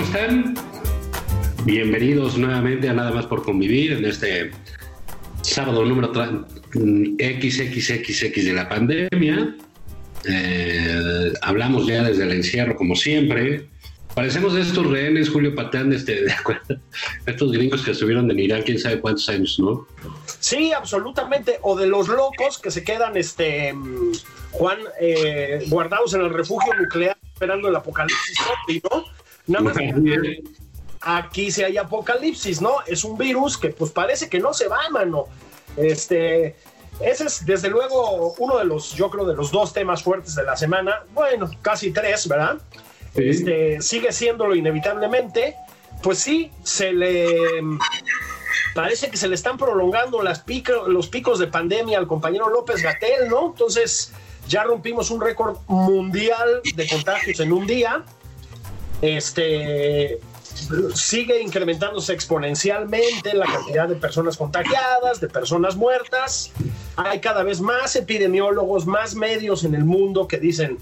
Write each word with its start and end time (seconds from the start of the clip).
¿Cómo 0.00 0.12
están? 0.14 0.54
Bienvenidos 1.66 2.38
nuevamente 2.38 2.88
a 2.88 2.94
Nada 2.94 3.10
más 3.10 3.26
por 3.26 3.44
convivir 3.44 3.92
en 3.92 4.06
este 4.06 4.50
sábado 5.42 5.84
número 5.84 6.10
XXXX 6.72 8.44
de 8.46 8.52
la 8.54 8.66
pandemia. 8.66 9.56
Eh, 10.24 11.32
hablamos 11.42 11.86
ya 11.86 12.02
desde 12.04 12.22
el 12.22 12.32
encierro, 12.32 12.76
como 12.76 12.96
siempre. 12.96 13.68
Parecemos 14.14 14.54
de 14.54 14.62
estos 14.62 14.86
rehenes, 14.86 15.28
Julio 15.28 15.54
Patán, 15.54 15.92
este, 15.92 16.24
de 16.24 16.32
acuerdo, 16.32 16.80
estos 17.26 17.52
gringos 17.52 17.82
que 17.82 17.90
estuvieron 17.90 18.30
en 18.30 18.38
Irán, 18.38 18.62
quién 18.62 18.78
sabe 18.78 19.00
cuántos 19.00 19.28
años, 19.28 19.58
¿no? 19.60 19.86
Sí, 20.38 20.72
absolutamente. 20.72 21.58
O 21.60 21.76
de 21.76 21.86
los 21.86 22.08
locos 22.08 22.58
que 22.58 22.70
se 22.70 22.82
quedan, 22.84 23.18
este, 23.18 23.74
Juan, 24.52 24.78
eh, 24.98 25.62
guardados 25.68 26.14
en 26.14 26.22
el 26.22 26.30
refugio 26.30 26.72
nuclear 26.72 27.18
esperando 27.34 27.68
el 27.68 27.76
apocalipsis 27.76 28.38
¿no? 28.90 29.19
Nada 29.50 29.64
más 29.64 29.76
que 29.76 30.42
aquí 31.02 31.50
sí 31.50 31.62
hay 31.62 31.76
apocalipsis, 31.76 32.60
¿no? 32.60 32.76
Es 32.86 33.04
un 33.04 33.16
virus 33.16 33.56
que 33.56 33.70
pues 33.70 33.90
parece 33.90 34.28
que 34.28 34.38
no 34.38 34.52
se 34.52 34.68
va, 34.68 34.80
mano. 34.90 35.26
Este, 35.76 36.56
ese 37.00 37.24
es 37.24 37.46
desde 37.46 37.70
luego 37.70 38.34
uno 38.38 38.58
de 38.58 38.64
los, 38.64 38.92
yo 38.94 39.10
creo, 39.10 39.24
de 39.24 39.34
los 39.34 39.50
dos 39.50 39.72
temas 39.72 40.02
fuertes 40.02 40.34
de 40.34 40.44
la 40.44 40.56
semana. 40.56 41.04
Bueno, 41.14 41.50
casi 41.62 41.90
tres, 41.90 42.28
¿verdad? 42.28 42.58
Sí. 43.14 43.28
Este, 43.28 43.80
sigue 43.80 44.12
siéndolo 44.12 44.54
inevitablemente. 44.54 45.56
Pues 46.02 46.18
sí, 46.18 46.50
se 46.62 46.92
le 46.92 47.26
parece 48.74 49.10
que 49.10 49.16
se 49.16 49.28
le 49.28 49.34
están 49.34 49.58
prolongando 49.58 50.22
las 50.22 50.40
pico- 50.40 50.86
los 50.88 51.08
picos 51.08 51.38
de 51.38 51.46
pandemia 51.46 51.98
al 51.98 52.06
compañero 52.06 52.48
López 52.48 52.82
Gatel, 52.82 53.28
¿no? 53.28 53.48
Entonces 53.48 54.12
ya 54.48 54.64
rompimos 54.64 55.10
un 55.10 55.20
récord 55.20 55.58
mundial 55.66 56.62
de 56.74 56.88
contagios 56.88 57.40
en 57.40 57.52
un 57.52 57.66
día. 57.66 58.04
Este 59.02 60.20
sigue 60.94 61.40
incrementándose 61.40 62.12
exponencialmente 62.12 63.34
la 63.34 63.46
cantidad 63.46 63.88
de 63.88 63.96
personas 63.96 64.36
contagiadas, 64.36 65.20
de 65.20 65.28
personas 65.28 65.76
muertas. 65.76 66.52
Hay 66.96 67.20
cada 67.20 67.42
vez 67.42 67.60
más 67.60 67.96
epidemiólogos, 67.96 68.86
más 68.86 69.14
medios 69.14 69.64
en 69.64 69.74
el 69.74 69.84
mundo 69.84 70.28
que 70.28 70.38
dicen 70.38 70.78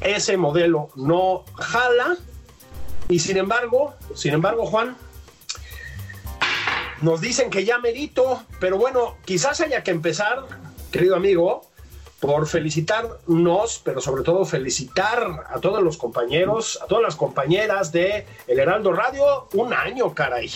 ese 0.00 0.36
modelo 0.36 0.90
no 0.96 1.44
jala. 1.56 2.16
Y 3.08 3.18
sin 3.18 3.36
embargo, 3.36 3.94
sin 4.14 4.34
embargo, 4.34 4.66
Juan, 4.66 4.96
nos 7.00 7.20
dicen 7.20 7.50
que 7.50 7.64
ya 7.64 7.78
merito, 7.78 8.42
pero 8.60 8.78
bueno, 8.78 9.16
quizás 9.24 9.60
haya 9.60 9.82
que 9.82 9.90
empezar, 9.90 10.44
querido 10.90 11.16
amigo, 11.16 11.66
por 12.22 12.46
felicitarnos, 12.46 13.82
pero 13.84 14.00
sobre 14.00 14.22
todo 14.22 14.44
felicitar 14.44 15.44
a 15.50 15.58
todos 15.60 15.82
los 15.82 15.96
compañeros, 15.96 16.78
a 16.80 16.86
todas 16.86 17.02
las 17.02 17.16
compañeras 17.16 17.90
de 17.90 18.24
El 18.46 18.60
Heraldo 18.60 18.92
Radio, 18.92 19.48
un 19.54 19.72
año, 19.74 20.14
caray. 20.14 20.48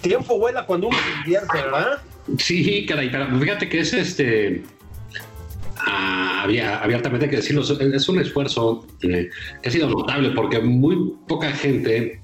Tiempo 0.00 0.36
vuela 0.36 0.66
cuando 0.66 0.88
uno 0.88 0.98
se 0.98 1.22
divierte, 1.24 1.56
¿verdad? 1.62 1.98
Sí, 2.38 2.84
caray, 2.86 3.08
pero 3.08 3.38
fíjate 3.38 3.68
que 3.68 3.78
es 3.80 3.92
este. 3.92 4.64
ah, 5.76 6.42
había 6.42 6.78
abiertamente 6.82 7.30
que 7.30 7.36
decirlo, 7.36 7.62
es 7.62 8.08
un 8.08 8.18
esfuerzo 8.20 8.84
eh, 9.02 9.30
que 9.62 9.68
ha 9.68 9.72
sido 9.72 9.88
notable 9.88 10.30
porque 10.30 10.58
muy 10.58 11.14
poca 11.28 11.52
gente 11.52 12.20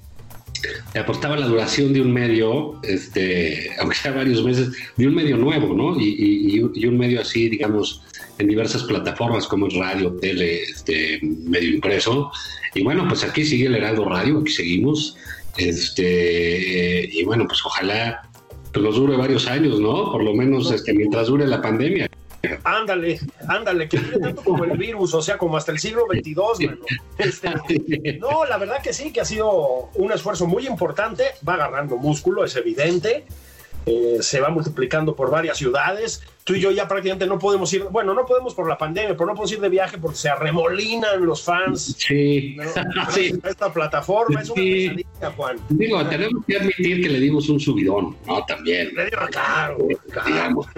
le 0.93 0.99
apostaba 0.99 1.37
la 1.37 1.45
duración 1.47 1.93
de 1.93 2.01
un 2.01 2.11
medio, 2.11 2.79
este, 2.83 3.69
aunque 3.79 3.95
sea 3.95 4.11
varios 4.11 4.43
meses, 4.43 4.71
de 4.97 5.07
un 5.07 5.13
medio 5.15 5.37
nuevo, 5.37 5.73
¿no? 5.73 5.99
Y- 5.99 6.15
y- 6.57 6.71
y 6.73 6.85
un 6.87 6.97
medio 6.97 7.21
así, 7.21 7.49
digamos, 7.49 8.01
en 8.37 8.47
diversas 8.47 8.83
plataformas 8.83 9.47
como 9.47 9.67
es 9.67 9.73
radio, 9.75 10.13
tele, 10.13 10.63
este, 10.63 11.19
medio 11.21 11.73
impreso. 11.75 12.31
Y 12.73 12.83
bueno, 12.83 13.07
pues 13.07 13.23
aquí 13.23 13.45
sigue 13.45 13.67
el 13.67 13.75
Heraldo 13.75 14.05
Radio, 14.05 14.39
aquí 14.39 14.51
seguimos. 14.51 15.17
Este, 15.57 17.09
y 17.11 17.23
bueno, 17.23 17.45
pues 17.47 17.65
ojalá 17.65 18.29
pues 18.73 18.83
nos 18.83 18.95
dure 18.95 19.15
varios 19.15 19.47
años, 19.47 19.79
¿no? 19.79 20.11
Por 20.11 20.21
lo 20.21 20.33
menos 20.33 20.69
este, 20.69 20.93
mientras 20.93 21.27
dure 21.27 21.47
la 21.47 21.61
pandemia. 21.61 22.09
Ándale, 22.63 23.19
ándale, 23.47 23.87
que 23.87 23.97
dure 23.97 24.19
tanto 24.19 24.43
como 24.43 24.65
el 24.65 24.77
virus, 24.77 25.13
o 25.13 25.21
sea, 25.21 25.37
como 25.37 25.57
hasta 25.57 25.71
el 25.71 25.79
siglo 25.79 26.05
XXII, 26.11 26.67
mano. 26.67 26.85
Este, 27.17 28.19
No, 28.19 28.45
la 28.45 28.57
verdad 28.57 28.81
que 28.83 28.93
sí, 28.93 29.11
que 29.11 29.21
ha 29.21 29.25
sido 29.25 29.89
un 29.95 30.11
esfuerzo 30.11 30.45
muy 30.45 30.67
importante, 30.67 31.23
va 31.47 31.53
agarrando 31.53 31.97
músculo, 31.97 32.43
es 32.43 32.55
evidente, 32.55 33.25
eh, 33.85 34.17
se 34.21 34.39
va 34.41 34.49
multiplicando 34.49 35.15
por 35.15 35.29
varias 35.29 35.57
ciudades. 35.57 36.23
Tú 36.43 36.53
y 36.53 36.59
yo 36.59 36.69
ya 36.71 36.87
prácticamente 36.87 37.25
no 37.25 37.39
podemos 37.39 37.73
ir, 37.73 37.83
bueno, 37.85 38.13
no 38.13 38.25
podemos 38.25 38.53
por 38.53 38.67
la 38.69 38.77
pandemia, 38.77 39.13
pero 39.13 39.25
no 39.25 39.33
podemos 39.33 39.51
ir 39.51 39.59
de 39.59 39.69
viaje 39.69 39.97
porque 39.97 40.17
se 40.17 40.29
arremolinan 40.29 41.25
los 41.25 41.43
fans. 41.43 41.95
Sí, 41.97 42.55
¿no? 42.57 42.63
sí. 43.11 43.33
Esta 43.43 43.73
plataforma 43.73 44.41
es 44.41 44.49
una 44.49 44.61
Sí. 44.61 44.89
pesadilla, 44.89 45.31
Juan. 45.35 45.57
Digo, 45.69 46.05
tenemos 46.07 46.45
que 46.45 46.57
admitir 46.57 47.01
que 47.01 47.09
le 47.09 47.19
dimos 47.19 47.49
un 47.49 47.59
subidón, 47.59 48.15
¿no? 48.27 48.45
También. 48.45 48.93
Le 48.95 49.05
digo, 49.05 49.21
claro, 49.31 49.77
claro. 50.11 50.27
Digamos. 50.27 50.67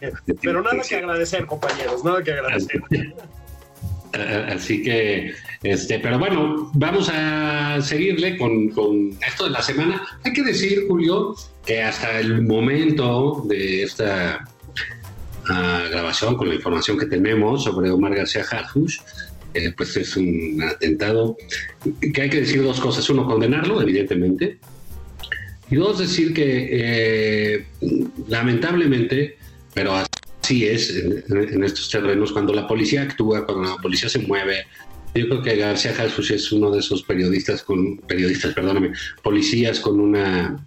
Este, 0.00 0.34
pero 0.40 0.62
nada 0.62 0.80
que 0.88 0.96
agradecer, 0.96 1.44
compañeros, 1.46 2.02
nada 2.04 2.22
que 2.22 2.32
agradecer. 2.32 2.82
Eh, 4.12 4.52
Así 4.54 4.82
que, 4.82 5.32
este, 5.62 5.98
pero 5.98 6.18
bueno, 6.18 6.70
vamos 6.74 7.10
a 7.12 7.80
seguirle 7.82 8.38
con, 8.38 8.68
con 8.70 9.10
esto 9.26 9.44
de 9.44 9.50
la 9.50 9.62
semana. 9.62 10.02
Hay 10.24 10.32
que 10.32 10.42
decir, 10.42 10.86
Julio, 10.88 11.34
que 11.66 11.82
hasta 11.82 12.18
el 12.18 12.42
momento 12.42 13.44
de 13.46 13.82
esta 13.82 14.48
ah, 15.48 15.84
grabación, 15.90 16.36
con 16.36 16.48
la 16.48 16.54
información 16.54 16.96
que 16.96 17.06
tenemos 17.06 17.64
sobre 17.64 17.90
Omar 17.90 18.14
García 18.14 18.44
Harfuch, 18.50 19.00
eh, 19.52 19.72
pues 19.76 19.96
es 19.96 20.16
un 20.16 20.62
atentado 20.62 21.36
que 22.00 22.22
hay 22.22 22.30
que 22.30 22.40
decir 22.40 22.62
dos 22.62 22.80
cosas. 22.80 23.08
Uno, 23.10 23.26
condenarlo, 23.26 23.82
evidentemente. 23.82 24.58
Y 25.70 25.76
dos, 25.76 25.98
decir 25.98 26.32
que 26.32 26.68
eh, 26.72 27.66
lamentablemente, 28.28 29.36
pero 29.74 29.92
así 29.94 30.66
es 30.66 30.96
en, 30.96 31.22
en 31.28 31.64
estos 31.64 31.90
terrenos, 31.90 32.32
cuando 32.32 32.54
la 32.54 32.66
policía 32.66 33.02
actúa, 33.02 33.44
cuando 33.44 33.68
la 33.68 33.76
policía 33.76 34.08
se 34.08 34.20
mueve, 34.20 34.64
yo 35.14 35.28
creo 35.28 35.42
que 35.42 35.56
García 35.56 35.92
Jesús 35.94 36.30
es 36.30 36.52
uno 36.52 36.70
de 36.70 36.78
esos 36.80 37.02
periodistas 37.02 37.62
con 37.62 37.98
periodistas, 37.98 38.54
perdóname, 38.54 38.92
policías 39.22 39.80
con 39.80 39.98
una 40.00 40.64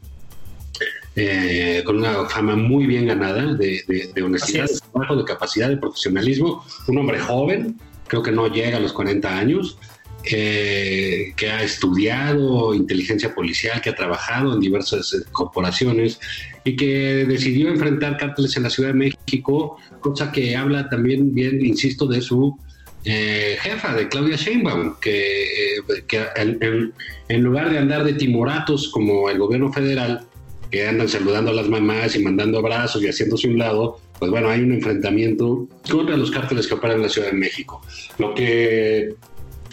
eh, 1.16 1.84
con 1.86 1.98
una 1.98 2.26
fama 2.28 2.56
muy 2.56 2.88
bien 2.88 3.06
ganada 3.06 3.54
de, 3.54 3.84
de- 3.88 4.10
de 4.14 4.22
honestidad, 4.24 4.66
de 4.68 4.80
trabajo, 4.92 5.16
de 5.16 5.24
capacidad, 5.26 5.70
de 5.70 5.78
profesionalismo, 5.78 6.66
un 6.88 6.98
hombre 6.98 7.20
joven, 7.20 7.78
creo 8.08 8.24
que 8.24 8.32
no 8.32 8.48
llega 8.48 8.78
a 8.78 8.80
los 8.80 8.94
40 8.94 9.38
años, 9.38 9.78
eh, 10.26 11.34
que 11.38 11.50
ha 11.52 11.62
estudiado 11.64 12.74
inteligencia 12.74 13.36
policial, 13.36 13.80
que 13.82 13.90
ha 13.92 13.96
trabajado 13.96 14.54
en 14.54 14.60
diversas 14.60 15.14
eh, 15.14 15.18
corporaciones 15.32 16.20
y 16.64 16.76
que 16.76 17.26
decidió 17.28 17.70
enfrentar 17.70 18.18
cárteles 18.18 18.56
en 18.58 18.64
la 18.64 18.70
Ciudad 18.72 18.90
de 18.90 18.96
México, 18.96 19.78
cosa 20.00 20.32
que 20.32 20.56
habla 20.56 20.90
también 20.90 21.34
bien, 21.34 21.64
insisto, 21.64 22.08
de 22.08 22.22
su 22.22 22.58
eh, 23.06 23.58
jefa, 23.62 23.94
de 23.94 24.08
Claudia 24.08 24.36
Sheinbaum, 24.36 25.00
que, 25.00 25.44
eh, 25.44 26.92
en 27.30 27.44
lugar 27.44 27.70
de 27.70 27.78
andar 27.78 28.04
de 28.04 28.14
timoratos 28.14 28.90
como 28.90 29.30
el 29.30 29.38
gobierno 29.38 29.72
federal, 29.72 30.26
que 30.72 30.88
andan 30.88 31.08
saludando 31.08 31.52
a 31.52 31.54
las 31.54 31.70
mamás 31.70 32.16
y 32.16 32.24
mandando 32.24 32.60
abrazos 32.60 33.04
y 33.04 33.08
haciéndose 33.08 33.48
un 33.48 33.60
lado, 33.60 34.00
pues 34.18 34.32
bueno, 34.32 34.50
hay 34.50 34.62
un 34.62 34.74
enfrentamiento 34.74 35.68
contra 35.90 36.18
los 36.18 36.32
cárteles 36.32 36.68
que 36.68 36.74
operan 36.74 36.98
en 36.98 37.04
la 37.04 37.10
Ciudad 37.10 37.28
de 37.28 37.38
México. 37.38 37.82
Lo 38.18 38.34
que 38.34 39.14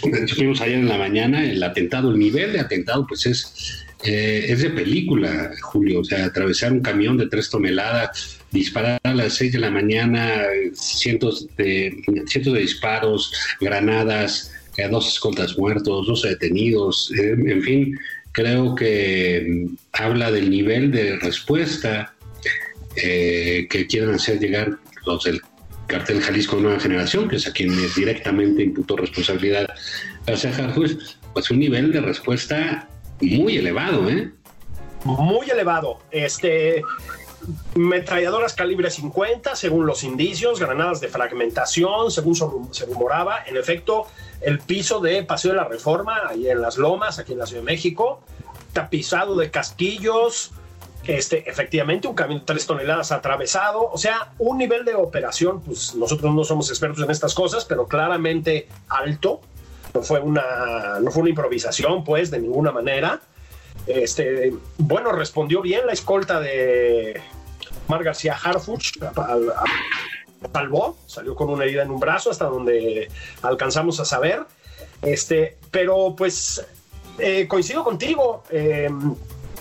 Estuvimos 0.03 0.61
ayer 0.61 0.79
en 0.79 0.89
la 0.89 0.99
mañana, 0.99 1.45
el 1.45 1.63
atentado, 1.63 2.11
el 2.11 2.19
nivel 2.19 2.53
de 2.53 2.61
atentado, 2.61 3.07
pues 3.07 3.27
es, 3.27 3.85
eh, 4.03 4.47
es 4.49 4.63
de 4.63 4.71
película, 4.71 5.51
Julio. 5.61 6.01
O 6.01 6.05
sea, 6.05 6.25
atravesar 6.25 6.73
un 6.73 6.81
camión 6.81 7.19
de 7.19 7.29
tres 7.29 7.51
toneladas, 7.51 8.40
disparar 8.51 9.01
a 9.05 9.15
las 9.15 9.35
seis 9.35 9.53
de 9.53 9.59
la 9.59 9.71
mañana, 9.71 10.43
cientos 10.75 11.47
de, 11.57 12.03
cientos 12.27 12.55
de 12.55 12.61
disparos, 12.61 13.33
granadas, 13.61 14.53
eh, 14.77 14.89
dos 14.89 15.09
escoltas 15.09 15.57
muertos, 15.59 16.07
dos 16.07 16.23
detenidos, 16.23 17.13
eh, 17.19 17.37
en 17.47 17.63
fin, 17.63 17.99
creo 18.33 18.75
que 18.75 19.47
mm, 19.49 19.77
habla 19.93 20.31
del 20.31 20.51
nivel 20.51 20.91
de 20.91 21.17
respuesta 21.17 22.15
que 22.95 23.87
quieren 23.89 24.11
hacer 24.11 24.41
llegar 24.41 24.77
los 25.07 25.25
del 25.25 25.41
cartel 25.91 26.21
Jalisco 26.21 26.57
Nueva 26.57 26.81
Generación, 26.81 27.29
que 27.29 27.37
es 27.37 27.47
a 27.47 27.53
quien 27.53 27.71
directamente 27.95 28.63
imputó 28.63 28.97
responsabilidad 28.97 29.69
García 30.27 30.55
Harfuch, 30.57 30.93
pues 31.33 31.51
un 31.51 31.59
nivel 31.59 31.93
de 31.93 32.01
respuesta 32.01 32.89
muy 33.21 33.57
elevado, 33.57 34.09
¿eh? 34.09 34.31
Muy 35.05 35.49
elevado. 35.51 35.99
Este, 36.11 36.83
metralladoras 37.75 38.55
calibre 38.55 38.91
50, 38.91 39.57
según 39.57 39.87
los 39.87 40.05
indicios, 40.05 40.61
granadas 40.61 41.01
de 41.01 41.09
fragmentación, 41.09 42.11
según 42.11 42.35
se 42.73 42.87
rumoraba. 42.87 43.45
En 43.47 43.57
efecto, 43.57 44.07
el 44.41 44.59
piso 44.59 45.01
de 45.01 45.23
Paseo 45.23 45.53
de 45.53 45.59
la 45.59 45.65
Reforma, 45.65 46.29
ahí 46.29 46.49
en 46.49 46.61
las 46.61 46.77
Lomas, 46.77 47.19
aquí 47.19 47.33
en 47.33 47.39
la 47.39 47.47
Ciudad 47.47 47.63
de 47.63 47.67
México, 47.67 48.23
tapizado 48.73 49.37
de 49.37 49.51
casquillos, 49.51 50.53
este, 51.07 51.49
efectivamente, 51.49 52.09
un 52.09 52.15
camión 52.15 52.41
de 52.41 52.47
tres 52.47 52.67
toneladas 52.67 53.11
atravesado, 53.11 53.91
o 53.91 53.99
sea, 53.99 54.33
un 54.39 54.59
nivel 54.59 54.85
de 54.85 54.95
operación, 54.95 55.63
pues 55.63 55.95
nosotros 55.95 56.35
no 56.35 56.45
somos 56.45 56.69
expertos 56.69 57.03
en 57.03 57.11
estas 57.11 57.35
cosas, 57.35 57.65
pero 57.65 57.87
claramente 57.87 58.69
alto. 58.89 59.41
No 59.95 60.03
fue 60.03 60.21
una, 60.21 61.01
no 61.01 61.11
fue 61.11 61.23
una 61.23 61.31
improvisación, 61.31 62.05
pues, 62.05 62.31
de 62.31 62.39
ninguna 62.39 62.71
manera. 62.71 63.21
Este, 63.87 64.53
bueno, 64.79 65.13
respondió 65.13 65.63
bien 65.63 65.87
la 65.87 65.93
escolta 65.93 66.41
de 66.41 67.21
Mar 67.89 68.05
García 68.05 68.39
Harfuch, 68.41 68.99
salvó, 70.53 70.97
salió 71.07 71.35
con 71.35 71.51
una 71.51 71.65
herida 71.65 71.83
en 71.83 71.91
un 71.91 72.01
brazo, 72.01 72.31
hasta 72.31 72.47
donde 72.47 73.09
alcanzamos 73.43 74.01
a 74.01 74.05
saber. 74.05 74.45
Este, 75.03 75.57
pero 75.71 76.15
pues 76.17 76.65
eh, 77.19 77.47
coincido 77.49 77.85
contigo. 77.85 78.45
Eh, 78.51 78.91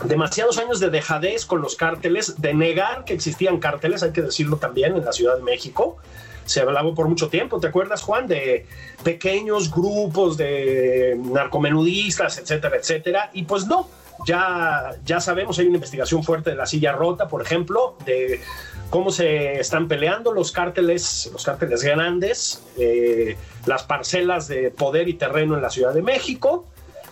demasiados 0.05 0.57
años 0.57 0.79
de 0.79 0.89
dejadez 0.89 1.45
con 1.45 1.61
los 1.61 1.75
cárteles, 1.75 2.41
de 2.41 2.53
negar 2.53 3.03
que 3.03 3.13
existían 3.13 3.59
cárteles, 3.59 4.03
hay 4.03 4.11
que 4.11 4.21
decirlo 4.21 4.57
también, 4.57 4.95
en 4.95 5.03
la 5.03 5.11
Ciudad 5.11 5.35
de 5.35 5.43
México. 5.43 5.97
Se 6.45 6.61
hablaba 6.61 6.93
por 6.95 7.07
mucho 7.07 7.29
tiempo, 7.29 7.59
¿te 7.59 7.67
acuerdas, 7.67 8.01
Juan? 8.01 8.27
De 8.27 8.65
pequeños 9.03 9.69
grupos 9.69 10.37
de 10.37 11.19
narcomenudistas, 11.21 12.37
etcétera, 12.37 12.77
etcétera. 12.77 13.29
Y 13.33 13.43
pues 13.43 13.67
no, 13.67 13.87
ya, 14.25 14.95
ya 15.05 15.19
sabemos, 15.19 15.59
hay 15.59 15.67
una 15.67 15.75
investigación 15.75 16.23
fuerte 16.23 16.51
de 16.51 16.55
la 16.55 16.65
silla 16.65 16.91
rota, 16.91 17.27
por 17.27 17.41
ejemplo, 17.41 17.97
de 18.05 18.41
cómo 18.89 19.11
se 19.11 19.59
están 19.59 19.87
peleando 19.87 20.33
los 20.33 20.51
cárteles, 20.51 21.29
los 21.31 21.43
cárteles 21.43 21.83
grandes, 21.83 22.63
eh, 22.77 23.37
las 23.65 23.83
parcelas 23.83 24.47
de 24.47 24.71
poder 24.71 25.07
y 25.07 25.13
terreno 25.13 25.55
en 25.55 25.61
la 25.61 25.69
Ciudad 25.69 25.93
de 25.93 26.01
México. 26.01 26.65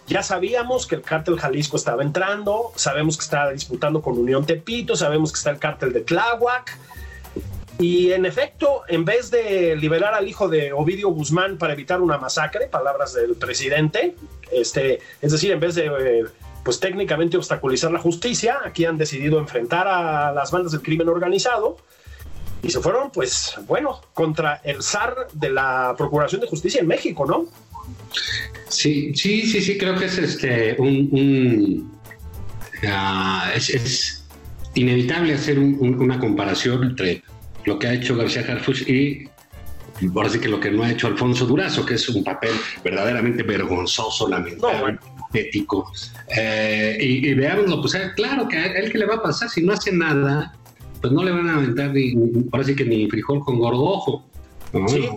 Ya 0.07 0.24
sabíamos 0.24 0.88
que 0.88 0.95
el 0.95 1.01
cártel 1.01 1.38
Jalisco 1.38 1.75
estaba 1.75 2.01
entrando, 2.01 2.71
sabemos 2.75 3.18
que 3.18 3.24
está 3.24 3.51
disputando 3.51 4.01
con 4.01 4.18
Unión 4.18 4.45
Tepito, 4.45 4.95
sabemos 4.95 5.31
que 5.31 5.38
está 5.38 5.50
el 5.50 5.59
cártel 5.59 5.94
de 5.94 6.01
Tláhuac. 6.01 6.77
Y 7.80 8.12
en 8.12 8.25
efecto, 8.25 8.83
en 8.88 9.06
vez 9.06 9.30
de 9.30 9.75
liberar 9.75 10.15
al 10.15 10.27
hijo 10.27 10.48
de 10.48 10.74
Ovidio 10.74 11.09
Guzmán 11.09 11.57
para 11.59 11.74
evitar 11.74 12.01
una 12.01 12.18
masacre, 12.18 12.65
palabras 12.68 13.13
del 13.13 13.36
presidente, 13.36 14.15
este, 14.51 15.00
es 15.21 15.31
decir, 15.31 15.51
en 15.51 15.59
vez 15.59 15.75
de 15.75 16.25
pues 16.68 16.81
técnicamente 16.81 17.38
obstaculizar 17.38 17.90
la 17.92 18.00
justicia, 18.00 18.58
aquí 18.66 18.84
han 18.84 18.98
decidido 18.98 19.40
enfrentar 19.40 19.88
a 19.88 20.34
las 20.34 20.52
bandas 20.52 20.74
del 20.74 20.81
crimen 20.81 21.08
organizado 21.08 21.78
y 22.62 22.69
se 22.69 22.81
fueron, 22.81 23.10
pues 23.10 23.56
bueno, 23.68 24.02
contra 24.14 24.60
el 24.66 24.84
zar 24.84 25.16
de 25.31 25.50
la 25.50 25.96
Procuración 25.98 26.42
de 26.42 26.48
Justicia 26.48 26.81
en 26.81 26.88
México, 26.88 27.25
¿no? 27.25 27.46
Sí, 28.68 29.16
sí, 29.16 29.44
sí, 29.44 29.62
sí, 29.62 29.78
creo 29.78 29.96
que 29.98 30.08
es 30.08 30.18
este 30.18 30.75
un, 30.78 31.90
ah, 32.86 33.50
es, 33.56 34.28
inevitable 34.74 35.36
hacer 35.36 35.58
una 35.58 36.19
comparación 36.19 36.84
entre 36.84 37.24
lo 37.64 37.80
que 37.80 37.88
ha 37.88 37.94
hecho 37.94 38.18
García 38.18 38.42
Harfuch 38.42 38.81
y 38.90 39.30
así 40.22 40.40
que 40.42 40.50
lo 40.50 40.60
que 40.60 40.69
no 40.69 40.84
ha 40.84 40.92
hecho 40.92 41.08
Alfonso 41.08 41.46
Durazo, 41.46 41.86
que 41.86 41.94
es 41.94 42.10
un 42.10 42.25
papel 42.25 42.52
verdaderamente 42.84 43.44
vergonzoso, 43.44 44.28
lamentable, 44.28 45.00
ético. 45.34 45.92
Eh, 46.36 46.98
y, 47.00 47.34
veámoslo, 47.34 47.82
pues 47.82 47.96
eh, 47.96 48.12
claro 48.16 48.48
que 48.48 48.58
a 48.58 48.66
él 48.66 48.92
que 48.92 48.98
le 48.98 49.06
va 49.06 49.16
a 49.16 49.22
pasar 49.22 49.50
si 49.50 49.64
no 49.64 49.74
hace 49.74 49.92
nada, 49.92 50.54
pues 51.02 51.14
no 51.14 51.24
le 51.24 51.32
van 51.32 51.50
a 51.50 51.56
aventar 51.56 51.92
ni, 51.92 52.16
parece 52.50 52.76
que 52.76 52.86
ni 52.86 53.10
frijol 53.10 53.40
con 53.40 53.60
gorgojo. 53.60 54.26
Sí. 54.88 55.10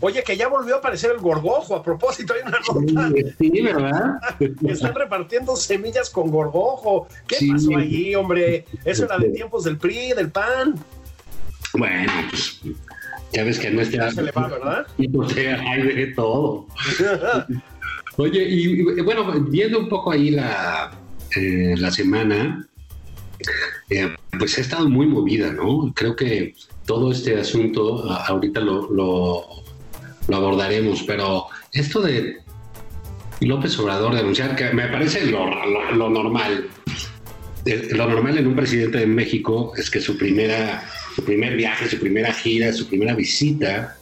Oye, 0.00 0.22
que 0.22 0.36
ya 0.36 0.48
volvió 0.48 0.76
a 0.76 0.78
aparecer 0.78 1.12
el 1.12 1.18
gorgojo. 1.18 1.76
A 1.76 1.82
propósito, 1.82 2.34
hay 2.34 2.40
una 2.42 2.58
nota. 2.58 3.10
Sí, 3.38 3.60
¿verdad? 3.62 4.18
Están 4.68 4.94
repartiendo 4.94 5.56
semillas 5.56 6.10
con 6.10 6.30
gorgojo. 6.30 7.06
¿Qué 7.26 7.36
pasó 7.50 7.76
allí, 7.76 8.14
hombre? 8.14 8.64
Eso 8.84 9.04
era 9.04 9.18
de 9.18 9.30
tiempos 9.30 9.64
del 9.64 9.78
PRI, 9.78 10.12
del 10.14 10.30
PAN. 10.30 10.74
Bueno, 11.74 12.12
pues 12.30 12.60
ya 13.32 13.44
ves 13.44 13.58
que 13.58 13.70
no 13.70 13.82
está. 13.82 14.10
Se 14.10 14.22
le 14.22 14.32
va, 14.32 14.48
¿verdad? 14.48 14.86
Hay 14.98 15.82
de 15.82 16.06
todo. 16.14 16.66
Oye, 18.20 18.48
y, 18.48 18.82
bueno, 19.02 19.32
viendo 19.48 19.78
un 19.78 19.88
poco 19.88 20.10
ahí 20.10 20.30
la, 20.30 20.90
eh, 21.36 21.76
la 21.78 21.88
semana, 21.92 22.68
eh, 23.90 24.12
pues 24.36 24.58
ha 24.58 24.60
estado 24.60 24.88
muy 24.88 25.06
movida, 25.06 25.52
¿no? 25.52 25.92
Creo 25.94 26.16
que 26.16 26.56
todo 26.84 27.12
este 27.12 27.38
asunto, 27.38 28.10
ahorita 28.10 28.58
lo, 28.58 28.90
lo, 28.90 30.36
abordaremos, 30.36 31.04
pero 31.04 31.46
esto 31.72 32.00
de 32.00 32.38
López 33.40 33.78
Obrador 33.78 34.16
denunciar, 34.16 34.56
que 34.56 34.68
me 34.72 34.88
parece 34.88 35.24
lo, 35.26 35.46
normal, 36.10 36.66
eh, 37.66 37.88
lo 37.92 38.08
normal 38.08 38.36
en 38.36 38.48
un 38.48 38.56
presidente 38.56 38.98
de 38.98 39.06
México 39.06 39.74
es 39.76 39.88
que 39.88 40.00
su 40.00 40.18
primera, 40.18 40.82
su 41.14 41.22
primer 41.22 41.54
viaje, 41.54 41.88
su 41.88 42.00
primera 42.00 42.32
gira, 42.32 42.72
su 42.72 42.88
primera 42.88 43.14
visita 43.14 43.96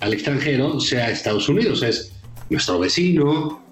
al 0.00 0.12
extranjero 0.12 0.80
sea 0.80 1.04
a 1.04 1.10
Estados 1.12 1.48
Unidos, 1.48 1.84
es 1.84 2.19
nuestro 2.50 2.78
vecino, 2.78 3.62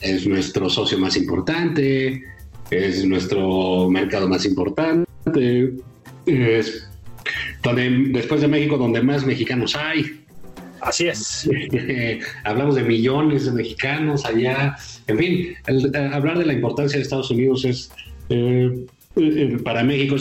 es 0.00 0.26
nuestro 0.26 0.70
socio 0.70 0.98
más 0.98 1.16
importante, 1.16 2.22
es 2.70 3.04
nuestro 3.04 3.88
mercado 3.90 4.28
más 4.28 4.44
importante, 4.44 5.72
es 6.26 6.88
donde 7.62 7.90
después 8.10 8.40
de 8.40 8.48
México, 8.48 8.76
donde 8.76 9.02
más 9.02 9.24
mexicanos 9.24 9.74
hay. 9.74 10.20
Así 10.80 11.08
es. 11.08 11.48
Hablamos 12.44 12.76
de 12.76 12.82
millones 12.84 13.46
de 13.46 13.52
mexicanos 13.52 14.24
allá. 14.24 14.76
En 15.08 15.18
fin, 15.18 15.54
hablar 16.12 16.38
de 16.38 16.46
la 16.46 16.52
importancia 16.52 16.98
de 16.98 17.02
Estados 17.02 17.30
Unidos 17.30 17.64
es, 17.64 17.90
eh, 18.28 18.86
eh, 19.16 19.56
para 19.64 19.82
México 19.82 20.16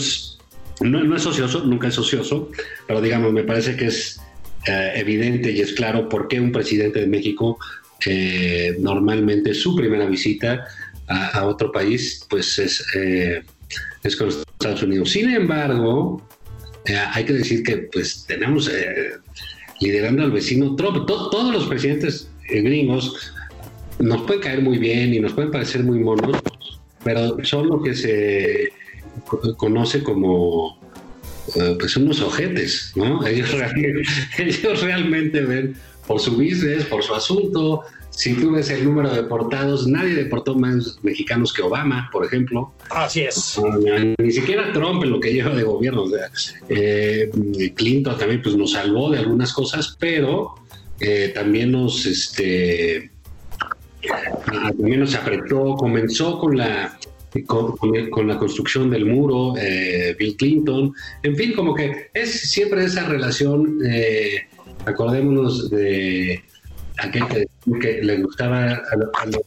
no, 0.82 1.16
es 1.16 1.26
ocioso, 1.26 1.64
nunca 1.64 1.88
es 1.88 1.98
ocioso, 1.98 2.52
pero 2.88 3.02
digamos, 3.02 3.34
me 3.34 3.44
parece 3.44 3.76
que 3.76 3.88
es 3.88 4.22
eh, 4.68 4.94
evidente 4.96 5.52
y 5.52 5.62
es 5.62 5.74
claro 5.74 6.08
por 6.08 6.28
qué 6.28 6.40
un 6.40 6.52
presidente 6.52 7.00
de 7.00 7.08
México 7.08 7.58
normalmente 8.80 9.54
su 9.54 9.76
primera 9.76 10.06
visita 10.06 10.66
a, 11.08 11.46
otro 11.46 11.72
país 11.72 12.26
pues 12.30 12.60
es, 12.60 12.86
es 14.04 14.16
con 14.16 14.30
Estados 14.30 14.84
Unidos. 14.84 15.12
Sin 15.12 15.30
embargo, 15.30 16.22
hay 17.14 17.26
que 17.26 17.34
decir 17.34 17.64
que 17.64 17.78
pues 17.78 18.26
tenemos 18.28 18.70
eh, 18.70 19.12
liderando 19.82 20.24
al 20.24 20.32
vecino 20.32 20.76
Trump. 20.76 21.06
todos 21.06 21.54
los 21.54 21.68
presidentes 21.68 22.30
eh, 22.50 22.62
gringos 22.62 23.34
nos 24.00 24.22
pueden 24.24 24.42
caer 24.42 24.62
muy 24.62 24.78
bien 24.78 25.14
y 25.14 25.20
nos 25.20 25.34
pueden 25.34 25.52
parecer 25.52 25.84
muy 25.84 26.00
monos, 26.00 26.38
pero 27.04 27.44
son 27.44 27.68
lo 27.68 27.82
que 27.82 27.96
se 27.96 28.72
conoce 29.58 30.04
como 30.04 30.80
eh, 31.56 31.76
pues 31.80 31.98
unos 31.98 32.22
ojetes. 32.22 32.94
Ellos 33.26 33.50
ellos 34.38 34.82
realmente 34.82 35.42
ven 35.42 35.76
por 36.08 36.20
su 36.20 36.32
business, 36.32 36.86
por 36.86 37.04
su 37.04 37.14
asunto, 37.14 37.84
si 38.18 38.34
tú 38.34 38.52
ves 38.52 38.72
el 38.72 38.84
número 38.84 39.12
de 39.12 39.22
deportados, 39.22 39.86
nadie 39.86 40.16
deportó 40.16 40.56
más 40.56 40.98
mexicanos 41.04 41.54
que 41.54 41.62
Obama, 41.62 42.10
por 42.12 42.26
ejemplo. 42.26 42.74
Así 42.90 43.22
es. 43.22 43.62
Ni 44.18 44.32
siquiera 44.32 44.74
Trump 44.74 45.04
en 45.04 45.12
lo 45.12 45.20
que 45.20 45.32
lleva 45.32 45.54
de 45.54 45.62
gobierno. 45.62 46.06
Eh, 46.68 47.30
Clinton 47.76 48.18
también 48.18 48.42
pues, 48.42 48.56
nos 48.56 48.72
salvó 48.72 49.12
de 49.12 49.20
algunas 49.20 49.54
cosas, 49.54 49.96
pero 50.00 50.56
eh, 51.00 51.32
también 51.36 51.72
nos 51.74 52.08
este 52.08 53.12
ah, 54.12 54.72
también 54.76 55.02
nos 55.02 55.14
apretó, 55.14 55.76
comenzó 55.76 56.40
con 56.40 56.58
la 56.58 56.98
con, 57.46 58.28
la 58.28 58.40
construcción 58.40 58.90
del 58.90 59.06
muro, 59.06 59.54
eh, 59.60 60.16
Bill 60.18 60.36
Clinton, 60.38 60.92
en 61.22 61.36
fin, 61.36 61.54
como 61.54 61.76
que 61.76 62.10
es 62.16 62.50
siempre 62.50 62.84
esa 62.84 63.04
relación, 63.04 63.78
acordémonos 64.88 65.70
de 65.70 66.42
aquel 67.00 67.24
que, 67.82 68.02
le 68.02 68.22
gustaba 68.24 68.66
a, 68.92 68.96
lo- 68.96 69.12
a 69.22 69.26
los 69.26 69.42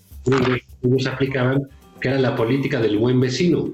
que 0.47 0.63
ellos 0.83 1.07
aplicaban, 1.07 1.63
que 2.01 2.09
era 2.09 2.19
la 2.19 2.35
política 2.37 2.81
del 2.81 2.99
buen 2.99 3.21
vecino, 3.21 3.71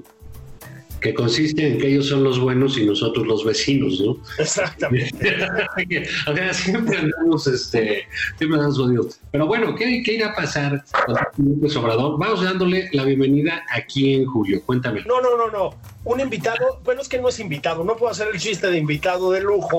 que 0.99 1.13
consiste 1.13 1.67
en 1.67 1.77
que 1.77 1.87
ellos 1.87 2.07
son 2.07 2.23
los 2.23 2.39
buenos 2.39 2.77
y 2.77 2.85
nosotros 2.85 3.27
los 3.27 3.45
vecinos, 3.45 3.99
¿no? 3.99 4.17
Exactamente. 4.39 5.37
o 6.27 6.35
sea, 6.35 6.53
siempre 6.53 6.97
andamos, 6.97 7.47
este, 7.47 8.07
siempre 8.37 8.57
andamos 8.57 8.77
jodidos. 8.77 9.19
Pero 9.31 9.47
bueno, 9.47 9.75
¿qué, 9.75 10.01
qué 10.03 10.13
irá 10.13 10.29
a 10.29 10.35
pasar 10.35 10.83
con 11.05 11.15
López 11.37 11.75
Obrador? 11.75 12.17
Vamos 12.19 12.43
dándole 12.43 12.89
la 12.93 13.05
bienvenida 13.05 13.63
aquí 13.71 14.15
en 14.15 14.25
Julio. 14.25 14.61
Cuéntame. 14.65 15.03
No, 15.05 15.21
no, 15.21 15.37
no, 15.37 15.49
no. 15.49 15.75
Un 16.03 16.19
invitado, 16.19 16.81
bueno, 16.83 17.01
es 17.01 17.09
que 17.09 17.19
no 17.19 17.29
es 17.29 17.39
invitado, 17.39 17.83
no 17.83 17.95
puedo 17.95 18.11
hacer 18.11 18.29
el 18.33 18.39
chiste 18.39 18.67
de 18.71 18.77
invitado 18.77 19.31
de 19.31 19.41
lujo, 19.41 19.77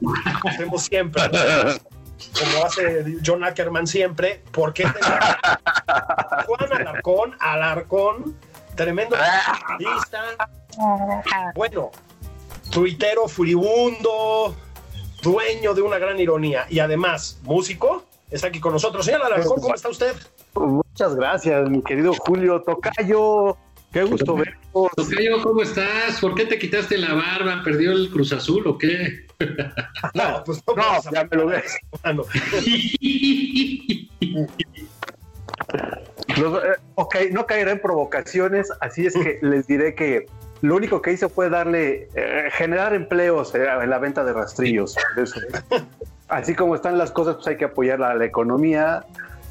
como 0.00 0.14
hacemos 0.44 0.82
siempre, 0.82 1.22
como 1.22 2.66
hace 2.66 3.16
John 3.24 3.42
Ackerman 3.44 3.86
siempre, 3.86 4.42
porque 4.52 4.84
Juan 6.46 6.72
Alarcón, 6.72 7.34
Alarcón, 7.40 8.36
tremendo 8.74 9.16
periodista, 9.78 10.22
bueno, 11.54 11.90
tuitero 12.70 13.28
furibundo, 13.28 14.54
dueño 15.22 15.74
de 15.74 15.82
una 15.82 15.98
gran 15.98 16.18
ironía 16.20 16.66
y 16.68 16.78
además 16.78 17.38
músico, 17.42 18.04
está 18.30 18.48
aquí 18.48 18.60
con 18.60 18.72
nosotros. 18.72 19.04
Señor 19.04 19.22
Alarcón, 19.24 19.60
¿cómo 19.60 19.74
está 19.74 19.88
usted? 19.88 20.14
Muchas 20.54 21.14
gracias, 21.14 21.68
mi 21.70 21.82
querido 21.82 22.12
Julio 22.14 22.62
Tocayo. 22.62 23.56
Qué 23.92 24.04
gusto 24.04 24.36
verlos. 24.36 24.90
Tocayo, 24.96 25.42
¿cómo 25.42 25.62
estás? 25.62 26.20
¿Por 26.20 26.34
qué 26.36 26.46
te 26.46 26.58
quitaste 26.58 26.96
la 26.96 27.12
barba? 27.14 27.60
¿Perdió 27.64 27.90
el 27.90 28.08
Cruz 28.10 28.32
Azul 28.32 28.66
o 28.66 28.78
qué? 28.78 29.26
No, 30.14 30.42
pues 30.44 30.62
no, 30.76 30.82
a- 30.82 31.00
ya 31.12 31.24
me 31.24 31.36
lo 31.36 31.46
ves. 31.46 31.76
Los- 36.36 36.62
eh, 36.64 36.76
ok, 36.94 37.16
no 37.32 37.46
caeré 37.46 37.72
en 37.72 37.80
provocaciones, 37.80 38.68
así 38.80 39.06
es 39.06 39.14
que 39.14 39.38
les 39.42 39.66
diré 39.66 39.94
que 39.94 40.26
lo 40.62 40.76
único 40.76 41.00
que 41.00 41.12
hice 41.12 41.28
fue 41.28 41.48
darle, 41.48 42.08
eh, 42.14 42.48
generar 42.52 42.94
empleos 42.94 43.54
eh, 43.54 43.66
en 43.82 43.90
la 43.90 43.98
venta 43.98 44.24
de 44.24 44.32
rastrillos. 44.32 44.96
Eso. 45.16 45.40
Así 46.28 46.54
como 46.54 46.74
están 46.74 46.98
las 46.98 47.10
cosas, 47.10 47.36
pues 47.36 47.48
hay 47.48 47.56
que 47.56 47.64
apoyar 47.64 48.02
a 48.02 48.14
la 48.14 48.24
economía. 48.24 49.04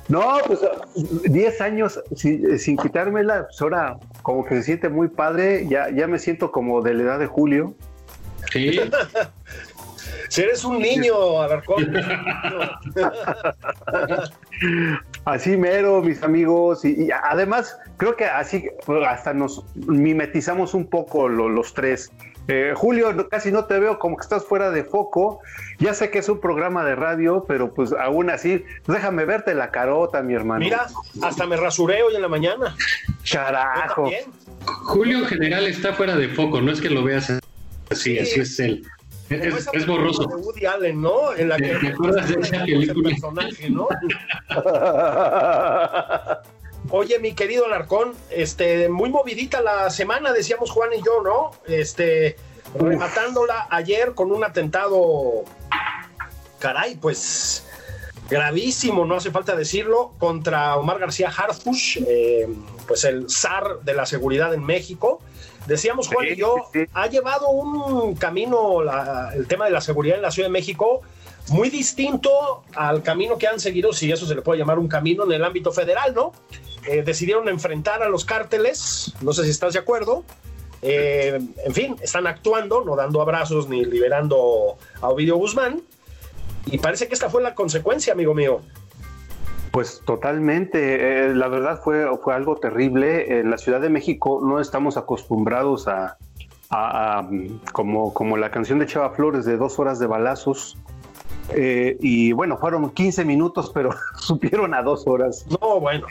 No, 0.07 0.23
pues 0.47 0.59
10 0.95 1.61
años 1.61 2.01
sin, 2.15 2.57
sin 2.57 2.77
quitármela, 2.77 3.47
pues 3.47 3.61
ahora 3.61 3.97
como 4.23 4.43
que 4.43 4.55
se 4.55 4.63
siente 4.63 4.89
muy 4.89 5.07
padre, 5.07 5.67
ya, 5.67 5.89
ya 5.91 6.07
me 6.07 6.17
siento 6.17 6.51
como 6.51 6.81
de 6.81 6.95
la 6.95 7.03
edad 7.03 7.19
de 7.19 7.27
Julio. 7.27 7.75
Sí, 8.51 8.79
Si 10.29 10.41
eres 10.41 10.63
un 10.63 10.79
niño, 10.79 11.41
Alarcón. 11.41 11.91
Así 15.25 15.57
mero, 15.57 16.01
mis 16.01 16.23
amigos, 16.23 16.83
y, 16.85 17.05
y 17.05 17.09
además 17.11 17.77
creo 17.97 18.15
que 18.15 18.25
así 18.25 18.65
hasta 19.07 19.33
nos 19.33 19.63
mimetizamos 19.75 20.73
un 20.73 20.87
poco 20.87 21.27
lo- 21.27 21.49
los 21.49 21.73
tres. 21.73 22.11
Eh, 22.47 22.73
Julio, 22.75 23.13
no- 23.13 23.27
casi 23.29 23.51
no 23.51 23.65
te 23.65 23.77
veo 23.79 23.99
como 23.99 24.17
que 24.17 24.23
estás 24.23 24.43
fuera 24.45 24.71
de 24.71 24.83
foco. 24.83 25.39
Ya 25.77 25.93
sé 25.93 26.09
que 26.09 26.17
es 26.19 26.29
un 26.29 26.39
programa 26.39 26.83
de 26.83 26.95
radio, 26.95 27.45
pero 27.47 27.73
pues 27.73 27.91
aún 27.93 28.29
así, 28.31 28.63
déjame 28.87 29.25
verte 29.25 29.53
la 29.53 29.69
carota, 29.71 30.21
mi 30.23 30.33
hermano. 30.33 30.59
Mira, 30.61 30.87
hasta 31.21 31.45
me 31.45 31.57
rasuré 31.57 32.01
hoy 32.01 32.15
en 32.15 32.21
la 32.23 32.27
mañana. 32.27 32.75
Carajo. 33.31 34.09
Julio 34.65 35.19
en 35.19 35.25
general 35.25 35.67
está 35.67 35.93
fuera 35.93 36.15
de 36.15 36.27
foco, 36.29 36.59
no 36.61 36.71
es 36.71 36.81
que 36.81 36.89
lo 36.89 37.03
veas 37.03 37.31
así, 37.91 38.17
así 38.17 38.39
es 38.39 38.59
él. 38.59 38.83
Es, 39.29 39.85
borroso. 39.85 40.25
De 40.25 40.35
Woody 40.35 40.65
Allen, 40.65 41.01
¿no? 41.01 41.33
En 41.33 41.49
la 41.49 41.57
que 41.57 41.75
¿Te 41.75 41.89
acuerdas 41.89 42.29
de 42.29 42.41
esa 42.41 42.63
película? 42.63 43.09
personaje, 43.09 43.69
¿no? 43.69 43.87
Oye, 46.91 47.19
mi 47.19 47.33
querido 47.33 47.65
Alarcón, 47.65 48.13
este, 48.31 48.89
muy 48.89 49.09
movidita 49.09 49.61
la 49.61 49.91
semana, 49.91 50.33
decíamos 50.33 50.71
Juan 50.71 50.89
y 50.97 51.03
yo, 51.03 51.21
¿no? 51.21 51.51
Este, 51.67 52.35
rematándola 52.73 53.67
ayer 53.69 54.15
con 54.15 54.31
un 54.31 54.43
atentado, 54.43 55.43
caray, 56.57 56.95
pues 56.95 57.67
gravísimo, 58.29 59.05
no 59.05 59.15
hace 59.15 59.29
falta 59.29 59.55
decirlo, 59.55 60.13
contra 60.17 60.77
Omar 60.77 60.99
García 60.99 61.29
Harfush, 61.29 61.99
eh, 62.07 62.47
pues 62.87 63.03
el 63.03 63.29
zar 63.29 63.81
de 63.83 63.93
la 63.93 64.05
seguridad 64.05 64.53
en 64.53 64.63
México. 64.63 65.21
Decíamos 65.69 66.07
Juan 66.09 66.25
Sí, 66.27 66.33
y 66.33 66.37
yo, 66.37 66.55
sí, 66.73 66.79
sí. 66.81 66.85
ha 66.93 67.07
llevado 67.07 67.47
un 67.49 68.15
camino 68.15 68.81
la- 68.83 69.31
el 69.35 69.47
tema 69.47 69.65
de 69.65 69.71
la 69.71 69.79
seguridad 69.81 70.17
en 70.17 70.21
la 70.23 70.31
Ciudad 70.31 70.49
de 70.49 70.51
México 70.53 71.01
muy 71.49 71.69
distinto 71.69 72.63
al 72.75 73.01
camino 73.01 73.37
que 73.37 73.47
han 73.47 73.59
seguido, 73.59 73.93
si 73.93 74.11
eso 74.11 74.25
se 74.27 74.35
le 74.35 74.41
puede 74.41 74.59
llamar 74.59 74.77
un 74.79 74.87
camino 74.87 75.23
en 75.23 75.31
el 75.31 75.43
ámbito 75.43 75.71
federal, 75.71 76.13
¿no? 76.13 76.33
Eh, 76.87 77.01
decidieron 77.03 77.47
enfrentar 77.49 78.03
a 78.03 78.09
los 78.09 78.25
cárteles, 78.25 79.13
no 79.21 79.31
sé 79.33 79.43
si 79.45 79.49
estás 79.51 79.73
de 79.73 79.79
acuerdo. 79.79 80.23
Eh, 80.81 81.39
en 81.65 81.73
fin, 81.73 81.95
están 82.01 82.25
actuando, 82.27 82.83
no 82.85 82.95
dando 82.95 83.21
abrazos 83.21 83.67
ni 83.67 83.83
liberando 83.83 84.77
a 85.01 85.09
Ovidio 85.09 85.35
Guzmán. 85.37 85.81
Y 86.67 86.77
parece 86.77 87.07
que 87.07 87.13
esta 87.15 87.29
fue 87.29 87.41
la 87.41 87.55
consecuencia, 87.55 88.13
amigo 88.13 88.33
mío. 88.33 88.61
Pues 89.71 90.01
totalmente, 90.05 91.27
eh, 91.29 91.35
la 91.35 91.47
verdad 91.47 91.79
fue, 91.83 92.05
fue 92.23 92.33
algo 92.33 92.55
terrible. 92.57 93.39
En 93.39 93.51
la 93.51 93.57
Ciudad 93.57 93.79
de 93.81 93.89
México 93.89 94.41
no 94.43 94.59
estamos 94.59 94.97
acostumbrados 94.97 95.87
a, 95.87 96.17
a- 96.69 97.19
a, 97.19 97.29
como, 97.71 98.13
como 98.13 98.35
la 98.37 98.49
canción 98.51 98.79
de 98.79 98.87
Chava 98.87 99.11
Flores 99.11 99.45
de 99.45 99.57
dos 99.57 99.77
horas 99.79 99.99
de 99.99 100.07
balazos. 100.07 100.77
Eh, 101.53 101.97
y 101.99 102.31
bueno, 102.31 102.57
fueron 102.57 102.89
15 102.89 103.25
minutos, 103.25 103.71
pero 103.73 103.91
supieron 104.17 104.73
a 104.73 104.81
dos 104.81 105.05
horas. 105.07 105.45
No, 105.61 105.79
bueno, 105.79 106.07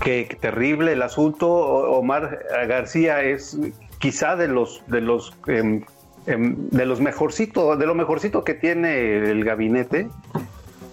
Qué, 0.00 0.26
qué 0.28 0.36
terrible 0.36 0.92
el 0.92 1.02
asunto. 1.02 1.48
Omar 1.48 2.38
García 2.68 3.22
es 3.22 3.58
quizá 3.98 4.36
de 4.36 4.46
los 4.46 4.80
de 4.86 5.00
los 5.00 5.32
em, 5.48 5.82
em, 6.26 6.68
de 6.70 6.86
los 6.86 7.00
mejorcito, 7.00 7.76
de 7.76 7.84
lo 7.84 7.96
mejorcito 7.96 8.44
que 8.44 8.54
tiene 8.54 9.16
el 9.30 9.44
gabinete. 9.44 10.08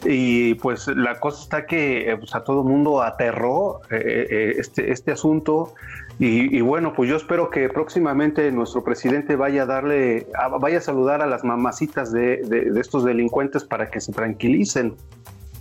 Y 0.07 0.53
pues 0.55 0.87
la 0.87 1.19
cosa 1.19 1.41
está 1.43 1.65
que 1.65 2.11
eh, 2.11 2.17
pues, 2.17 2.35
a 2.35 2.43
todo 2.43 2.63
mundo 2.63 3.01
aterró 3.01 3.81
eh, 3.89 4.27
eh, 4.29 4.53
este, 4.57 4.91
este 4.91 5.11
asunto. 5.11 5.73
Y, 6.19 6.55
y 6.55 6.61
bueno, 6.61 6.93
pues 6.93 7.09
yo 7.09 7.15
espero 7.17 7.49
que 7.49 7.67
próximamente 7.69 8.49
nuestro 8.51 8.83
presidente 8.83 9.35
vaya 9.35 9.63
a 9.63 9.65
darle, 9.65 10.27
a- 10.33 10.47
vaya 10.49 10.77
a 10.77 10.81
saludar 10.81 11.21
a 11.21 11.25
las 11.25 11.43
mamacitas 11.43 12.11
de, 12.11 12.37
de- 12.37 12.71
de 12.71 12.79
estos 12.79 13.03
delincuentes 13.03 13.63
para 13.63 13.89
que 13.89 13.99
se 13.99 14.13
tranquilicen. 14.13 14.95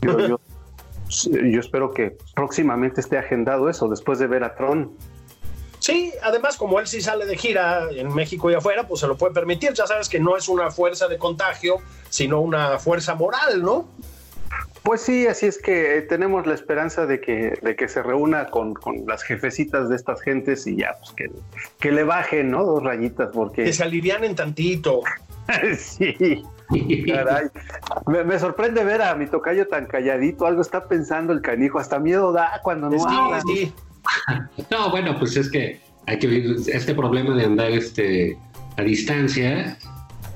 Yo, 0.02 0.18
yo- 0.28 0.40
yo 1.08 1.60
espero 1.60 1.92
que 1.92 2.16
próximamente 2.34 3.00
esté 3.00 3.18
agendado 3.18 3.68
eso 3.68 3.88
después 3.88 4.18
de 4.18 4.26
ver 4.26 4.44
a 4.44 4.54
Tron. 4.54 4.92
Sí, 5.80 6.12
además, 6.22 6.56
como 6.56 6.80
él 6.80 6.86
sí 6.86 7.02
sale 7.02 7.26
de 7.26 7.36
gira 7.36 7.88
en 7.90 8.14
México 8.14 8.50
y 8.50 8.54
afuera, 8.54 8.86
pues 8.88 9.00
se 9.00 9.06
lo 9.06 9.16
puede 9.18 9.34
permitir. 9.34 9.72
Ya 9.74 9.86
sabes 9.86 10.08
que 10.08 10.18
no 10.18 10.36
es 10.36 10.48
una 10.48 10.70
fuerza 10.70 11.08
de 11.08 11.18
contagio, 11.18 11.76
sino 12.08 12.40
una 12.40 12.78
fuerza 12.78 13.14
moral, 13.14 13.62
¿no? 13.62 13.86
Pues 14.84 15.00
sí, 15.00 15.26
así 15.26 15.46
es 15.46 15.56
que 15.58 15.96
eh, 15.96 16.02
tenemos 16.02 16.46
la 16.46 16.52
esperanza 16.54 17.06
de 17.06 17.18
que, 17.20 17.58
de 17.62 17.74
que 17.74 17.88
se 17.88 18.02
reúna 18.02 18.46
con, 18.50 18.74
con 18.74 19.06
las 19.06 19.22
jefecitas 19.22 19.88
de 19.88 19.96
estas 19.96 20.20
gentes 20.20 20.66
y 20.66 20.76
ya, 20.76 20.92
pues 21.00 21.10
que, 21.12 21.30
que 21.80 21.90
le 21.90 22.04
bajen, 22.04 22.50
¿no? 22.50 22.64
Dos 22.64 22.82
rayitas, 22.82 23.28
Que 23.28 23.32
porque 23.32 23.72
se 23.72 23.82
alivianen 23.82 24.34
tantito. 24.36 25.00
sí, 25.78 26.44
caray. 27.06 27.46
Me, 28.06 28.24
me 28.24 28.38
sorprende 28.38 28.84
ver 28.84 29.00
a 29.00 29.14
mi 29.14 29.26
tocayo 29.26 29.66
tan 29.68 29.86
calladito, 29.86 30.46
algo 30.46 30.60
está 30.60 30.86
pensando 30.86 31.32
el 31.32 31.40
canijo, 31.40 31.78
hasta 31.78 31.98
miedo 31.98 32.32
da 32.32 32.60
cuando 32.62 32.90
no 32.90 32.98
Sí, 32.98 33.04
habla. 33.08 33.40
sí. 33.40 33.72
No, 34.70 34.90
bueno, 34.90 35.18
pues 35.18 35.34
es 35.38 35.50
que 35.50 35.80
hay 36.06 36.18
que 36.18 36.26
vivir 36.26 36.56
este 36.68 36.94
problema 36.94 37.34
de 37.34 37.46
andar 37.46 37.70
este, 37.70 38.36
a 38.76 38.82
distancia. 38.82 39.78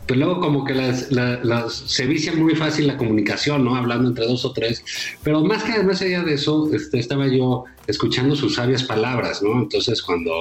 Pues 0.08 0.18
luego 0.18 0.40
como 0.40 0.64
que 0.64 0.74
las, 0.74 1.12
la- 1.12 1.38
las- 1.44 1.74
se 1.74 2.06
vicia 2.06 2.32
muy 2.32 2.54
fácil 2.56 2.86
la 2.86 2.96
comunicación, 2.96 3.64
¿no? 3.64 3.76
Hablando 3.76 4.08
entre 4.08 4.26
dos 4.26 4.44
o 4.44 4.52
tres. 4.52 4.82
Pero 5.22 5.44
más 5.44 5.62
que 5.62 5.80
más 5.82 6.00
allá 6.02 6.22
de 6.22 6.34
eso, 6.34 6.68
este, 6.74 6.98
estaba 6.98 7.28
yo 7.28 7.64
escuchando 7.86 8.34
sus 8.34 8.54
sabias 8.56 8.82
palabras, 8.84 9.42
¿no? 9.42 9.60
Entonces 9.60 10.02
cuando 10.02 10.32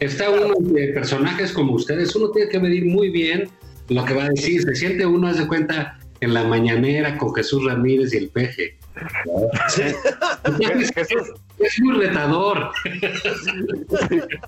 está, 0.00 0.28
uno 0.28 0.54
de 0.58 0.88
personajes 0.88 1.52
como 1.52 1.72
ustedes, 1.74 2.14
uno 2.16 2.30
tiene 2.32 2.50
que 2.50 2.58
medir 2.58 2.84
muy 2.86 3.10
bien 3.10 3.48
lo 3.88 4.04
que 4.04 4.14
va 4.14 4.24
a 4.24 4.28
decir. 4.30 4.62
Se 4.62 4.74
siente 4.74 5.06
uno, 5.06 5.28
haz 5.28 5.38
de 5.38 5.46
cuenta, 5.46 5.98
en 6.20 6.34
la 6.34 6.44
mañanera 6.44 7.18
con 7.18 7.34
Jesús 7.34 7.64
Ramírez 7.64 8.12
y 8.14 8.18
el 8.18 8.28
peje. 8.28 8.76
Jesús, 10.94 11.32
Es 11.62 11.80
muy 11.80 11.96
retador. 12.06 12.70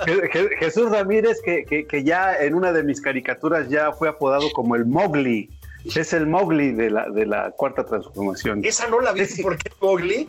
Je- 0.06 0.30
Je- 0.32 0.48
Jesús 0.58 0.90
Ramírez, 0.90 1.40
que, 1.44 1.64
que- 1.64 1.86
que 1.86 2.04
ya 2.04 2.36
en 2.36 2.54
una 2.54 2.72
de 2.72 2.82
mis 2.82 3.00
caricaturas 3.00 3.68
ya 3.68 3.92
fue 3.92 4.08
apodado 4.08 4.50
como 4.52 4.76
el 4.76 4.84
Mowgli. 4.86 5.50
Es 5.84 6.12
el 6.12 6.26
Mowgli 6.26 6.72
de 6.72 6.90
la, 6.90 7.08
de 7.10 7.26
la 7.26 7.50
cuarta 7.50 7.84
transformación. 7.84 8.62
Esa 8.64 8.88
no 8.88 9.00
la 9.00 9.12
vi, 9.12 9.26
Sí. 9.26 9.42
¿por 9.42 9.56
qué, 9.58 9.70
Mowgli? 9.80 10.28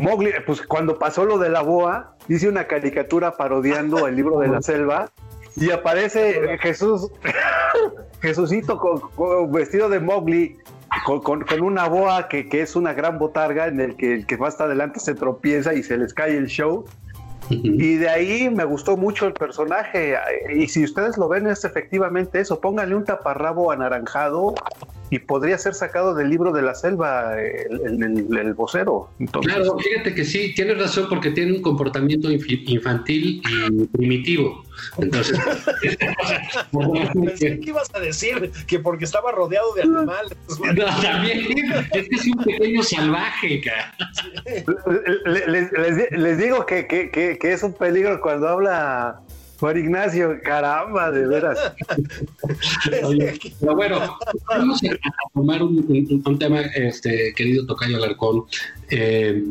Mowgli, 0.00 0.32
pues 0.46 0.62
cuando 0.62 0.98
pasó 0.98 1.24
lo 1.24 1.38
de 1.38 1.48
la 1.50 1.62
boa, 1.62 2.16
hice 2.28 2.48
una 2.48 2.66
caricatura 2.66 3.36
parodiando 3.36 4.06
el 4.08 4.16
libro 4.16 4.38
de 4.40 4.48
la 4.48 4.60
selva 4.62 5.10
y 5.56 5.70
aparece 5.70 6.58
Jesús, 6.58 7.10
Jesucito 8.22 8.78
con- 8.78 9.00
con- 9.14 9.52
vestido 9.52 9.88
de 9.88 10.00
Mowgli 10.00 10.56
con, 11.04 11.44
una 11.62 11.88
boa 11.88 12.28
que, 12.28 12.48
es 12.52 12.76
una 12.76 12.92
gran 12.92 13.18
botarga 13.18 13.66
en 13.66 13.80
el 13.80 13.96
que 13.96 14.14
el 14.14 14.26
que 14.26 14.36
va 14.36 14.48
hasta 14.48 14.64
adelante 14.64 15.00
se 15.00 15.14
tropieza 15.14 15.74
y 15.74 15.82
se 15.82 15.96
les 15.96 16.14
cae 16.14 16.36
el 16.36 16.46
show. 16.46 16.84
Y 17.50 17.96
de 17.96 18.08
ahí 18.08 18.48
me 18.48 18.64
gustó 18.64 18.96
mucho 18.96 19.26
el 19.26 19.34
personaje. 19.34 20.16
Y 20.54 20.68
si 20.68 20.84
ustedes 20.84 21.18
lo 21.18 21.28
ven, 21.28 21.46
es 21.46 21.64
efectivamente 21.64 22.40
eso. 22.40 22.60
Pónganle 22.60 22.94
un 22.94 23.04
taparrabo 23.04 23.70
anaranjado 23.72 24.54
y 25.12 25.18
podría 25.18 25.58
ser 25.58 25.74
sacado 25.74 26.14
del 26.14 26.30
libro 26.30 26.52
de 26.52 26.62
la 26.62 26.74
selva 26.74 27.36
el, 27.38 28.54
vocero. 28.54 29.10
claro, 29.42 29.76
fíjate 29.78 30.14
que 30.14 30.24
sí, 30.24 30.54
tienes 30.54 30.78
razón 30.78 31.06
porque 31.10 31.30
tiene 31.32 31.52
un 31.52 31.60
comportamiento 31.60 32.30
infantil 32.30 33.42
y 33.46 33.86
primitivo. 33.88 34.64
Entonces, 34.96 35.38
pensé 37.12 37.60
que 37.60 37.68
ibas 37.68 37.94
a 37.94 38.00
decir 38.00 38.50
que 38.66 38.78
porque 38.78 39.04
estaba 39.04 39.32
rodeado 39.32 39.74
de 39.74 39.82
animales. 39.82 40.32
No, 40.72 40.84
también 41.02 41.40
es 41.40 41.90
que 41.90 42.08
es 42.10 42.26
un 42.26 42.44
pequeño 42.44 42.82
salvaje, 42.82 43.60
cara. 43.60 43.94
Les, 45.26 46.38
digo 46.38 46.64
que, 46.64 46.86
que, 46.86 47.10
que 47.10 47.52
es 47.52 47.62
un 47.62 47.74
peligro 47.74 48.20
cuando 48.22 48.48
habla 48.48 49.20
Juan 49.62 49.78
Ignacio, 49.78 50.40
caramba, 50.42 51.12
de 51.12 51.24
veras. 51.24 51.56
pero 53.60 53.76
bueno, 53.76 54.18
vamos 54.48 54.80
a 54.82 55.30
tomar 55.34 55.62
un, 55.62 56.36
tema, 56.40 56.62
este, 56.74 57.32
querido 57.36 57.64
Tocayo 57.64 57.98
Alarcón, 57.98 58.42
eh, 58.90 59.44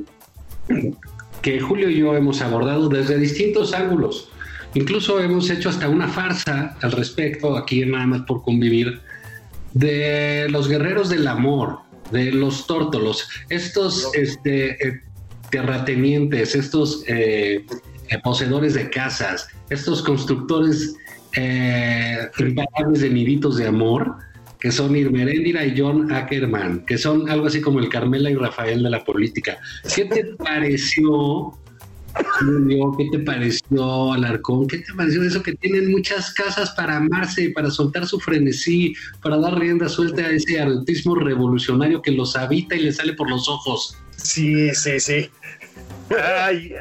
que 1.41 1.62
Julio 1.62 1.89
y 1.89 2.00
yo 2.00 2.13
hemos 2.13 2.41
abordado 2.41 2.89
desde 2.89 3.18
distintos 3.20 3.74
ángulos. 3.74 4.30
Incluso 4.74 5.22
hemos 5.22 5.50
hecho 5.50 5.70
hasta 5.70 5.88
una 5.88 6.10
farsa 6.10 6.75
al 6.82 6.91
respecto, 6.91 7.56
aquí 7.56 7.86
nada 7.86 8.06
más 8.06 8.24
por 8.24 8.44
convivir, 8.44 9.00
de 9.72 10.48
los 10.50 10.68
guerreros 10.68 11.08
del 11.08 11.25
amor, 11.25 11.84
de 12.12 12.34
los 12.34 12.68
tórtolos, 12.68 13.30
estos 13.48 14.13
este, 14.13 14.72
eh, 14.86 15.01
terratenientes, 15.51 16.53
estos 16.53 17.06
eh, 17.08 17.65
poseedores 18.20 18.74
de 18.74 18.89
casas, 18.89 19.48
estos 19.70 20.01
constructores 20.01 20.96
eh, 21.36 22.30
imparables 22.39 23.01
de 23.01 23.10
niditos 23.10 23.58
de 23.58 23.68
amor, 23.68 24.15
que 24.60 24.72
son 24.72 24.96
Irmeréndira 24.96 25.65
y 25.65 25.80
John 25.80 26.12
Ackerman, 26.12 26.86
que 26.86 26.98
son 26.98 27.30
algo 27.30 27.48
así 27.48 27.62
como 27.62 27.80
el 27.80 27.89
Carmela 27.89 28.30
y 28.30 28.36
Rafael 28.36 28.84
de 28.84 28.89
la 28.89 29.03
política. 29.03 29.58
¿Qué 29.96 30.06
te 30.06 30.24
pareció, 30.38 31.58
Julio? 32.39 32.94
¿Qué 32.96 33.10
te 33.12 33.20
pareció, 33.20 34.13
Alarcón? 34.13 34.68
¿Qué 34.68 34.80
te 34.80 34.94
pareció 34.94 35.24
eso 35.24 35.41
que 35.41 35.53
tienen 35.56 35.89
muchas 35.89 36.32
casas 36.34 36.72
para 36.72 36.98
amarse, 36.98 37.50
para 37.56 37.72
soltar 37.72 38.06
su 38.06 38.20
frenesí, 38.20 38.94
para 39.24 39.38
dar 39.38 39.58
rienda 39.58 39.89
suelta 39.89 40.22
a 40.22 40.30
ese 40.30 40.60
artismo 40.60 41.15
revolucionario 41.15 42.01
que 42.01 42.12
los 42.12 42.36
habita 42.36 42.75
y 42.75 42.84
les 42.84 42.98
sale 42.98 43.13
por 43.13 43.30
los 43.30 43.50
ojos? 43.50 43.98
Sí, 44.18 44.70
sí, 44.75 45.00
sí. 45.00 45.30
Ay, 46.20 46.74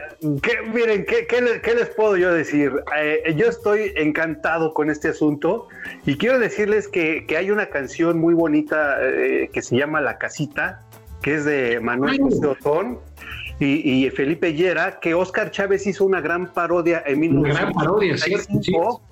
miren, 0.73 1.05
¿qué, 1.05 1.27
les, 1.75 1.89
puedo 1.91 2.17
yo 2.17 2.33
decir? 2.33 2.73
Eh, 2.97 3.35
yo 3.37 3.47
estoy 3.47 3.93
encantado 3.97 4.73
con 4.75 4.91
este 4.91 5.09
asunto 5.09 5.69
y 6.05 6.17
quiero 6.17 6.39
decirles 6.39 6.89
que, 6.89 7.27
hay 7.37 7.51
una 7.51 7.67
canción 7.67 8.19
muy 8.19 8.35
bonita 8.35 8.97
eh, 9.01 9.51
que 9.53 9.63
se 9.63 9.77
llama 9.77 10.01
La 10.01 10.19
Casita, 10.19 10.83
que 11.23 11.35
es 11.35 11.45
de 11.45 11.81
Manuel 11.81 12.19
José 12.21 12.47
Otón 12.47 12.99
y, 13.59 14.09
Felipe 14.11 14.55
Llera, 14.55 15.01
que 15.01 15.15
Oscar 15.15 15.51
Chávez 15.51 15.87
hizo 15.87 16.05
una 16.07 16.21
gran 16.21 16.53
parodia 16.53 17.03
en 17.07 17.21
1995, 17.21 19.03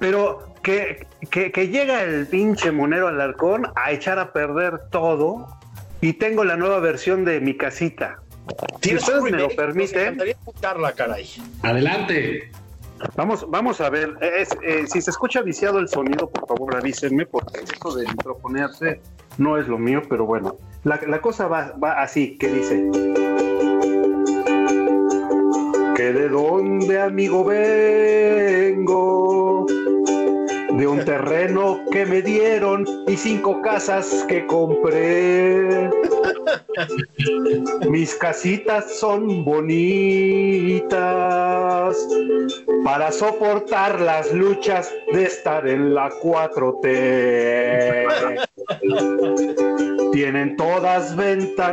pero 0.00 0.54
que, 0.62 1.06
que 1.30 1.68
llega 1.68 2.02
el 2.02 2.26
pinche 2.26 2.72
monero 2.72 3.06
Alarcón 3.08 3.68
a 3.76 3.92
echar 3.92 4.18
a 4.18 4.32
perder 4.32 4.80
todo 4.90 5.46
y 6.00 6.14
tengo 6.14 6.44
la 6.44 6.56
nueva 6.56 6.80
versión 6.80 7.24
de 7.24 7.40
Mi 7.40 7.56
Casita. 7.56 8.18
Si 8.82 8.96
ustedes 8.96 9.22
me 9.22 9.30
lo 9.30 9.48
permiten. 9.50 10.20
escucharla, 10.20 10.92
caray. 10.92 11.28
Adelante. 11.62 12.50
Vamos, 13.16 13.48
vamos 13.48 13.80
a 13.80 13.90
ver. 13.90 14.14
Eh, 14.20 14.44
si 14.86 15.00
se 15.00 15.10
escucha 15.10 15.40
viciado 15.42 15.78
el 15.78 15.88
sonido, 15.88 16.28
por 16.28 16.48
favor 16.48 16.76
avísenme, 16.76 17.26
porque 17.26 17.60
esto 17.60 17.94
de 17.94 18.06
microfonearse 18.06 19.00
no 19.36 19.56
es 19.56 19.68
lo 19.68 19.78
mío, 19.78 20.02
pero 20.08 20.26
bueno. 20.26 20.56
La, 20.84 21.00
la 21.06 21.20
cosa 21.20 21.46
va, 21.46 21.72
va 21.82 22.00
así, 22.02 22.36
que 22.38 22.48
dice. 22.48 22.90
Que 25.94 26.12
de 26.12 26.28
dónde, 26.28 27.00
amigo, 27.00 27.44
vengo 27.44 28.88
de 30.78 30.86
un 30.86 31.04
terreno 31.04 31.80
que 31.90 32.06
me 32.06 32.22
dieron 32.22 32.86
y 33.08 33.16
cinco 33.16 33.60
casas 33.62 34.24
que 34.28 34.46
compré. 34.46 35.90
Mis 37.88 38.14
casitas 38.14 38.98
son 38.98 39.44
bonitas 39.44 40.88
para 42.84 43.10
soportar 43.12 44.00
las 44.00 44.32
luchas 44.32 44.92
de 45.12 45.24
estar 45.24 45.66
en 45.66 45.94
la 45.94 46.10
4T. 46.10 46.88
Tienen 50.12 50.56
todas 50.56 51.14
ventanales 51.16 51.68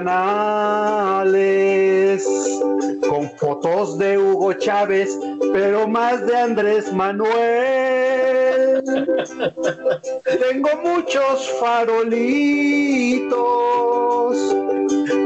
con 3.07 3.29
fotos 3.37 3.97
de 3.97 4.17
Hugo 4.17 4.53
Chávez, 4.53 5.17
pero 5.53 5.87
más 5.87 6.25
de 6.27 6.35
Andrés 6.37 6.91
Manuel. 6.93 8.83
Tengo 10.25 10.69
muchos 10.83 11.49
farolitos, 11.59 13.35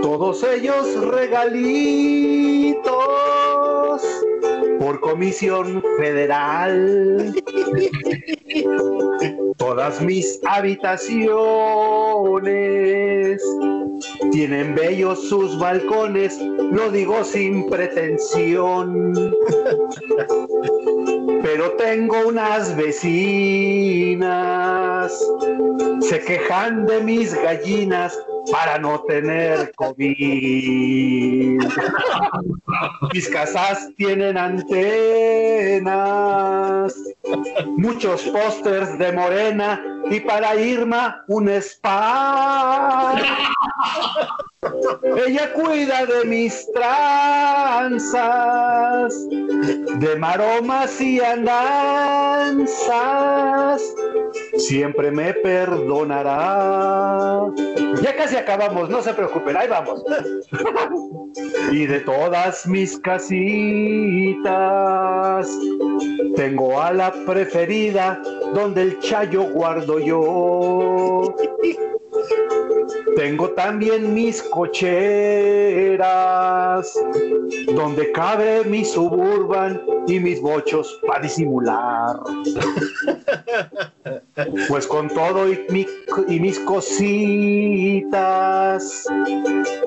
todos 0.10 0.43
ellos 0.43 1.06
regalitos 1.06 2.82
por 4.80 5.00
comisión 5.02 5.84
federal. 6.00 7.36
Todas 9.58 10.02
mis 10.02 10.39
habitaciones 10.48 11.30
tienen 14.32 14.74
bellos 14.74 15.30
sus 15.30 15.60
balcones, 15.60 16.39
lo 16.39 16.89
digo 16.89 17.24
sin 17.24 17.69
pretensión. 17.69 19.13
Pero 21.52 21.72
tengo 21.78 22.28
unas 22.28 22.76
vecinas, 22.76 24.22
se 26.00 26.20
quejan 26.20 26.86
de 26.86 27.02
mis 27.02 27.34
gallinas 27.34 28.16
para 28.52 28.78
no 28.78 29.02
tener 29.06 29.74
COVID. 29.76 31.60
Mis 33.14 33.30
casas 33.30 33.90
tienen 33.98 34.38
antenas, 34.38 34.64
muchos 37.78 38.22
pósters 38.26 39.00
de 39.00 39.12
morena 39.12 39.84
y 40.12 40.20
para 40.20 40.56
Irma 40.56 41.24
un 41.28 41.50
spa. 41.50 43.16
Ella 44.62 45.54
cuida 45.54 46.06
de 46.06 46.26
mis 46.26 46.69
tranzas, 46.74 47.95
de 49.30 50.17
maromas 50.17 51.00
y 51.00 51.22
andanzas. 51.22 52.62
Siempre 54.58 55.12
me 55.12 55.34
perdonará. 55.36 57.45
Ya 58.02 58.17
casi 58.17 58.36
acabamos, 58.36 58.89
no 58.89 59.02
se 59.02 59.13
preocupen, 59.13 59.56
ahí 59.56 59.69
vamos. 59.69 60.04
y 61.72 61.86
de 61.86 62.02
todas 62.02 62.67
mis 62.67 63.00
casitas, 63.00 64.38
tengo 66.36 66.82
a 66.82 66.91
la 66.91 67.13
preferida 67.26 68.22
donde 68.54 68.82
el 68.82 69.00
chayo 69.00 69.43
guardo 69.43 70.00
yo. 70.00 71.34
Tengo 73.15 73.50
también 73.52 74.13
mis 74.13 74.41
cocheras, 74.43 74.84
donde 77.76 78.12
cabe 78.12 78.63
mi 78.65 78.84
suburban 78.86 79.82
y 80.08 80.19
mis 80.19 80.41
bochos 80.41 81.00
para 81.06 81.22
disimular. 81.22 82.19
Pues 84.69 84.88
con 84.88 85.10
todo 85.10 85.52
y, 85.52 85.60
y, 86.30 86.39
mis 86.39 86.58
cositas, 86.60 87.06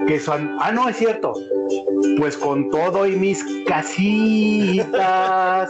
que 0.07 0.21
son... 0.21 0.59
Ah, 0.61 0.71
no, 0.73 0.91
es 0.91 0.99
cierto. 0.99 1.33
Pues 2.19 2.37
con 2.37 2.69
todo 2.71 3.07
y 3.07 3.17
mis 3.17 3.43
casitas, 3.67 4.93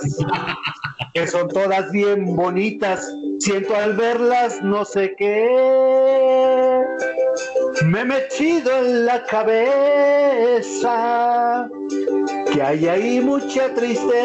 que 1.14 1.26
son 1.26 1.48
todas 1.48 1.90
bien 1.90 2.36
bonitas, 2.36 3.12
siento 3.38 3.74
al 3.74 3.94
verlas 3.94 4.62
no 4.62 4.84
sé 4.84 5.14
qué. 5.16 6.82
Me 7.84 8.00
he 8.00 8.04
metido 8.04 8.76
en 8.78 9.06
la 9.06 9.24
cabeza 9.24 10.58
que 12.52 12.62
hay 12.62 12.86
ahí 12.86 13.20
mucha 13.20 13.72
tristeza. 13.74 14.22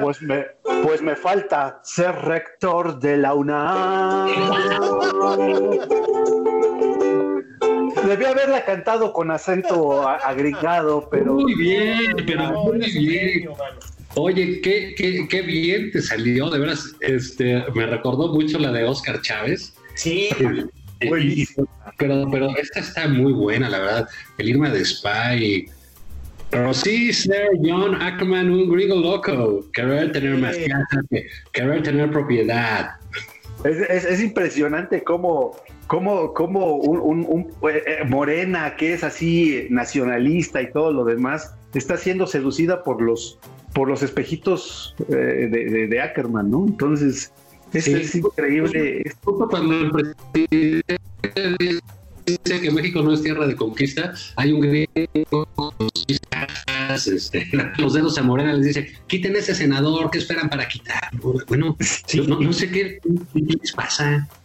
Pues 0.00 0.20
me, 0.22 0.44
Pues 0.82 1.00
me 1.02 1.14
falta 1.14 1.78
ser 1.82 2.14
rector 2.24 2.98
de 2.98 3.16
la 3.16 3.34
UNAM. 3.34 4.26
Debí 8.06 8.24
haberla 8.24 8.64
cantado 8.64 9.12
con 9.12 9.30
acento 9.30 10.06
agregado, 10.08 11.08
pero. 11.10 11.34
Muy 11.34 11.54
bien, 11.54 12.16
pero 12.26 12.50
muy 12.64 12.78
bien. 12.80 13.50
Oye, 14.14 14.60
qué, 14.60 14.94
qué, 14.96 15.26
qué, 15.28 15.42
bien 15.42 15.90
te 15.90 16.02
salió, 16.02 16.50
de 16.50 16.58
veras, 16.58 16.94
este, 17.00 17.64
me 17.74 17.86
recordó 17.86 18.32
mucho 18.34 18.58
la 18.58 18.70
de 18.70 18.84
Oscar 18.84 19.20
Chávez. 19.22 19.74
Sí. 19.94 20.28
pero, 21.98 22.28
pero 22.30 22.56
esta 22.56 22.80
está 22.80 23.08
muy 23.08 23.32
buena, 23.32 23.70
la 23.70 23.78
verdad. 23.78 24.08
El 24.36 24.50
Irma 24.50 24.68
de 24.68 24.84
Spy. 24.84 25.66
Pero 26.50 26.74
sí, 26.74 27.10
ser 27.14 27.48
John 27.64 27.94
Ackerman, 27.94 28.50
un 28.50 28.70
gringo 28.70 28.96
loco. 28.96 29.64
Querer 29.72 30.12
tener 30.12 30.36
más 30.36 30.56
casa, 30.58 31.24
querer 31.52 31.82
tener 31.82 32.10
propiedad. 32.10 32.96
Es, 33.64 34.04
es, 34.04 34.20
impresionante 34.20 35.02
cómo, 35.02 35.56
cómo, 35.86 36.34
cómo 36.34 36.76
un, 36.76 37.24
un, 37.26 37.50
eh, 37.70 38.04
Morena, 38.06 38.76
que 38.76 38.92
es 38.92 39.04
así 39.04 39.66
nacionalista 39.70 40.60
y 40.60 40.70
todo 40.70 40.92
lo 40.92 41.04
demás, 41.04 41.54
está 41.72 41.96
siendo 41.96 42.26
seducida 42.26 42.82
por 42.82 43.00
los, 43.00 43.38
por 43.74 43.88
los 43.88 44.02
espejitos 44.02 44.94
eh, 45.08 45.48
de, 45.50 45.86
de, 45.86 46.00
Ackerman, 46.00 46.50
¿no? 46.50 46.66
Entonces, 46.66 47.32
es, 47.72 47.88
es 47.88 48.14
increíble. 48.14 49.12
Cuando 49.22 49.80
el 49.80 49.90
presidente 49.90 51.80
dice 52.26 52.60
que 52.60 52.70
México 52.70 53.02
no 53.02 53.12
es 53.12 53.22
tierra 53.22 53.46
de 53.46 53.56
conquista, 53.56 54.14
hay 54.36 54.52
un 54.52 54.60
griego 54.60 55.48
este, 57.06 57.48
los 57.78 57.94
dedos 57.94 58.18
a 58.18 58.22
Morena 58.22 58.52
les 58.54 58.66
dice, 58.66 58.92
quiten 59.06 59.36
ese 59.36 59.54
senador, 59.54 60.10
¿qué 60.10 60.18
esperan 60.18 60.48
para 60.48 60.68
quitar? 60.68 61.10
Bueno, 61.48 61.76
no, 62.26 62.52
sé 62.52 62.70
qué, 62.70 63.00
les 63.34 63.72
pasa. 63.72 64.28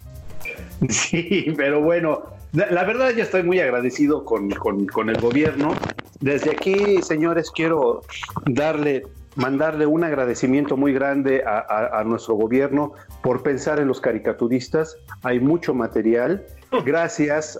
Sí, 0.89 1.55
pero 1.57 1.81
bueno, 1.81 2.21
la, 2.53 2.83
verdad 2.83 3.09
yo 3.09 3.23
estoy 3.23 3.41
muy 3.41 3.59
agradecido 3.59 4.23
con, 4.23 4.51
con, 4.51 5.09
el 5.09 5.19
gobierno. 5.19 5.73
Desde 6.19 6.51
aquí, 6.51 7.01
señores, 7.01 7.49
quiero 7.49 8.03
darle 8.45 9.07
mandarle 9.37 9.85
un 9.85 10.03
agradecimiento 10.03 10.75
muy 10.75 10.91
grande 10.93 11.43
a, 11.45 12.03
nuestro 12.05 12.35
gobierno 12.35 12.93
por 13.21 13.43
pensar 13.43 13.79
en 13.79 13.87
los 13.87 14.01
caricaturistas. 14.01 14.97
Hay 15.23 15.39
mucho 15.39 15.73
material. 15.73 16.45
Gracias. 16.85 17.59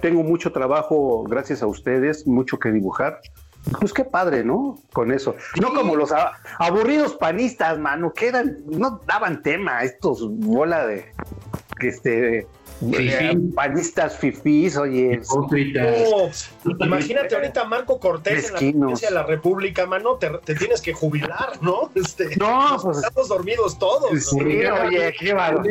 tengo 0.00 0.22
mucho 0.22 0.52
trabajo 0.52 1.24
gracias 1.24 1.62
a 1.62 1.66
ustedes, 1.66 2.26
mucho 2.26 2.58
que 2.58 2.70
dibujar. 2.70 3.20
Pues 3.80 3.92
qué 3.92 4.04
padre, 4.04 4.44
¿no? 4.44 4.78
Con 4.92 5.12
eso. 5.12 5.34
No 5.60 5.74
como 5.74 5.96
los 5.96 6.14
aburridos 6.58 7.14
panistas, 7.16 7.78
mano, 7.78 8.12
que 8.12 8.28
eran, 8.28 8.56
no 8.66 9.00
daban 9.06 9.42
tema, 9.42 9.82
estos 9.82 10.26
bola 10.30 10.86
de, 10.86 11.12
este, 11.80 12.46
panistas 13.54 14.16
fifís, 14.18 14.76
oye. 14.76 15.20
imagínate 16.80 17.34
ahorita 17.34 17.64
Marco 17.64 17.98
Cortés 17.98 18.46
en 18.46 18.52
la 18.52 18.58
presidencia 18.58 19.08
de 19.08 19.14
la 19.14 19.22
República, 19.24 19.86
mano, 19.86 20.16
te, 20.16 20.54
tienes 20.54 20.80
que 20.80 20.92
jubilar, 20.92 21.52
¿no? 21.60 21.90
Este, 21.98 22.36
no, 22.36 22.78
pues 22.80 22.98
estamos 22.98 23.28
dormidos 23.28 23.78
todos. 23.78 24.10
Sí, 24.24 24.38
oye, 24.40 25.14
qué 25.18 25.34
malo. 25.34 25.62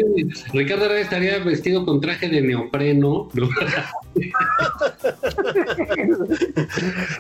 Ricardo 0.52 0.94
estaría 0.94 1.40
vestido 1.40 1.86
con 1.86 2.02
traje 2.02 2.28
de 2.28 2.42
neopreno. 2.42 3.30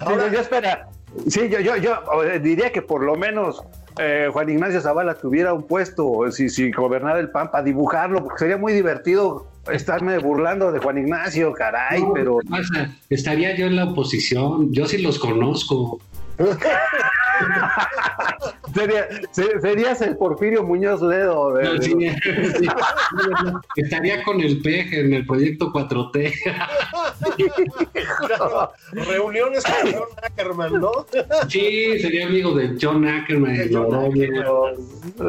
Ahora, 0.01 0.31
yo 0.31 0.39
espera. 0.39 0.89
Sí, 1.27 1.47
yo, 1.49 1.59
yo, 1.59 1.77
yo 1.77 2.03
diría 2.41 2.71
que 2.71 2.81
por 2.81 3.01
lo 3.01 3.15
menos 3.15 3.63
eh, 3.99 4.29
Juan 4.31 4.49
Ignacio 4.49 4.81
Zavala 4.81 5.15
tuviera 5.15 5.53
un 5.53 5.63
puesto, 5.63 6.31
si, 6.31 6.49
si 6.49 6.71
gobernara 6.71 7.19
el 7.19 7.29
PAN, 7.29 7.51
para 7.51 7.63
dibujarlo, 7.63 8.23
porque 8.23 8.39
sería 8.39 8.57
muy 8.57 8.73
divertido 8.73 9.47
estarme 9.71 10.17
burlando 10.19 10.71
de 10.71 10.79
Juan 10.79 10.97
Ignacio, 10.97 11.53
caray, 11.53 12.03
pero... 12.13 12.39
Estaría 13.09 13.55
yo 13.55 13.67
en 13.67 13.75
la 13.75 13.85
oposición, 13.85 14.71
yo 14.71 14.85
sí 14.85 14.99
los 14.99 15.19
conozco. 15.19 15.99
serías 19.61 20.01
el 20.01 20.17
Porfirio 20.17 20.63
Muñoz 20.63 21.01
Ledo. 21.01 21.59
Estaría 23.75 24.23
con 24.23 24.41
el 24.41 24.61
peje 24.61 25.01
en 25.01 25.13
el 25.13 25.25
proyecto 25.25 25.71
4T. 25.71 26.33
Reuniones 29.07 29.63
con 29.63 29.91
John 29.91 30.09
Ackerman, 30.23 30.73
¿no? 30.73 30.91
Sí, 31.47 31.99
sería 31.99 32.27
amigo 32.27 32.53
de 32.55 32.77
John 32.79 33.07
Ackerman 33.07 33.55
de 33.55 33.65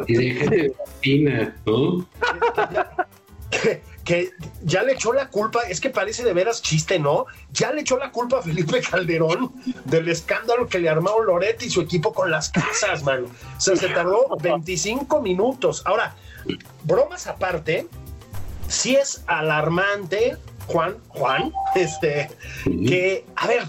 y 0.07 0.15
de 0.15 0.31
gente 0.31 0.73
fina, 1.01 1.57
¿no? 1.67 2.07
que 3.51 3.83
ya 4.63 4.83
le 4.83 4.93
echó 4.93 5.13
la 5.13 5.29
culpa, 5.29 5.63
es 5.69 5.81
que 5.81 5.91
parece 5.91 6.25
de 6.25 6.33
veras 6.33 6.63
chiste, 6.63 6.99
¿no? 6.99 7.27
Ya 7.53 7.73
le 7.73 7.83
echó 7.83 7.99
la 7.99 8.11
culpa 8.11 8.39
a 8.39 8.43
Felipe 8.43 8.81
Calderón 8.81 9.53
del 9.85 10.09
escándalo 10.09 10.67
que 10.67 10.79
le 10.79 10.89
armó 10.89 11.21
Loretti 11.21 11.67
y 11.67 11.71
su 11.71 11.83
equipo 11.83 12.13
con 12.13 12.31
las 12.31 12.49
casas, 12.49 13.03
man. 13.03 13.25
O 13.25 13.61
sea, 13.61 13.77
se 13.77 13.89
tardó 13.89 14.37
25 14.41 15.21
minutos. 15.21 15.83
Ahora, 15.85 16.15
bromas 16.85 17.27
aparte, 17.27 17.87
sí 18.69 18.97
es 18.97 19.23
alarmante, 19.27 20.37
Juan, 20.67 20.97
Juan, 21.09 21.53
este, 21.75 22.31
que, 22.65 23.25
a 23.37 23.47
ver, 23.47 23.65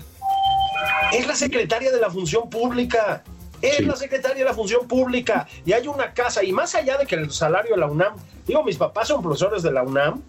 es 1.14 1.28
la 1.28 1.36
secretaria 1.36 1.92
de 1.92 2.00
la 2.00 2.10
función 2.10 2.50
pública 2.50 3.24
es 3.62 3.86
la 3.86 3.96
secretaria 3.96 4.38
de 4.38 4.46
la 4.46 4.54
función 4.54 4.88
pública 4.88 5.48
y 5.66 5.74
hay 5.74 5.88
una 5.88 6.14
casa, 6.14 6.44
y 6.44 6.52
más 6.52 6.76
allá 6.76 6.98
de 6.98 7.06
que 7.06 7.16
el 7.16 7.32
salario 7.32 7.76
de 7.76 7.82
la 7.82 7.88
UNAM, 7.88 8.16
digo, 8.46 8.64
mis 8.64 8.78
papás 8.78 9.08
son 9.08 9.22
profesores 9.22 9.64
de 9.64 9.72
la 9.72 9.84
UNAM, 9.84 10.22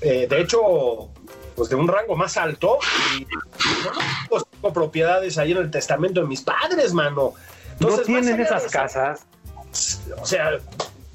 eh, 0.00 0.26
de 0.28 0.40
hecho, 0.40 1.10
pues 1.54 1.68
de 1.68 1.76
un 1.76 1.88
rango 1.88 2.16
más 2.16 2.36
alto, 2.36 2.78
y 3.18 3.26
pues, 4.28 4.44
tengo 4.50 4.72
propiedades 4.72 5.38
ahí 5.38 5.52
en 5.52 5.58
el 5.58 5.70
testamento 5.70 6.20
de 6.20 6.26
mis 6.26 6.42
padres, 6.42 6.92
mano. 6.92 7.34
Entonces, 7.72 8.08
¿No 8.08 8.20
tienen 8.20 8.40
esas 8.40 8.64
casas? 8.70 9.26
O 10.20 10.26
sea, 10.26 10.58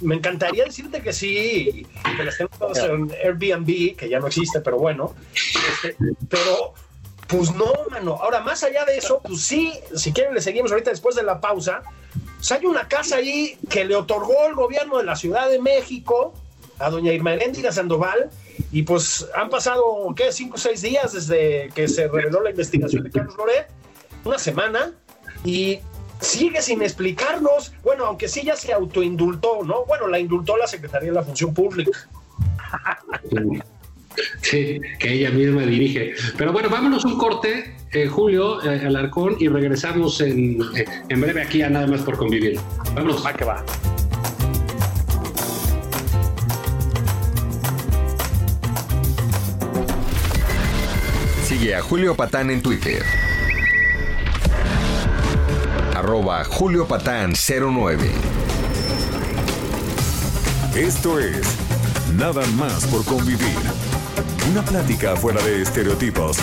me 0.02 0.16
encantaría 0.16 0.66
decirte 0.66 1.02
que 1.02 1.14
sí, 1.14 1.86
que 2.18 2.24
las 2.24 2.38
tengo 2.38 2.52
todas 2.58 2.80
en 2.80 3.12
Airbnb, 3.24 3.96
que 3.96 4.10
ya 4.10 4.20
no 4.20 4.28
existe, 4.28 4.62
pero 4.62 4.78
bueno, 4.78 5.14
este, 5.34 5.96
pero 6.30 6.74
pues 7.30 7.54
no, 7.54 7.72
mano. 7.92 8.16
Ahora, 8.16 8.42
más 8.42 8.64
allá 8.64 8.84
de 8.86 8.98
eso, 8.98 9.22
pues 9.24 9.42
sí, 9.42 9.74
si 9.96 10.12
quieren 10.12 10.34
le 10.34 10.42
seguimos 10.42 10.72
ahorita 10.72 10.90
después 10.90 11.16
de 11.16 11.24
la 11.24 11.40
pausa. 11.40 11.84
Pues 12.38 12.52
hay 12.52 12.66
una 12.66 12.88
casa 12.88 13.18
ahí 13.18 13.58
que 13.70 13.86
le 13.86 13.96
otorgó 13.96 14.48
el 14.48 14.56
gobierno 14.56 14.98
de 14.98 15.04
la 15.04 15.16
Ciudad 15.16 15.50
de 15.50 15.60
México 15.60 16.34
a 16.80 16.90
doña 16.90 17.12
Irma 17.14 17.34
Heréndira 17.34 17.72
Sandoval 17.72 18.30
y 18.72 18.84
pues 18.84 19.28
han 19.36 19.50
pasado, 19.50 19.84
¿qué? 20.16 20.32
Cinco 20.32 20.56
o 20.56 20.58
seis 20.58 20.82
días 20.82 21.14
desde 21.14 21.70
que 21.76 21.88
se 21.88 22.08
reveló 22.08 22.42
la 22.42 22.50
investigación 22.50 23.04
de 23.04 23.12
Carlos 23.12 23.36
Loret, 23.38 23.68
una 24.24 24.40
semana, 24.40 24.94
y 25.44 25.80
sigue 26.20 26.62
sin 26.62 26.82
explicarnos, 26.82 27.74
bueno, 27.84 28.06
aunque 28.06 28.28
sí 28.28 28.44
ya 28.44 28.56
se 28.56 28.74
autoindultó, 28.74 29.64
¿no? 29.64 29.86
Bueno, 29.86 30.08
la 30.08 30.20
indultó 30.20 30.58
la 30.58 30.68
Secretaría 30.68 31.10
de 31.10 31.16
la 31.16 31.24
Función 31.24 31.54
Pública. 31.54 31.92
Sí, 34.42 34.80
que 35.00 35.14
ella 35.14 35.32
misma 35.32 35.64
dirige. 35.64 36.14
Pero 36.38 36.52
bueno, 36.52 36.70
vámonos 36.70 37.06
un 37.06 37.18
corte, 37.18 37.76
eh, 37.92 38.08
Julio 38.08 38.64
eh, 38.64 38.86
Alarcón, 38.86 39.36
y 39.40 39.48
regresamos 39.48 40.22
en, 40.22 40.60
eh, 40.76 40.86
en, 41.10 41.22
breve 41.22 41.42
aquí 41.42 41.62
a 41.62 41.70
Nada 41.70 41.88
más 41.88 42.02
por 42.02 42.18
convivir. 42.18 42.60
Vámonos. 42.96 43.26
Va 43.26 43.34
que 43.34 43.46
va. 43.46 43.64
Sigue 51.44 51.76
a 51.76 51.82
Julio 51.82 52.16
Patán 52.16 52.50
en 52.50 52.62
Twitter. 52.62 53.04
Arroba 55.96 56.44
Julio 56.46 56.88
Patán 56.88 57.34
09. 57.34 58.10
Esto 60.76 61.20
es 61.20 61.58
Nada 62.16 62.46
más 62.58 62.86
por 62.86 63.06
convivir 63.06 63.89
una 64.50 64.64
plática 64.64 65.16
fuera 65.16 65.42
de 65.44 65.62
estereotipos. 65.62 66.38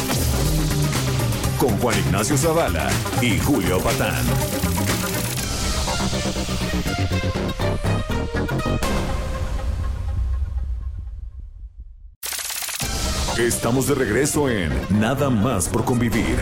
Con 1.59 1.77
Juan 1.79 1.99
Ignacio 1.99 2.37
Zavala 2.37 2.89
y 3.21 3.39
Julio 3.39 3.81
Patán. 3.81 4.25
Estamos 13.39 13.89
de 13.89 13.95
regreso 13.95 14.49
en 14.49 14.73
Nada 14.91 15.29
más 15.29 15.69
por 15.69 15.85
convivir. 15.85 16.39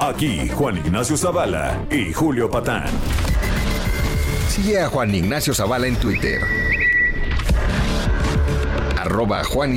Aquí 0.00 0.48
Juan 0.50 0.76
Ignacio 0.78 1.16
Zavala 1.16 1.84
y 1.90 2.12
Julio 2.12 2.48
Patán. 2.48 2.86
Sigue 4.48 4.80
a 4.80 4.88
Juan 4.88 5.12
Ignacio 5.14 5.52
Zavala 5.52 5.88
en 5.88 5.96
Twitter. 5.96 6.40
Arroba 8.98 9.42
Juan. 9.44 9.76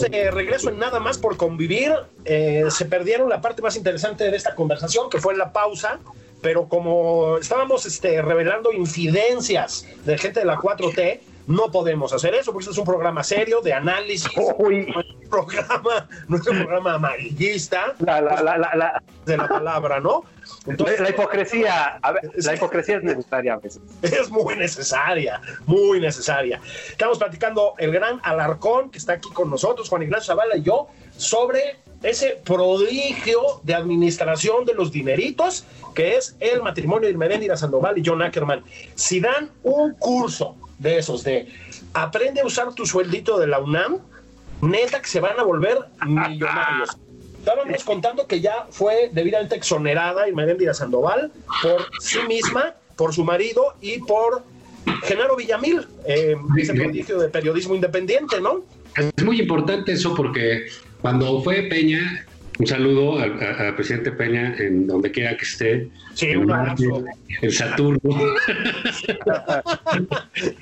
De 0.00 0.30
regreso 0.30 0.68
en 0.68 0.78
nada 0.78 1.00
más 1.00 1.18
por 1.18 1.36
convivir. 1.36 1.92
Eh, 2.24 2.64
se 2.70 2.84
perdieron 2.86 3.28
la 3.28 3.40
parte 3.40 3.62
más 3.62 3.76
interesante 3.76 4.30
de 4.30 4.36
esta 4.36 4.54
conversación, 4.54 5.10
que 5.10 5.18
fue 5.18 5.36
la 5.36 5.52
pausa. 5.52 5.98
Pero 6.40 6.68
como 6.68 7.38
estábamos 7.38 7.86
este, 7.86 8.20
revelando 8.20 8.70
incidencias 8.72 9.86
de 10.04 10.18
gente 10.18 10.40
de 10.40 10.46
la 10.46 10.58
4T, 10.58 11.20
no 11.46 11.70
podemos 11.70 12.12
hacer 12.12 12.34
eso, 12.34 12.52
porque 12.52 12.64
este 12.64 12.72
es 12.72 12.78
un 12.78 12.84
programa 12.84 13.22
serio 13.22 13.60
de 13.60 13.72
análisis. 13.72 14.30
Nuestro 14.36 15.30
programa, 15.30 16.08
nuestro 16.28 16.52
programa 16.52 16.94
amarillista. 16.94 17.94
La, 17.98 18.20
la, 18.20 18.42
la, 18.42 19.02
de 19.24 19.36
la 19.36 19.48
palabra, 19.48 20.00
¿no? 20.00 20.24
Entonces, 20.66 21.00
la 21.00 21.10
hipocresía, 21.10 22.00
la 22.34 22.54
hipocresía 22.54 22.96
es 22.96 23.02
necesaria 23.02 23.54
a 23.54 23.58
veces. 23.58 23.82
Es 24.02 24.30
muy 24.30 24.56
necesaria, 24.56 25.40
muy 25.66 26.00
necesaria. 26.00 26.60
Estamos 26.90 27.18
platicando 27.18 27.74
el 27.78 27.92
gran 27.92 28.20
Alarcón, 28.22 28.90
que 28.90 28.98
está 28.98 29.14
aquí 29.14 29.30
con 29.30 29.50
nosotros, 29.50 29.88
Juan 29.88 30.02
Ignacio 30.02 30.34
Zavala 30.34 30.56
y 30.56 30.62
yo, 30.62 30.88
sobre 31.16 31.76
ese 32.02 32.40
prodigio 32.44 33.40
de 33.62 33.74
administración 33.74 34.64
de 34.64 34.74
los 34.74 34.92
dineritos 34.92 35.64
que 35.94 36.16
es 36.16 36.36
el 36.40 36.60
matrimonio 36.62 37.06
de 37.06 37.12
Irmeréndira 37.12 37.56
Sandoval 37.56 37.96
y 37.96 38.02
John 38.04 38.20
Ackerman. 38.20 38.62
Si 38.94 39.20
dan 39.20 39.50
un 39.62 39.94
curso 39.94 40.56
de 40.78 40.98
esos, 40.98 41.24
de 41.24 41.48
aprende 41.94 42.40
a 42.40 42.46
usar 42.46 42.74
tu 42.74 42.84
sueldito 42.84 43.38
de 43.38 43.46
la 43.46 43.60
UNAM, 43.60 43.98
neta 44.60 45.00
que 45.00 45.08
se 45.08 45.20
van 45.20 45.38
a 45.38 45.44
volver 45.44 45.78
millonarios. 46.04 46.98
Estábamos 47.44 47.84
contando 47.84 48.26
que 48.26 48.40
ya 48.40 48.66
fue 48.70 49.10
debidamente 49.12 49.54
exonerada 49.54 50.26
Irmeréndira 50.26 50.72
Sandoval 50.72 51.30
por 51.62 51.86
sí 52.00 52.20
misma, 52.26 52.74
por 52.96 53.12
su 53.12 53.22
marido 53.22 53.74
y 53.82 53.98
por 53.98 54.44
Genaro 55.02 55.36
Villamil, 55.36 55.86
eh, 56.06 56.36
ese 56.56 56.72
prodigio 56.72 57.18
de 57.18 57.28
periodismo 57.28 57.74
independiente, 57.74 58.40
¿no? 58.40 58.64
Es 58.96 59.22
muy 59.22 59.42
importante 59.42 59.92
eso 59.92 60.14
porque 60.14 60.68
cuando 61.02 61.42
fue 61.42 61.64
Peña, 61.64 62.26
un 62.58 62.66
saludo 62.66 63.18
al, 63.18 63.74
presidente 63.74 64.12
Peña 64.12 64.54
en 64.58 64.86
donde 64.86 65.10
quiera 65.10 65.36
que 65.36 65.44
esté. 65.44 65.88
Sí, 66.14 66.36
un 66.36 66.52
abrazo. 66.52 67.04
El 67.42 67.52
Saturno. 67.52 67.98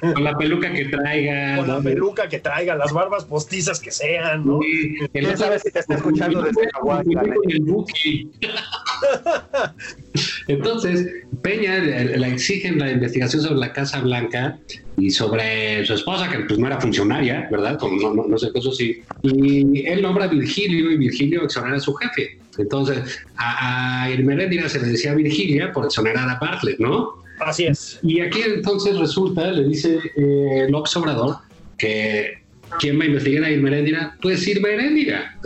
con 0.00 0.24
la 0.24 0.34
peluca 0.38 0.72
que 0.72 0.86
traiga. 0.86 1.58
Con 1.58 1.68
la 1.68 1.82
peluca 1.82 2.26
que 2.28 2.38
traiga, 2.38 2.74
las 2.76 2.92
barbas 2.92 3.26
postizas 3.26 3.78
que 3.78 3.90
sean, 3.90 4.46
¿no? 4.46 4.60
Sí, 4.62 4.96
no 5.20 5.36
sabe 5.36 5.58
si 5.58 5.70
te 5.70 5.80
está 5.80 5.96
escuchando 5.96 6.40
desde 6.42 6.62
el 6.62 6.70
Entonces, 10.48 11.06
Peña 11.42 11.78
la 11.78 12.28
exigen 12.28 12.78
la 12.78 12.90
investigación 12.90 13.42
sobre 13.42 13.58
la 13.58 13.72
Casa 13.72 14.00
Blanca 14.00 14.58
y 14.96 15.10
sobre 15.10 15.84
su 15.86 15.94
esposa, 15.94 16.28
que 16.28 16.40
pues 16.40 16.58
no 16.58 16.66
era 16.66 16.80
funcionaria, 16.80 17.48
¿verdad? 17.50 17.78
Como 17.78 18.00
no, 18.00 18.14
no, 18.14 18.28
no 18.28 18.38
sé, 18.38 18.50
eso 18.54 18.72
sí. 18.72 19.02
Y 19.22 19.86
él 19.86 20.02
nombra 20.02 20.24
a 20.24 20.28
Virgilio 20.28 20.90
y 20.90 20.96
Virgilio 20.96 21.44
exonera 21.44 21.76
a 21.76 21.80
su 21.80 21.94
jefe. 21.94 22.38
Entonces, 22.58 23.20
a, 23.36 24.02
a 24.04 24.10
Irmeréndira 24.10 24.68
se 24.68 24.80
le 24.80 24.88
decía 24.88 25.14
Virgilia 25.14 25.72
por 25.72 25.86
exonerar 25.86 26.28
a 26.28 26.38
Bartlett, 26.38 26.78
¿no? 26.78 27.22
Así 27.40 27.64
es. 27.64 27.98
Y 28.02 28.20
aquí 28.20 28.40
entonces 28.44 28.98
resulta, 28.98 29.50
le 29.50 29.68
dice 29.68 29.98
eh, 30.16 30.66
López 30.68 30.96
Obrador, 30.96 31.36
que 31.78 32.41
¿Quién 32.78 32.98
va 32.98 33.04
a 33.04 33.06
investigar 33.06 33.44
a 33.44 33.50
Irma 33.50 33.68
Heréndira? 33.68 34.16
Pues 34.20 34.46
Irma 34.46 34.68
Heréndira. 34.68 35.36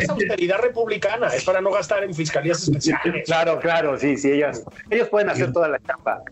Es 0.00 0.08
austeridad 0.08 0.60
republicana, 0.60 1.28
es 1.28 1.44
para 1.44 1.60
no 1.60 1.70
gastar 1.70 2.04
en 2.04 2.14
fiscalías 2.14 2.62
especiales. 2.68 3.24
Claro, 3.26 3.58
claro, 3.60 3.98
sí, 3.98 4.16
sí, 4.16 4.30
ellos, 4.30 4.62
ellos 4.90 5.08
pueden 5.08 5.28
hacer 5.30 5.52
toda 5.52 5.68
la 5.68 5.80
chamba. 5.80 6.22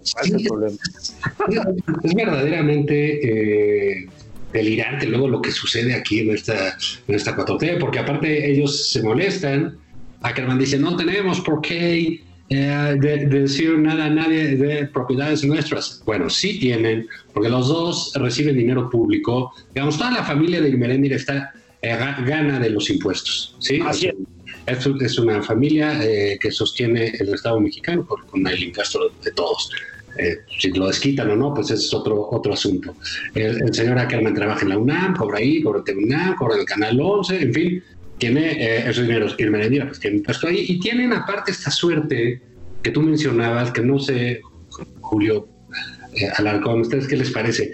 es, 2.03 2.15
verdaderamente 2.15 4.01
eh, 4.03 4.09
delirante 4.53 5.07
luego 5.07 5.29
lo 5.29 5.41
que 5.43 5.51
sucede 5.51 5.95
aquí 5.95 6.21
en 6.21 6.31
esta, 6.31 6.77
en 7.09 7.15
esta 7.15 7.37
4T, 7.37 7.79
porque 7.79 7.99
aparte 7.99 8.51
ellos 8.51 8.91
se 8.91 9.03
molestan. 9.03 9.79
Ackerman 10.23 10.59
dice, 10.59 10.79
no 10.79 10.95
tenemos 10.97 11.41
por 11.41 11.61
qué 11.61 12.23
eh, 12.55 12.97
de, 13.01 13.27
decir 13.27 13.79
nada 13.79 14.05
a 14.05 14.11
nadie 14.11 14.57
de 14.57 14.87
propiedades 14.87 15.43
nuestras. 15.43 16.03
Bueno, 16.05 16.29
sí 16.29 16.59
tienen, 16.59 17.09
porque 17.33 17.49
los 17.49 17.69
dos 17.69 18.13
reciben 18.17 18.59
dinero 18.59 18.91
público. 18.91 19.55
Digamos, 19.75 19.97
toda 19.97 20.11
la 20.11 20.23
familia 20.23 20.61
de 20.61 20.69
Irmeréndira 20.69 21.17
está 21.17 21.55
eh, 21.81 21.97
gana 22.27 22.61
de 22.61 22.69
los 22.69 22.91
impuestos. 22.91 23.57
¿sí? 23.59 23.81
Así 23.87 24.09
es. 24.67 24.87
es. 24.87 25.19
una 25.19 25.43
familia 25.43 25.99
eh, 26.05 26.39
que 26.39 26.51
sostiene 26.51 27.15
el 27.19 27.33
Estado 27.33 27.59
mexicano 27.59 28.07
con 28.07 28.47
el 28.47 28.63
incastro 28.63 29.11
de 29.25 29.31
todos. 29.31 29.71
si 30.59 30.73
lo 30.73 30.89
desquitan 30.89 31.31
o 31.31 31.37
no, 31.37 31.55
pues 31.55 31.71
ese 31.71 31.87
es 31.87 31.95
otro, 31.95 32.29
otro 32.33 32.53
asunto. 32.53 32.95
El, 33.35 33.73
señor 33.73 33.99
Ackerman 33.99 34.35
trabaja 34.35 34.61
en 34.61 34.69
la 34.69 34.77
UNAM, 34.77 35.17
cobra 35.17 35.39
ahí, 35.39 35.63
cobra 35.63 35.83
en 35.87 36.05
UNAM, 36.05 36.37
cobra 36.37 36.57
en 36.57 36.61
el 36.61 36.67
Canal 36.67 37.01
11, 37.01 37.43
en 37.45 37.55
fin, 37.55 37.83
tiene 38.23 38.53
eh, 38.53 38.89
esos 38.89 39.05
dineros 39.05 39.35
Irmeréndira, 39.37 39.85
pues 39.89 39.99
tienen 39.99 40.23
puesto 40.23 40.47
ahí 40.47 40.65
y 40.69 40.79
tienen 40.79 41.13
aparte 41.13 41.51
esta 41.51 41.73
suerte 41.73 42.41
que 42.81 42.93
tú 42.93 43.03
mencionabas, 43.03 43.73
que 43.73 43.83
no 43.83 43.99
sé, 43.99 44.41
Julio 45.01 45.49
eh, 46.15 46.29
Alarcón, 46.37 46.83
¿ustedes 46.83 47.09
qué 47.09 47.17
les 47.17 47.33
parece? 47.33 47.73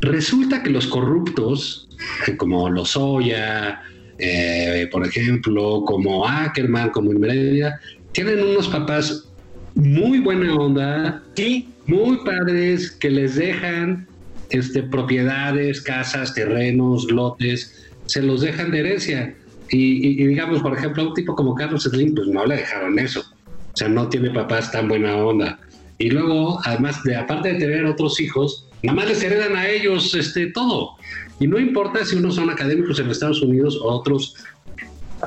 Resulta 0.00 0.62
que 0.62 0.70
los 0.70 0.86
corruptos, 0.86 1.86
eh, 2.26 2.34
como 2.38 2.70
Lozoya, 2.70 3.82
eh, 4.18 4.88
por 4.90 5.06
ejemplo, 5.06 5.84
como 5.84 6.26
Ackerman, 6.26 6.88
como 6.88 7.12
Irmeréndira, 7.12 7.78
tienen 8.12 8.42
unos 8.42 8.68
papás 8.68 9.28
muy 9.74 10.20
buena 10.20 10.54
onda, 10.54 11.22
¿Sí? 11.36 11.68
muy 11.86 12.16
padres, 12.24 12.90
que 12.92 13.10
les 13.10 13.34
dejan 13.34 14.08
este, 14.48 14.82
propiedades, 14.82 15.82
casas, 15.82 16.32
terrenos, 16.32 17.10
lotes, 17.10 17.90
se 18.06 18.22
los 18.22 18.40
dejan 18.40 18.70
de 18.70 18.78
herencia. 18.78 19.34
Y, 19.72 20.26
digamos, 20.26 20.60
por 20.60 20.76
ejemplo, 20.76 21.08
un 21.08 21.14
tipo 21.14 21.34
como 21.34 21.54
Carlos 21.54 21.84
Slim, 21.84 22.14
pues 22.14 22.26
no 22.28 22.44
le 22.44 22.56
dejaron 22.56 22.98
eso. 22.98 23.20
O 23.20 23.76
sea, 23.76 23.88
no 23.88 24.08
tiene 24.08 24.30
papás 24.30 24.72
tan 24.72 24.88
buena 24.88 25.16
onda. 25.16 25.60
Y 25.98 26.10
luego, 26.10 26.60
además, 26.64 27.02
de 27.04 27.14
aparte 27.14 27.52
de 27.52 27.60
tener 27.60 27.84
otros 27.84 28.20
hijos, 28.20 28.66
nada 28.82 28.96
más 28.96 29.08
les 29.08 29.22
heredan 29.22 29.54
a 29.54 29.68
ellos 29.68 30.14
este, 30.14 30.46
todo. 30.46 30.96
Y 31.38 31.46
no 31.46 31.58
importa 31.58 32.04
si 32.04 32.16
unos 32.16 32.34
son 32.34 32.50
académicos 32.50 32.98
en 32.98 33.10
Estados 33.10 33.42
Unidos 33.42 33.78
o 33.80 33.88
otros 33.88 34.34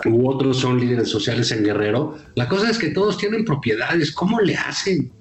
u 0.06 0.28
otros 0.30 0.58
son 0.58 0.80
líderes 0.80 1.10
sociales 1.10 1.52
en 1.52 1.64
Guerrero. 1.64 2.18
La 2.36 2.50
cosa 2.50 2.70
es 2.70 2.78
que 2.78 2.90
todos 2.90 3.18
tienen 3.18 3.46
propiedades. 3.46 4.12
¿Cómo 4.12 4.40
le 4.42 4.56
hacen? 4.56 5.12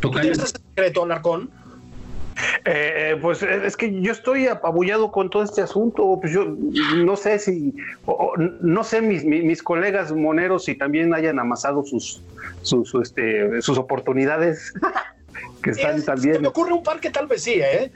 ¿Tienes 0.00 0.38
ese 0.38 0.58
secreto, 0.58 1.06
Narcón? 1.06 1.50
Eh, 2.64 3.16
pues 3.20 3.42
es 3.42 3.76
que 3.76 4.00
yo 4.00 4.12
estoy 4.12 4.46
apabullado 4.46 5.10
con 5.10 5.30
todo 5.30 5.42
este 5.42 5.62
asunto. 5.62 6.18
Pues 6.20 6.32
yo 6.32 6.44
no 6.96 7.16
sé 7.16 7.38
si, 7.38 7.74
no 8.60 8.84
sé 8.84 9.00
mis, 9.02 9.24
mis, 9.24 9.62
colegas 9.62 10.12
moneros 10.12 10.64
si 10.64 10.74
también 10.74 11.14
hayan 11.14 11.38
amasado 11.38 11.84
sus, 11.84 12.22
sus, 12.62 12.94
este, 12.94 13.62
sus 13.62 13.78
oportunidades 13.78 14.72
que 15.62 15.70
están 15.70 16.04
también. 16.04 16.42
me 16.42 16.48
ocurre 16.48 16.72
un 16.72 16.82
par 16.82 17.00
que 17.00 17.10
tal 17.10 17.26
vez 17.26 17.42
sí, 17.42 17.54
¿eh? 17.54 17.90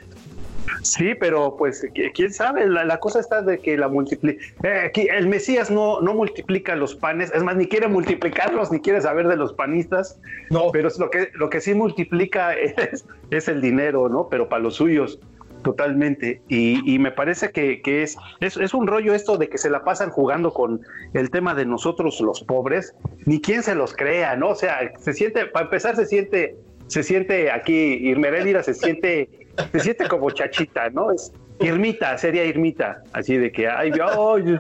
Sí, 0.83 1.15
pero 1.15 1.57
pues 1.57 1.87
quién 2.15 2.33
sabe, 2.33 2.67
la, 2.69 2.99
cosa 2.99 3.21
está 3.21 3.43
de 3.43 3.59
que 3.59 3.77
la 3.77 3.89
multiplica. 3.89 4.43
Eh, 4.63 4.91
el 4.95 5.29
Mesías 5.29 5.71
no, 5.71 6.01
no 6.01 6.15
multiplica 6.15 6.77
los 6.77 6.95
panes, 6.95 7.33
es 7.35 7.43
más, 7.43 7.57
ni 7.57 7.67
quiere 7.67 7.89
multiplicarlos, 7.89 8.71
ni 8.71 8.81
quiere 8.81 9.01
saber 9.01 9.29
de 9.29 9.37
los 9.37 9.53
panistas. 9.53 10.21
No. 10.51 10.71
Pero 10.73 10.89
es 10.89 10.99
lo 10.99 11.11
que, 11.11 11.31
lo 11.35 11.51
que 11.51 11.61
sí 11.61 11.75
multiplica 11.75 12.55
es, 12.55 13.07
es 13.31 13.49
el 13.49 13.61
dinero, 13.61 14.09
¿no? 14.09 14.29
Pero 14.29 14.49
para 14.49 14.63
los 14.63 14.77
suyos 14.77 15.19
totalmente. 15.67 16.43
Y, 16.49 16.99
me 17.01 17.11
parece 17.11 17.51
que, 17.51 17.81
es, 17.85 18.17
es, 18.39 18.57
es, 18.57 18.73
un 18.73 18.87
rollo 18.87 19.15
esto 19.15 19.37
de 19.37 19.49
que 19.49 19.59
se 19.59 19.69
la 19.69 19.83
pasan 19.83 20.11
jugando 20.11 20.53
con 20.53 20.81
el 21.13 21.31
tema 21.31 21.55
de 21.55 21.67
nosotros 21.67 22.21
los 22.21 22.43
pobres, 22.45 22.95
ni 23.25 23.41
quien 23.41 23.65
se 23.65 23.75
los 23.75 23.93
crea, 23.93 24.37
¿no? 24.37 24.51
O 24.51 24.55
sea, 24.55 24.93
se 24.97 25.13
siente, 25.13 25.47
para 25.47 25.65
empezar, 25.65 25.97
se 25.97 26.07
siente, 26.07 26.57
se 26.87 27.03
siente 27.03 27.51
aquí, 27.51 27.75
Irmeréndira 27.75 28.63
se 28.63 28.75
siente 28.75 29.46
se 29.73 29.81
siente 29.81 30.09
como 30.09 30.31
chachita, 30.31 30.91
¿no? 30.91 31.13
Es 31.13 31.33
Irmita, 31.61 32.17
sería 32.19 32.45
Irmita, 32.45 33.03
así 33.13 33.37
de 33.37 33.51
que, 33.51 33.69
ay, 33.69 33.93
ay, 34.01 34.59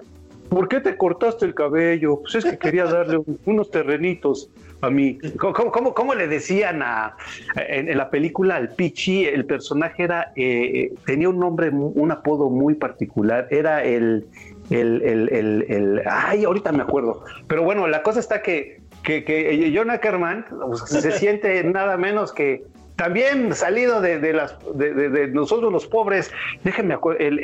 ¿por 0.49 0.69
qué 0.69 0.81
te 0.81 0.97
cortaste 0.97 1.45
el 1.45 1.55
cabello? 1.55 2.21
Pues 2.21 2.37
es 2.37 2.45
que 2.45 2.59
quería 2.59 2.85
darle 2.85 3.21
unos 3.45 3.71
terrenitos 3.71 4.51
a 4.81 4.91
mí. 4.91 5.19
¿Cómo, 5.39 5.95
cómo, 5.95 6.15
le 6.15 6.29
decían 6.29 6.83
a, 6.83 7.17
en, 7.57 7.97
la 7.97 8.11
película 8.11 8.57
al 8.57 8.71
Pichi? 8.71 9.25
El 9.25 9.45
personaje 9.45 10.05
era, 10.05 10.33
eh, 10.37 10.93
tenía 11.05 11.29
un 11.29 11.39
nombre, 11.39 11.71
un 11.71 12.11
apodo 12.11 12.51
muy 12.51 12.75
particular, 12.75 13.49
era 13.51 13.85
el, 13.85 14.27
el, 14.71 15.03
el, 15.03 15.29
el, 15.69 16.03
ay, 16.07 16.45
ahorita 16.45 16.73
me 16.73 16.83
acuerdo. 16.83 17.25
Pero 17.47 17.63
bueno, 17.63 17.87
la 17.87 18.03
cosa 18.03 18.21
está 18.21 18.43
que, 18.43 18.81
que, 19.03 19.25
que 19.25 19.85
Ackerman 19.91 20.47
pues, 20.67 20.81
se 20.81 21.13
siente 21.13 21.63
nada 21.65 21.97
menos 21.97 22.33
que 22.33 22.65
también 22.97 23.55
salido 23.55 24.01
de, 24.01 24.33
las 24.33 24.57
de, 24.75 25.29
nosotros 25.29 25.73
los 25.73 25.87
pobres, 25.87 26.31
déjenme 26.65 26.97
el, 27.19 27.39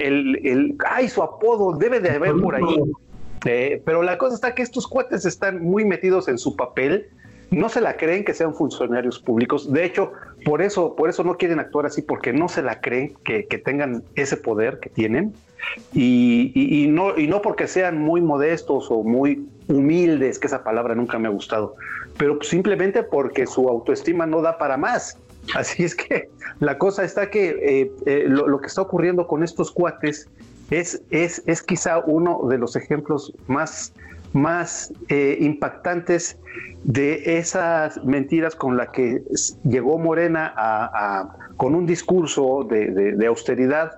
el, 0.44 0.76
ay, 0.88 1.08
su 1.08 1.22
apodo 1.22 1.76
debe 1.76 2.00
de 2.00 2.10
haber 2.10 2.34
por 2.34 2.56
ahí. 2.56 2.76
Eh, 3.44 3.82
pero 3.84 4.02
la 4.02 4.18
cosa 4.18 4.34
está 4.34 4.54
que 4.54 4.62
estos 4.62 4.86
cuates 4.86 5.24
están 5.24 5.62
muy 5.62 5.84
metidos 5.84 6.28
en 6.28 6.38
su 6.38 6.54
papel 6.56 7.08
no 7.52 7.68
se 7.68 7.80
la 7.80 7.96
creen 7.96 8.24
que 8.24 8.34
sean 8.34 8.54
funcionarios 8.54 9.18
públicos. 9.18 9.70
De 9.70 9.84
hecho, 9.84 10.12
por 10.44 10.62
eso, 10.62 10.96
por 10.96 11.08
eso 11.10 11.22
no 11.22 11.36
quieren 11.36 11.60
actuar 11.60 11.86
así, 11.86 12.02
porque 12.02 12.32
no 12.32 12.48
se 12.48 12.62
la 12.62 12.80
creen 12.80 13.14
que, 13.24 13.42
tengan 13.64 14.02
ese 14.14 14.36
poder 14.36 14.80
que 14.80 14.88
tienen. 14.88 15.34
Y, 15.92 16.86
no, 16.88 17.16
y 17.16 17.28
no 17.28 17.40
porque 17.40 17.68
sean 17.68 17.98
muy 17.98 18.20
modestos 18.20 18.90
o 18.90 19.04
muy 19.04 19.46
humildes, 19.68 20.38
que 20.38 20.48
esa 20.48 20.64
palabra 20.64 20.94
nunca 20.94 21.18
me 21.18 21.28
ha 21.28 21.30
gustado, 21.30 21.76
pero 22.18 22.42
simplemente 22.42 23.04
porque 23.04 23.46
su 23.46 23.68
autoestima 23.68 24.26
no 24.26 24.42
da 24.42 24.58
para 24.58 24.76
más. 24.76 25.18
Así 25.54 25.84
es 25.84 25.94
que 25.94 26.28
la 26.60 26.78
cosa 26.78 27.04
está 27.04 27.30
que 27.30 27.48
eh, 27.50 27.92
eh, 28.06 28.24
lo, 28.28 28.60
que 28.60 28.66
está 28.66 28.82
ocurriendo 28.82 29.26
con 29.26 29.42
estos 29.42 29.70
cuates 29.70 30.28
es, 30.70 31.02
es, 31.10 31.42
es 31.46 31.62
quizá 31.62 31.98
uno 31.98 32.46
de 32.48 32.58
los 32.58 32.76
ejemplos 32.76 33.32
más 33.48 33.92
más 34.32 34.92
eh, 35.08 35.36
impactantes 35.40 36.38
de 36.84 37.38
esas 37.38 38.02
mentiras 38.04 38.56
con 38.56 38.76
las 38.76 38.88
que 38.90 39.22
llegó 39.64 39.98
Morena 39.98 40.52
a, 40.56 41.36
con 41.56 41.74
un 41.74 41.86
discurso 41.86 42.66
de, 42.68 43.26
austeridad 43.26 43.92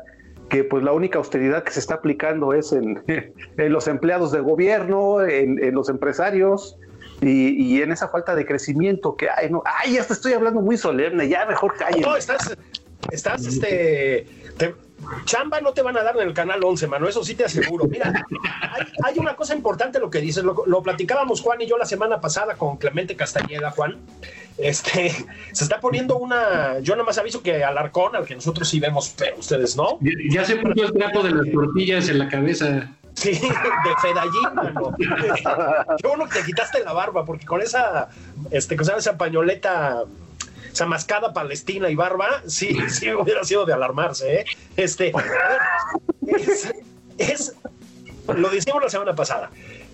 que 0.48 0.62
pues 0.64 0.84
la 0.84 0.92
única 0.92 1.18
austeridad 1.18 1.64
que 1.64 1.72
se 1.72 1.80
está 1.80 1.94
aplicando 1.94 2.52
es 2.52 2.72
en, 2.72 3.02
los 3.56 3.88
empleados 3.88 4.32
de 4.32 4.40
gobierno, 4.40 5.22
en, 5.22 5.74
los 5.74 5.88
empresarios 5.88 6.78
y, 7.24 7.82
en 7.82 7.92
esa 7.92 8.08
falta 8.08 8.34
de 8.34 8.46
crecimiento 8.46 9.16
que 9.16 9.28
hay. 9.30 9.50
No, 9.50 9.62
ay, 9.64 9.98
hasta 9.98 10.14
estoy 10.14 10.32
hablando 10.32 10.60
muy 10.60 10.76
solemne, 10.76 11.28
ya 11.28 11.46
mejor 11.46 11.76
calle. 11.76 12.00
No, 12.00 12.16
estás, 12.16 12.56
estás, 13.10 13.46
este, 13.46 14.26
Chamba 15.24 15.60
no 15.60 15.72
te 15.72 15.82
van 15.82 15.96
a 15.96 16.02
dar 16.02 16.16
en 16.16 16.28
el 16.28 16.34
canal 16.34 16.62
11, 16.62 16.86
mano, 16.86 17.08
eso 17.08 17.22
sí 17.24 17.34
te 17.34 17.44
aseguro. 17.44 17.86
Mira, 17.86 18.12
hay, 19.04 19.18
una 19.18 19.36
cosa 19.36 19.54
importante 19.54 19.98
lo 19.98 20.10
que 20.10 20.20
dices, 20.20 20.44
lo, 20.44 20.82
platicábamos 20.82 21.40
Juan 21.40 21.60
y 21.60 21.66
yo 21.66 21.76
la 21.76 21.86
semana 21.86 22.20
pasada 22.20 22.54
con 22.54 22.76
Clemente 22.76 23.16
Castañeda, 23.16 23.70
Juan. 23.70 23.98
Este, 24.56 25.10
se 25.52 25.64
está 25.64 25.80
poniendo 25.80 26.16
una, 26.16 26.78
yo 26.80 26.94
nada 26.94 27.04
más 27.04 27.18
aviso 27.18 27.42
que 27.42 27.64
Alarcón, 27.64 28.16
al 28.16 28.24
que 28.24 28.34
nosotros 28.34 28.68
sí 28.68 28.80
vemos, 28.80 29.14
pero 29.16 29.38
ustedes 29.38 29.76
no. 29.76 29.98
Ya, 30.30 30.44
se 30.44 30.56
puso 30.56 30.84
el 30.84 30.92
trapo 30.92 31.22
de 31.22 31.30
las 31.30 31.50
tortillas 31.50 32.08
en 32.08 32.18
la 32.18 32.28
cabeza. 32.28 32.90
Sí, 33.14 33.30
de 33.30 33.94
Fedallín, 34.02 34.54
mano. 34.54 34.94
Qué 34.98 36.08
bueno 36.08 36.28
que 36.28 36.40
te 36.40 36.46
quitaste 36.46 36.82
la 36.84 36.92
barba, 36.92 37.24
porque 37.24 37.46
con 37.46 37.62
esa, 37.62 38.08
este, 38.50 38.76
con 38.76 38.86
esa 38.98 39.16
pañoleta 39.16 40.02
o 40.74 40.76
sea, 40.76 40.86
mascada 40.86 41.32
palestina 41.32 41.88
y 41.88 41.94
barba, 41.94 42.42
sí, 42.48 42.76
sí 42.90 43.12
hubiera 43.12 43.44
sido 43.44 43.64
de 43.64 43.72
alarmarse, 43.72 44.40
¿eh? 44.40 44.44
Este, 44.76 45.12
es, 47.18 47.54
lo 48.26 48.48
decimos 48.50 48.82
la 48.82 48.90
semana 48.90 49.14
pasada. 49.14 49.50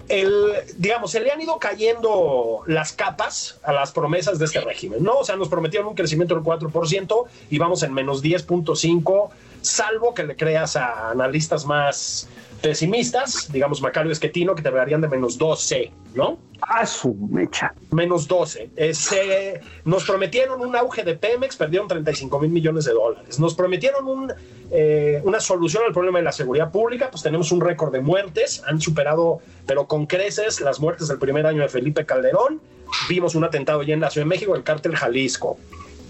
El, 0.09 0.55
digamos, 0.79 1.11
se 1.11 1.21
le 1.21 1.31
han 1.31 1.41
ido 1.41 1.59
cayendo 1.59 2.63
las 2.67 2.93
capas 2.95 3.61
a 3.63 3.73
las 3.73 3.93
promesas 3.93 4.39
de 4.39 4.47
este 4.47 4.61
régimen, 4.63 5.05
¿no? 5.05 5.19
O 5.19 5.25
sea, 5.25 5.37
nos 5.37 5.49
prometieron 5.49 5.89
un 5.89 5.95
crecimiento 5.95 6.35
del 6.35 6.43
4% 6.43 7.25
y 7.51 7.59
vamos 7.59 7.83
en 7.83 7.93
menos 7.93 8.23
10.5%, 8.23 9.29
salvo 9.61 10.15
que 10.15 10.25
le 10.25 10.35
creas 10.35 10.77
a 10.77 11.11
analistas 11.11 11.67
más 11.67 12.27
pesimistas, 12.61 13.51
digamos 13.53 13.81
Macario 13.81 14.13
Esquetino, 14.13 14.55
que 14.55 14.63
te 14.63 14.71
verían 14.71 15.01
de 15.01 15.09
menos 15.09 15.39
12, 15.39 15.91
¿no? 16.15 16.39
Ah, 16.61 16.85
su 16.87 17.15
mecha. 17.15 17.75
Menos 17.91 18.29
12. 18.29 18.71
Ese, 18.77 19.61
nos 19.85 20.05
prometieron 20.05 20.61
un 20.61 20.77
auge 20.77 21.03
de 21.03 21.17
Pemex, 21.17 21.57
perdieron 21.57 21.89
35 21.89 22.39
mil 22.41 22.51
millones 22.51 22.85
de 22.85 22.93
dólares. 22.93 23.39
Nos 23.39 23.55
prometieron 23.55 24.07
un, 24.07 24.33
eh, 24.71 25.21
una 25.25 25.41
solución 25.41 25.85
al 25.87 25.93
problema 25.93 26.19
de 26.19 26.25
la 26.25 26.33
seguridad 26.33 26.71
pública, 26.71 27.11
pues 27.11 27.23
tenemos 27.23 27.51
un 27.53 27.61
récord 27.61 27.93
de 27.93 28.01
muertes, 28.01 28.63
han 28.67 28.81
superado, 28.81 29.41
pero 29.67 29.87
con 29.87 30.07
creces, 30.07 30.61
las 30.61 30.81
muertes 30.81 31.09
del 31.09 31.19
primer 31.19 31.47
año 31.47 31.63
de 31.63 31.69
Felipe 31.69 32.05
Calderón. 32.05 32.61
Vimos 33.09 33.35
un 33.35 33.45
atentado 33.45 33.83
ya 33.83 33.95
en 33.95 34.01
la 34.01 34.11
Ciudad 34.11 34.27
de 34.27 34.31
México, 34.31 34.55
el 34.55 34.63
cártel 34.63 34.97
Jalisco. 34.97 35.59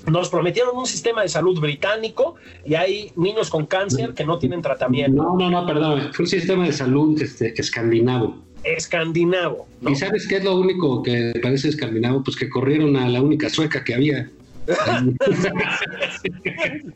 Nos 0.06 0.28
prometieron 0.28 0.76
un 0.76 0.86
sistema 0.86 1.22
de 1.22 1.28
salud 1.28 1.60
británico 1.60 2.36
y 2.64 2.74
hay 2.74 3.12
niños 3.16 3.50
con 3.50 3.66
cáncer 3.66 4.14
que 4.14 4.24
no 4.24 4.38
tienen 4.38 4.62
tratamiento. 4.62 5.22
No, 5.22 5.36
no, 5.36 5.50
no, 5.50 5.66
perdón, 5.66 6.10
fue 6.12 6.24
un 6.24 6.28
sistema 6.28 6.66
de 6.66 6.72
salud 6.72 7.20
este, 7.20 7.52
escandinavo. 7.60 8.36
Escandinavo. 8.64 9.66
¿Y 9.86 9.94
sabes 9.94 10.26
qué 10.28 10.36
es 10.36 10.44
lo 10.44 10.56
único 10.56 11.02
que 11.02 11.32
parece 11.42 11.68
escandinavo? 11.68 12.22
Pues 12.22 12.36
que 12.36 12.48
corrieron 12.48 12.96
a 12.96 13.08
la 13.08 13.22
única 13.22 13.48
sueca 13.48 13.82
que 13.84 13.94
había. 13.94 14.30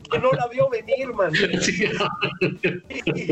que 0.09 0.19
no 0.19 0.31
la 0.31 0.47
vio 0.47 0.69
venir, 0.69 1.13
man. 1.13 1.31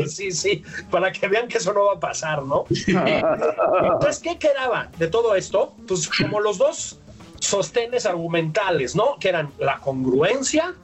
Sí, 0.06 0.32
sí, 0.32 0.62
para 0.90 1.12
que 1.12 1.28
vean 1.28 1.48
que 1.48 1.58
eso 1.58 1.72
no 1.72 1.84
va 1.86 1.94
a 1.94 2.00
pasar, 2.00 2.42
¿no? 2.42 2.64
Entonces, 2.86 4.18
¿qué 4.22 4.36
quedaba 4.38 4.90
de 4.98 5.06
todo 5.08 5.34
esto? 5.34 5.74
Pues 5.86 6.08
como 6.08 6.40
los 6.40 6.58
dos 6.58 7.00
sostenes 7.44 8.06
argumentales, 8.06 8.96
¿no? 8.96 9.18
Que 9.18 9.28
eran 9.28 9.52
la 9.58 9.78
congruencia 9.78 10.74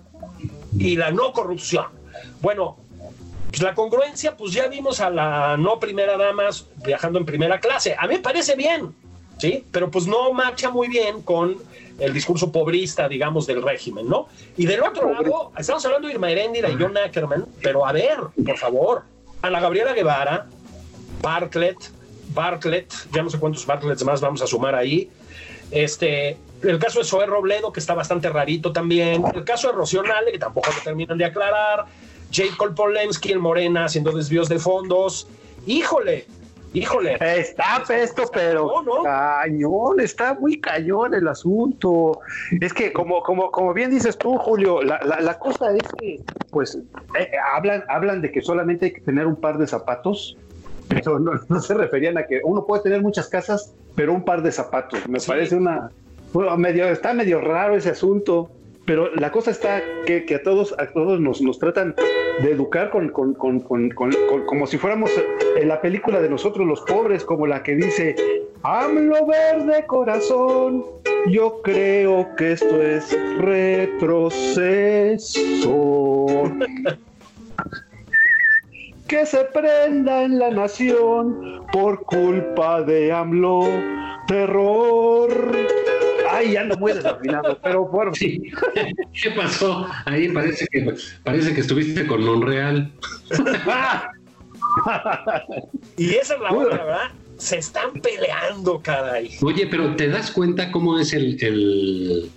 y 0.78 0.96
la 0.96 1.10
no 1.10 1.32
corrupción. 1.32 1.86
Bueno, 2.40 2.76
pues 3.48 3.62
la 3.62 3.74
congruencia, 3.74 4.36
pues 4.36 4.52
ya 4.52 4.68
vimos 4.68 5.00
a 5.00 5.10
la 5.10 5.56
no 5.56 5.80
primera 5.80 6.16
dama 6.16 6.44
viajando 6.84 7.18
en 7.18 7.26
primera 7.26 7.58
clase. 7.58 7.96
A 7.98 8.06
mí 8.06 8.14
me 8.14 8.20
parece 8.20 8.54
bien, 8.54 8.94
¿sí? 9.38 9.64
Pero 9.72 9.90
pues 9.90 10.06
no 10.06 10.32
marcha 10.32 10.70
muy 10.70 10.88
bien 10.88 11.22
con 11.22 11.56
el 11.98 12.12
discurso 12.12 12.50
pobrista, 12.50 13.08
digamos, 13.08 13.46
del 13.46 13.62
régimen, 13.62 14.08
¿no? 14.08 14.28
Y 14.56 14.66
del 14.66 14.82
otro 14.82 15.12
lado, 15.12 15.52
estamos 15.58 15.84
hablando 15.84 16.08
de 16.08 16.14
Irma 16.14 16.30
Heréndira 16.30 16.70
y 16.70 16.76
John 16.78 16.96
Ackerman, 16.96 17.46
pero 17.62 17.86
a 17.86 17.92
ver, 17.92 18.18
por 18.44 18.56
favor, 18.56 19.02
Ana 19.42 19.60
Gabriela 19.60 19.92
Guevara, 19.92 20.46
Bartlett, 21.20 21.76
Bartlett, 22.32 22.92
ya 23.12 23.22
no 23.22 23.30
sé 23.30 23.38
cuántos 23.38 23.66
Bartletts 23.66 24.04
más 24.04 24.20
vamos 24.20 24.40
a 24.40 24.46
sumar 24.46 24.74
ahí, 24.74 25.10
este, 25.70 26.38
el 26.62 26.78
caso 26.78 27.00
de 27.00 27.04
Zoé 27.04 27.26
Robledo, 27.26 27.72
que 27.72 27.80
está 27.80 27.94
bastante 27.94 28.28
rarito 28.28 28.72
también. 28.72 29.22
El 29.34 29.44
caso 29.44 29.68
de 29.68 29.74
Rocío 29.74 30.02
que 30.02 30.38
tampoco 30.38 30.70
lo 30.70 30.82
terminan 30.82 31.18
de 31.18 31.24
aclarar. 31.24 31.86
Jacob 32.32 32.74
Polensky, 32.74 33.32
el 33.32 33.38
Morena, 33.38 33.86
haciendo 33.86 34.12
desvíos 34.12 34.48
de 34.48 34.58
fondos. 34.58 35.26
Híjole, 35.66 36.26
híjole. 36.72 37.18
Está 37.20 37.82
esto, 37.90 38.24
pero 38.32 38.72
cañón, 39.02 40.00
está 40.00 40.34
muy 40.34 40.60
cañón 40.60 41.14
el 41.14 41.26
asunto. 41.26 42.20
Es 42.60 42.72
que, 42.72 42.92
como, 42.92 43.22
como, 43.22 43.50
como 43.50 43.74
bien 43.74 43.90
dices 43.90 44.16
tú, 44.16 44.36
Julio, 44.38 44.82
la, 44.82 45.38
cosa 45.38 45.74
es 45.74 45.82
que, 45.98 46.20
pues, 46.50 46.78
eh, 47.18 47.30
hablan, 47.54 47.84
hablan 47.88 48.22
de 48.22 48.30
que 48.30 48.42
solamente 48.42 48.86
hay 48.86 48.92
que 48.92 49.00
tener 49.00 49.26
un 49.26 49.36
par 49.36 49.58
de 49.58 49.66
zapatos 49.66 50.36
pero 50.90 51.18
no, 51.48 51.60
se 51.60 51.74
referían 51.74 52.18
a 52.18 52.26
que 52.26 52.40
uno 52.44 52.66
puede 52.66 52.82
tener 52.82 53.00
muchas 53.00 53.28
casas, 53.28 53.72
pero 53.94 54.12
un 54.12 54.24
par 54.24 54.42
de 54.42 54.52
zapatos. 54.52 55.08
Me 55.08 55.20
parece 55.20 55.56
una, 55.56 55.90
medio, 56.58 56.86
está 56.88 57.14
medio 57.14 57.40
raro 57.40 57.76
ese 57.76 57.90
asunto, 57.90 58.50
pero 58.84 59.14
la 59.14 59.30
cosa 59.30 59.50
está 59.50 59.82
que, 60.06 60.24
a 60.34 60.42
todos, 60.42 60.74
a 60.78 60.86
todos 60.86 61.20
nos, 61.20 61.40
nos 61.40 61.58
tratan 61.58 61.94
de 62.42 62.50
educar 62.50 62.90
con, 62.90 63.10
con, 63.10 63.34
con, 63.34 63.60
como 64.46 64.66
si 64.66 64.78
fuéramos 64.78 65.10
en 65.56 65.68
la 65.68 65.80
película 65.80 66.20
de 66.20 66.28
nosotros 66.28 66.66
los 66.66 66.80
pobres, 66.82 67.24
como 67.24 67.46
la 67.46 67.62
que 67.62 67.76
dice, 67.76 68.16
AMLO 68.62 69.26
verde 69.26 69.86
corazón, 69.86 70.84
yo 71.28 71.60
creo 71.62 72.34
que 72.36 72.52
esto 72.52 72.82
es 72.82 73.16
retroceso. 73.38 74.50
que 79.08 79.26
se 79.26 79.44
prenda 79.46 80.22
en 80.24 80.38
la 80.38 80.50
nación 80.50 81.64
por 81.72 82.02
culpa 82.04 82.82
de 82.82 83.12
AMLO, 83.12 83.68
terror 84.26 85.30
Ay, 86.32 86.56
ando 86.56 86.76
muy 86.76 86.92
desafinado, 86.92 87.58
pero 87.62 87.86
bueno. 87.86 88.14
Sí. 88.14 88.40
¿Qué 89.22 89.30
pasó? 89.30 89.86
Ahí 90.04 90.28
parece 90.28 90.66
que 90.70 90.94
parece 91.24 91.54
que 91.54 91.60
estuviste 91.60 92.06
con 92.06 92.24
Monreal. 92.24 92.92
y 95.96 96.10
esa 96.14 96.34
es 96.34 96.40
la 96.40 96.52
otra, 96.52 96.84
¿verdad? 96.84 97.10
Se 97.36 97.58
están 97.58 97.92
peleando, 98.00 98.80
caray. 98.80 99.30
Oye, 99.42 99.66
pero 99.66 99.96
¿te 99.96 100.08
das 100.08 100.30
cuenta 100.30 100.70
cómo 100.70 100.98
es 100.98 101.12
el, 101.12 101.42
el, 101.42 102.30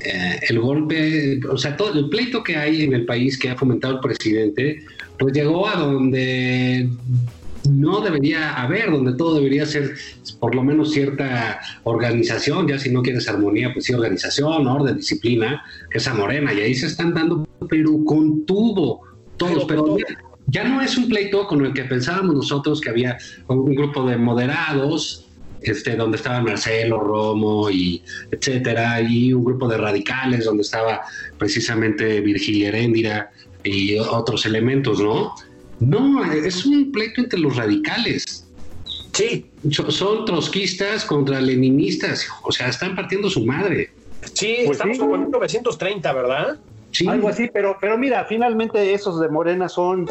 eh, 0.00 0.40
el 0.48 0.58
golpe? 0.58 1.40
O 1.48 1.56
sea, 1.56 1.76
todo 1.76 1.98
el 1.98 2.08
pleito 2.08 2.42
que 2.42 2.56
hay 2.56 2.82
en 2.82 2.92
el 2.92 3.06
país 3.06 3.38
que 3.38 3.48
ha 3.48 3.56
fomentado 3.56 3.94
el 3.94 4.00
presidente, 4.00 4.84
pues 5.18 5.32
llegó 5.32 5.68
a 5.68 5.76
donde 5.76 6.88
no 7.68 8.00
debería 8.00 8.54
haber, 8.54 8.90
donde 8.90 9.14
todo 9.14 9.36
debería 9.36 9.66
ser 9.66 9.94
por 10.38 10.54
lo 10.54 10.62
menos 10.62 10.92
cierta 10.92 11.60
organización, 11.84 12.66
ya 12.68 12.78
si 12.78 12.90
no 12.90 13.02
quieres 13.02 13.28
armonía, 13.28 13.72
pues 13.72 13.86
sí, 13.86 13.94
organización, 13.94 14.66
orden, 14.66 14.96
disciplina, 14.96 15.62
que 15.90 15.98
esa 15.98 16.14
morena, 16.14 16.52
y 16.52 16.60
ahí 16.60 16.74
se 16.74 16.86
están 16.86 17.14
dando, 17.14 17.46
pero 17.68 18.04
con 18.04 18.46
tubo, 18.46 19.02
todos, 19.36 19.64
pero, 19.66 19.96
ya, 20.46 20.64
no 20.64 20.80
es 20.80 20.96
un 20.96 21.08
pleito 21.08 21.46
con 21.46 21.64
el 21.64 21.72
que 21.72 21.84
pensábamos 21.84 22.34
nosotros 22.34 22.80
que 22.80 22.90
había 22.90 23.18
un 23.46 23.74
grupo 23.74 24.06
de 24.08 24.16
moderados, 24.16 25.26
este, 25.62 25.94
donde 25.94 26.16
estaban 26.16 26.44
Marcelo, 26.44 26.98
Romo 26.98 27.70
y 27.70 28.02
etcétera, 28.30 29.02
y 29.02 29.32
un 29.32 29.44
grupo 29.44 29.68
de 29.68 29.76
radicales 29.76 30.46
donde 30.46 30.62
estaba 30.62 31.02
precisamente 31.38 32.20
Virgilia 32.20 32.68
Heréndira 32.68 33.30
y 33.62 33.98
otros 33.98 34.46
elementos, 34.46 35.00
¿no? 35.00 35.34
No, 35.80 36.22
es 36.32 36.66
un 36.66 36.92
pleito 36.92 37.22
entre 37.22 37.40
los 37.40 37.56
radicales. 37.56 38.46
Sí. 39.12 39.50
Son 39.88 40.24
trotskistas 40.24 41.04
contra 41.04 41.40
leninistas, 41.40 42.26
o 42.42 42.52
sea, 42.52 42.68
están 42.68 42.94
partiendo 42.94 43.28
su 43.28 43.44
madre. 43.44 43.90
Sí, 44.34 44.58
pues 44.66 44.78
estamos 44.78 44.98
como 44.98 45.14
en 45.14 45.22
1930, 45.22 46.12
¿verdad? 46.12 46.58
Sí. 46.92 47.06
Algo 47.06 47.28
así, 47.28 47.48
pero, 47.52 47.76
pero 47.80 47.96
mira, 47.96 48.24
finalmente 48.28 48.92
esos 48.92 49.20
de 49.20 49.28
Morena 49.28 49.68
son 49.68 50.06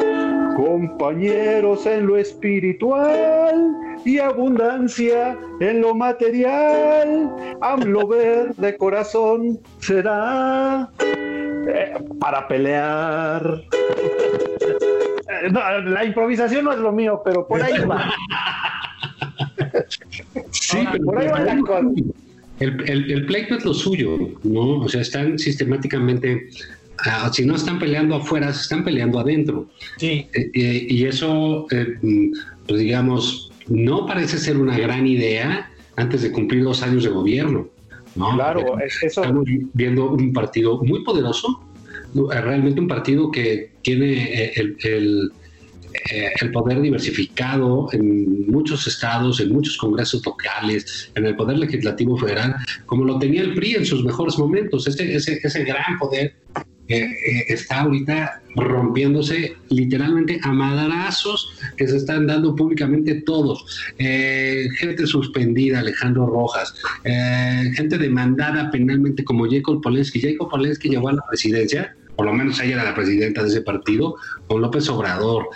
compañeros 0.56 1.86
en 1.86 2.06
lo 2.06 2.16
espiritual 2.16 3.76
y 4.04 4.18
abundancia 4.18 5.38
en 5.60 5.80
lo 5.80 5.94
material. 5.94 7.30
AMLO 7.60 8.08
de 8.56 8.76
corazón 8.78 9.60
será 9.80 10.90
eh, 11.00 11.94
para 12.18 12.48
pelear. 12.48 13.62
Eh, 15.42 15.82
la 15.84 16.04
improvisación 16.04 16.64
no 16.64 16.72
es 16.72 16.78
lo 16.78 16.92
mío, 16.92 17.22
pero 17.24 17.46
por 17.46 17.62
ahí 17.62 17.78
va. 17.84 18.12
Sí, 20.50 20.78
pero 20.90 21.04
por 21.04 21.18
ahí 21.18 21.28
va 21.28 21.40
la 21.40 21.58
cosa. 21.60 21.86
El, 22.60 23.24
pleito 23.26 23.56
es 23.56 23.64
lo 23.64 23.72
suyo, 23.72 24.18
¿no? 24.42 24.80
O 24.80 24.88
sea, 24.88 25.00
están 25.00 25.38
sistemáticamente, 25.38 26.50
ah, 27.06 27.30
si 27.32 27.46
no 27.46 27.56
están 27.56 27.78
peleando 27.78 28.16
afuera, 28.16 28.52
se 28.52 28.62
están 28.62 28.84
peleando 28.84 29.18
adentro. 29.18 29.70
Sí. 29.96 30.26
Eh, 30.34 30.50
eh, 30.52 30.86
y 30.90 31.04
eso, 31.04 31.66
eh, 31.70 31.96
pues 32.68 32.80
digamos, 32.80 33.50
no 33.68 34.04
parece 34.06 34.36
ser 34.36 34.58
una 34.58 34.78
gran 34.78 35.06
idea 35.06 35.70
antes 35.96 36.20
de 36.20 36.32
cumplir 36.32 36.62
dos 36.62 36.82
años 36.82 37.04
de 37.04 37.10
gobierno. 37.10 37.66
¿no? 38.14 38.34
Claro, 38.34 38.78
eso. 38.80 39.06
Estamos 39.06 39.46
viendo 39.72 40.10
un 40.10 40.32
partido 40.34 40.82
muy 40.82 41.02
poderoso, 41.02 41.64
realmente 42.14 42.80
un 42.80 42.88
partido 42.88 43.30
que 43.30 43.72
tiene 43.82 44.52
el 44.54 45.32
eh, 45.92 46.30
el 46.40 46.52
poder 46.52 46.80
diversificado 46.80 47.88
en 47.92 48.50
muchos 48.50 48.86
estados, 48.86 49.40
en 49.40 49.52
muchos 49.52 49.76
congresos 49.76 50.24
locales, 50.24 51.10
en 51.14 51.26
el 51.26 51.36
poder 51.36 51.58
legislativo 51.58 52.16
federal, 52.16 52.56
como 52.86 53.04
lo 53.04 53.18
tenía 53.18 53.42
el 53.42 53.54
PRI 53.54 53.76
en 53.76 53.86
sus 53.86 54.04
mejores 54.04 54.38
momentos. 54.38 54.86
Ese, 54.86 55.14
ese, 55.14 55.40
ese 55.42 55.64
gran 55.64 55.98
poder 55.98 56.34
eh, 56.88 57.06
está 57.48 57.80
ahorita 57.80 58.40
rompiéndose 58.56 59.56
literalmente 59.68 60.40
a 60.42 60.52
madrazos 60.52 61.52
que 61.76 61.86
se 61.88 61.96
están 61.96 62.26
dando 62.26 62.54
públicamente 62.54 63.22
todos. 63.22 63.64
Eh, 63.98 64.68
gente 64.78 65.06
suspendida, 65.06 65.80
Alejandro 65.80 66.26
Rojas, 66.26 66.74
gente 67.74 67.98
demandada 67.98 68.70
penalmente 68.70 69.24
como 69.24 69.50
Jacob 69.50 69.80
Polensky. 69.82 70.20
Jacob 70.20 70.48
Polensky 70.50 70.88
llegó 70.88 71.08
a 71.08 71.14
la 71.14 71.26
presidencia 71.28 71.96
por 72.20 72.26
lo 72.26 72.34
menos 72.34 72.60
ella 72.60 72.74
era 72.74 72.84
la 72.84 72.94
presidenta 72.94 73.42
de 73.42 73.48
ese 73.48 73.62
partido, 73.62 74.14
con 74.46 74.60
López 74.60 74.86
Obrador, 74.90 75.48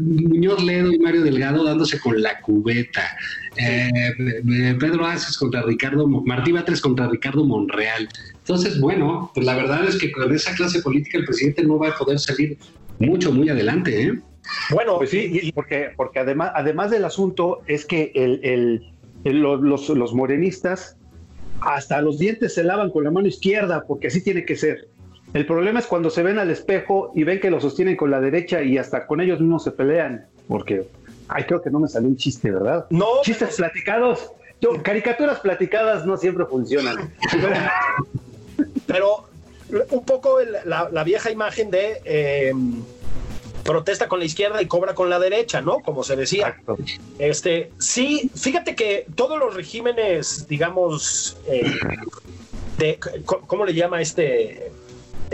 Muñoz 0.00 0.64
Ledo 0.64 0.90
y 0.90 0.98
Mario 0.98 1.20
Delgado 1.20 1.62
dándose 1.62 2.00
con 2.00 2.22
la 2.22 2.40
cubeta, 2.40 3.02
eh, 3.58 4.14
Pedro 4.80 5.04
Aces 5.04 5.36
contra 5.36 5.60
Ricardo, 5.60 6.08
Martí 6.08 6.52
Batres 6.52 6.80
contra 6.80 7.06
Ricardo 7.06 7.44
Monreal. 7.44 8.08
Entonces, 8.38 8.80
bueno, 8.80 9.30
pues 9.34 9.44
la 9.44 9.54
verdad 9.54 9.84
es 9.86 9.98
que 9.98 10.10
con 10.10 10.34
esa 10.34 10.54
clase 10.54 10.80
política 10.80 11.18
el 11.18 11.26
presidente 11.26 11.62
no 11.64 11.78
va 11.78 11.90
a 11.90 11.98
poder 11.98 12.18
salir 12.18 12.56
mucho, 12.98 13.30
muy 13.30 13.50
adelante, 13.50 14.04
¿eh? 14.04 14.18
Bueno, 14.70 14.96
pues 14.96 15.10
sí, 15.10 15.52
porque, 15.54 15.90
porque 15.94 16.20
además, 16.20 16.52
además 16.54 16.90
del 16.90 17.04
asunto 17.04 17.60
es 17.66 17.84
que 17.84 18.10
el, 18.14 18.90
los, 19.24 19.86
los 19.90 20.14
morenistas 20.14 20.96
hasta 21.60 22.00
los 22.00 22.18
dientes 22.18 22.54
se 22.54 22.64
lavan 22.64 22.90
con 22.90 23.04
la 23.04 23.10
mano 23.10 23.28
izquierda, 23.28 23.84
porque 23.86 24.06
así 24.06 24.22
tiene 24.22 24.46
que 24.46 24.56
ser. 24.56 24.88
El 25.34 25.46
problema 25.46 25.80
es 25.80 25.86
cuando 25.86 26.10
se 26.10 26.22
ven 26.22 26.38
al 26.38 26.50
espejo 26.50 27.12
y 27.14 27.24
ven 27.24 27.40
que 27.40 27.50
lo 27.50 27.60
sostienen 27.60 27.96
con 27.96 28.10
la 28.10 28.20
derecha 28.20 28.62
y 28.62 28.76
hasta 28.76 29.06
con 29.06 29.20
ellos 29.20 29.40
mismos 29.40 29.64
se 29.64 29.70
pelean. 29.70 30.26
Porque, 30.46 30.86
ay, 31.28 31.44
creo 31.44 31.62
que 31.62 31.70
no 31.70 31.80
me 31.80 31.88
salió 31.88 32.08
un 32.08 32.16
chiste, 32.16 32.50
¿verdad? 32.50 32.86
No. 32.90 33.06
Chistes 33.22 33.56
platicados. 33.56 34.30
caricaturas 34.82 35.40
platicadas 35.40 36.04
no 36.04 36.16
siempre 36.16 36.44
funcionan. 36.44 37.14
Pero 38.86 39.28
un 39.90 40.04
poco 40.04 40.38
la, 40.64 41.04
vieja 41.04 41.30
imagen 41.30 41.70
de 41.70 42.02
eh, 42.04 42.52
protesta 43.64 44.08
con 44.08 44.18
la 44.18 44.26
izquierda 44.26 44.60
y 44.60 44.66
cobra 44.66 44.94
con 44.94 45.08
la 45.08 45.18
derecha, 45.18 45.62
¿no? 45.62 45.80
Como 45.80 46.04
se 46.04 46.14
decía. 46.14 46.56
Este, 47.18 47.70
sí, 47.78 48.30
fíjate 48.34 48.74
que 48.74 49.06
todos 49.14 49.38
los 49.38 49.54
regímenes, 49.54 50.46
digamos, 50.46 51.38
eh, 51.46 51.72
de, 52.76 52.98
¿cómo 53.24 53.64
le 53.64 53.72
llama 53.72 54.02
este? 54.02 54.72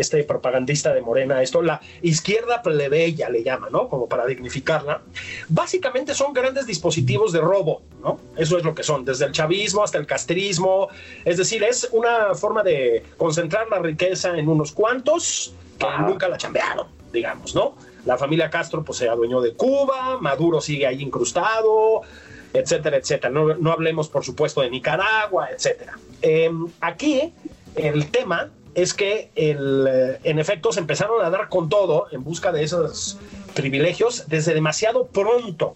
Este 0.01 0.22
propagandista 0.24 0.94
de 0.94 1.03
Morena, 1.03 1.42
esto, 1.42 1.62
la 1.62 1.80
izquierda 2.03 2.62
plebeya 2.62 3.28
le 3.28 3.42
llama, 3.42 3.68
¿no? 3.70 3.88
Como 3.88 4.09
para 4.09 4.26
dignificarla. 4.26 5.03
Básicamente 5.49 6.14
son 6.14 6.32
grandes 6.32 6.66
dispositivos 6.66 7.32
de 7.32 7.40
robo, 7.40 7.82
¿no? 8.03 8.20
Eso 8.36 8.59
es 8.59 8.64
lo 8.64 8.74
que 8.74 8.82
son, 8.82 9.05
desde 9.05 9.26
el 9.26 9.32
chavismo 9.32 9.82
hasta 9.82 9.99
el 9.99 10.07
castrismo. 10.07 10.88
Es 11.24 11.36
decir, 11.36 11.62
es 11.62 11.88
una 11.92 12.34
forma 12.34 12.62
de 12.62 13.05
concentrar 13.16 13.68
la 13.68 13.78
riqueza 13.80 14.36
en 14.36 14.49
unos 14.49 14.72
cuantos 14.72 15.55
que 15.78 15.86
nunca 16.01 16.28
la 16.28 16.36
chambearon, 16.36 16.86
digamos, 17.12 17.55
¿no? 17.55 17.74
La 18.05 18.16
familia 18.16 18.49
Castro 18.49 18.84
pues 18.84 18.99
se 18.99 19.09
adueñó 19.09 19.40
de 19.40 19.53
Cuba, 19.55 20.18
Maduro 20.20 20.61
sigue 20.61 20.86
ahí 20.86 21.03
incrustado, 21.03 22.03
etcétera, 22.53 22.96
etcétera. 22.96 23.30
No, 23.30 23.55
no 23.55 23.72
hablemos, 23.72 24.09
por 24.09 24.24
supuesto, 24.24 24.62
de 24.62 24.70
Nicaragua, 24.70 25.51
etcétera. 25.51 25.99
Em, 26.22 26.66
aquí 26.80 27.32
el 27.76 28.11
tema 28.11 28.51
es 28.82 28.94
que 28.94 29.30
el, 29.34 29.86
eh, 29.88 30.20
en 30.22 30.38
efecto 30.38 30.72
se 30.72 30.80
empezaron 30.80 31.24
a 31.24 31.30
dar 31.30 31.48
con 31.48 31.68
todo 31.68 32.06
en 32.12 32.22
busca 32.22 32.52
de 32.52 32.62
esos 32.62 33.18
privilegios 33.54 34.24
desde 34.28 34.54
demasiado 34.54 35.06
pronto. 35.06 35.74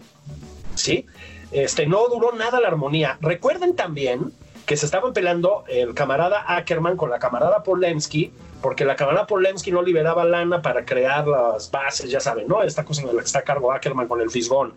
¿Sí? 0.75 1.05
Este, 1.51 1.85
no 1.85 2.07
duró 2.07 2.31
nada 2.31 2.59
la 2.61 2.69
armonía. 2.69 3.17
Recuerden 3.21 3.75
también 3.75 4.31
que 4.65 4.77
se 4.77 4.85
estaban 4.85 5.11
peleando 5.11 5.65
el 5.67 5.93
camarada 5.93 6.45
Ackerman 6.47 6.95
con 6.95 7.09
la 7.09 7.19
camarada 7.19 7.63
Polensky, 7.63 8.31
porque 8.61 8.85
la 8.85 8.95
camarada 8.95 9.27
Polensky 9.27 9.71
no 9.71 9.81
liberaba 9.81 10.23
lana 10.23 10.61
para 10.61 10.85
crear 10.85 11.27
las 11.27 11.69
bases, 11.69 12.09
ya 12.09 12.21
saben, 12.21 12.47
¿no? 12.47 12.63
Esta 12.63 12.85
cosa 12.85 13.01
en 13.01 13.07
la 13.07 13.21
que 13.21 13.25
está 13.25 13.39
a 13.39 13.43
cargo 13.43 13.73
Ackerman 13.73 14.07
con 14.07 14.21
el 14.21 14.31
Fisgón. 14.31 14.73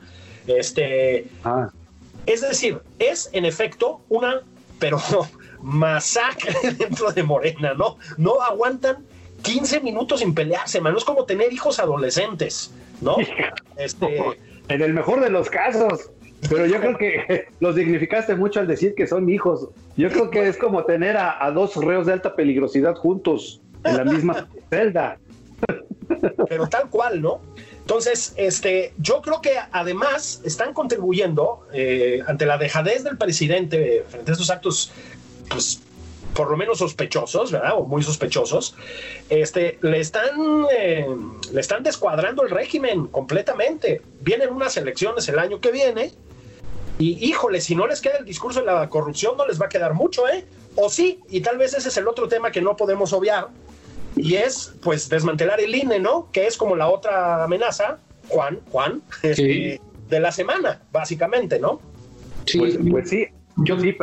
Este, 0.49 1.29
ah. 1.45 1.71
Es 2.27 2.41
decir, 2.41 2.81
es 2.99 3.31
en 3.33 3.45
efecto 3.45 4.01
una, 4.09 4.41
pero 4.81 4.99
masacre 5.67 6.55
dentro 6.79 7.11
de 7.11 7.25
Morena, 7.25 7.75
¿no? 7.75 7.99
No 8.17 8.41
aguantan 8.41 9.05
15 9.43 9.81
minutos 9.81 10.21
sin 10.21 10.33
pelearse, 10.33 10.81
mano. 10.81 10.97
Es 10.97 11.05
como 11.05 11.25
tener 11.25 11.53
hijos 11.53 11.79
adolescentes, 11.79 12.73
¿no? 13.01 13.17
Este... 13.77 14.23
En 14.69 14.83
el 14.83 14.95
mejor 14.95 15.21
de 15.21 15.31
los 15.31 15.49
casos. 15.51 16.11
Pero 16.49 16.67
yo 16.67 16.81
creo 16.81 16.99
que 16.99 17.49
los 17.61 17.77
dignificaste 17.77 18.35
mucho 18.35 18.61
al 18.61 18.67
decir 18.67 18.95
que 18.95 19.07
son 19.07 19.29
hijos. 19.29 19.69
Yo 19.97 20.09
creo 20.11 20.31
que 20.31 20.49
es 20.49 20.57
como 20.57 20.85
tener 20.85 21.17
a, 21.17 21.45
a 21.45 21.51
dos 21.51 21.77
reos 21.77 22.07
de 22.07 22.15
alta 22.15 22.35
peligrosidad 22.35 22.95
juntos 22.95 23.61
en 23.85 23.97
la 23.97 24.05
misma 24.05 24.49
celda. 24.71 25.19
Pero 26.49 26.69
tal 26.69 26.89
cual, 26.91 27.21
¿no? 27.21 27.41
Entonces, 27.87 28.35
este, 28.37 28.93
yo 28.99 29.23
creo 29.23 29.41
que 29.41 29.53
además 29.71 30.43
están 30.45 30.73
contribuyendo 30.73 31.69
eh, 31.73 32.21
ante 32.27 32.45
la 32.45 32.59
dejadez 32.59 33.05
del 33.05 33.17
presidente 33.17 34.05
frente 34.09 34.33
a 34.33 34.33
estos 34.33 34.51
actos 34.51 34.93
pues 35.49 35.81
por 36.35 36.51
lo 36.51 36.57
menos 36.57 36.79
sospechosos, 36.79 37.51
¿verdad? 37.51 37.73
O 37.77 37.85
muy 37.85 38.03
sospechosos, 38.03 38.75
este, 39.31 39.79
le 39.81 40.01
están, 40.01 40.67
eh, 40.71 41.07
le 41.51 41.61
están 41.61 41.83
descuadrando 41.83 42.43
el 42.43 42.51
régimen 42.51 43.07
completamente. 43.07 44.03
Vienen 44.21 44.51
unas 44.51 44.77
elecciones 44.77 45.27
el 45.31 45.39
año 45.39 45.61
que 45.61 45.73
viene 45.73 46.13
y 46.99 47.27
híjole, 47.27 47.61
si 47.61 47.75
no 47.75 47.87
les 47.87 48.01
queda 48.01 48.19
el 48.19 48.25
discurso 48.25 48.61
de 48.61 48.67
la 48.67 48.89
corrupción, 48.89 49.37
no 49.37 49.47
les 49.47 49.61
va 49.61 49.67
a 49.67 49.69
quedar 49.69 49.95
mucho, 49.95 50.29
¿eh? 50.29 50.45
O 50.77 50.91
sí, 50.91 51.21
y 51.31 51.41
tal 51.41 51.57
vez 51.59 51.75
ese 51.75 51.89
es 51.89 51.97
el 51.97 52.07
otro 52.07 52.29
tema 52.29 52.51
que 52.51 52.61
no 52.61 52.77
podemos 52.77 53.13
obviar, 53.13 53.49
y 54.17 54.37
es 54.37 54.75
pues 54.83 55.09
desmantelar 55.09 55.61
el 55.61 55.75
INE, 55.75 56.01
¿no? 56.01 56.29
Que 56.33 56.47
es 56.47 56.57
como 56.57 56.75
la 56.75 56.89
otra 56.89 57.45
amenaza, 57.45 57.99
Juan, 58.29 58.61
Juan, 58.71 59.03
este, 59.23 59.81
de 60.09 60.21
la 60.21 60.33
semana, 60.33 60.83
básicamente, 60.91 61.59
¿no? 61.59 61.81
Sí, 62.47 62.59
pues, 62.59 62.79
pues 62.91 63.11
sí, 63.11 63.27
yo 63.65 63.81
sí, 63.81 63.97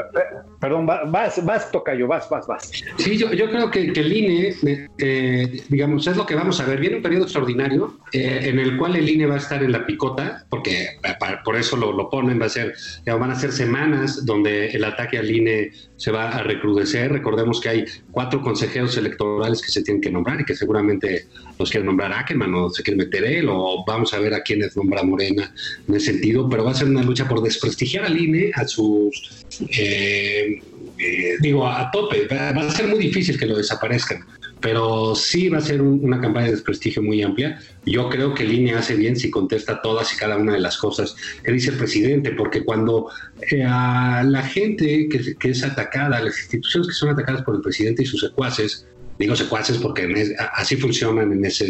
perdón, 0.59 0.85
vas, 0.85 1.45
vas, 1.45 1.71
Tocayo, 1.71 2.07
vas, 2.07 2.27
vas, 2.29 2.47
vas. 2.47 2.71
Sí, 2.97 3.17
yo, 3.17 3.31
yo 3.33 3.49
creo 3.49 3.69
que, 3.69 3.93
que 3.93 3.99
el 3.99 4.11
INE, 4.11 4.55
eh, 4.97 5.61
digamos, 5.69 6.07
es 6.07 6.17
lo 6.17 6.25
que 6.25 6.35
vamos 6.35 6.59
a 6.59 6.65
ver. 6.65 6.79
Viene 6.79 6.97
un 6.97 7.03
periodo 7.03 7.23
extraordinario 7.23 7.99
eh, 8.11 8.39
en 8.43 8.59
el 8.59 8.77
cual 8.77 8.95
el 8.95 9.07
INE 9.07 9.27
va 9.27 9.35
a 9.35 9.37
estar 9.37 9.63
en 9.63 9.71
la 9.71 9.85
picota, 9.85 10.45
porque 10.49 10.97
por 11.45 11.55
eso 11.55 11.77
lo, 11.77 11.91
lo 11.91 12.09
ponen, 12.09 12.41
va 12.41 12.47
a 12.47 12.49
ser, 12.49 12.73
van 13.05 13.31
a 13.31 13.35
ser 13.35 13.51
semanas 13.51 14.25
donde 14.25 14.67
el 14.67 14.83
ataque 14.83 15.19
al 15.19 15.29
INE 15.29 15.71
se 16.03 16.11
va 16.11 16.27
a 16.27 16.43
recrudecer. 16.43 17.13
Recordemos 17.13 17.61
que 17.61 17.69
hay 17.69 17.85
cuatro 18.11 18.41
consejeros 18.41 18.97
electorales 18.97 19.61
que 19.61 19.71
se 19.71 19.83
tienen 19.83 20.01
que 20.01 20.11
nombrar 20.11 20.41
y 20.41 20.43
que 20.43 20.53
seguramente 20.53 21.27
los 21.57 21.71
quiere 21.71 21.85
nombrar 21.85 22.11
Ackerman 22.11 22.53
o 22.55 22.69
se 22.69 22.83
quiere 22.83 22.97
meter 22.97 23.23
él, 23.23 23.47
o 23.49 23.85
vamos 23.87 24.13
a 24.13 24.19
ver 24.19 24.33
a 24.33 24.41
quiénes 24.41 24.75
nombra 24.75 25.01
Morena 25.01 25.53
en 25.87 25.95
ese 25.95 26.11
sentido, 26.11 26.49
pero 26.49 26.65
va 26.65 26.71
a 26.71 26.73
ser 26.73 26.89
una 26.89 27.03
lucha 27.03 27.25
por 27.25 27.41
desprestigiar 27.41 28.03
al 28.03 28.19
INE, 28.19 28.51
a 28.53 28.67
sus 28.67 29.45
eh, 29.69 30.61
eh, 30.97 31.35
digo, 31.39 31.65
a 31.65 31.89
tope. 31.89 32.27
Va 32.27 32.49
a 32.49 32.71
ser 32.71 32.87
muy 32.87 32.99
difícil 32.99 33.39
que 33.39 33.45
lo 33.45 33.55
desaparezcan, 33.55 34.25
pero 34.63 35.13
sí 35.13 35.49
va 35.49 35.57
a 35.57 35.61
ser 35.61 35.81
una 35.81 36.21
campaña 36.21 36.45
de 36.45 36.53
desprestigio 36.53 37.03
muy 37.03 37.21
amplia. 37.21 37.59
Yo 37.85 38.09
creo 38.09 38.33
que 38.33 38.45
Línea 38.45 38.79
hace 38.79 38.95
bien 38.95 39.17
si 39.17 39.29
contesta 39.29 39.81
todas 39.81 40.13
y 40.13 40.17
cada 40.17 40.37
una 40.37 40.53
de 40.53 40.61
las 40.61 40.77
cosas 40.77 41.17
que 41.43 41.51
dice 41.51 41.71
el 41.71 41.77
presidente, 41.77 42.31
porque 42.31 42.63
cuando 42.63 43.09
eh, 43.51 43.61
a 43.67 44.23
la 44.23 44.41
gente 44.41 45.09
que, 45.09 45.49
es 45.49 45.63
atacada, 45.65 46.21
las 46.21 46.39
instituciones 46.39 46.87
que 46.87 46.93
son 46.93 47.09
atacadas 47.09 47.41
por 47.41 47.55
el 47.55 47.61
presidente 47.61 48.03
y 48.03 48.05
sus 48.05 48.21
secuaces, 48.21 48.87
digo 49.19 49.35
secuaces 49.35 49.79
porque 49.79 50.33
así 50.53 50.77
funcionan 50.77 51.33
en 51.33 51.43
ese, 51.43 51.69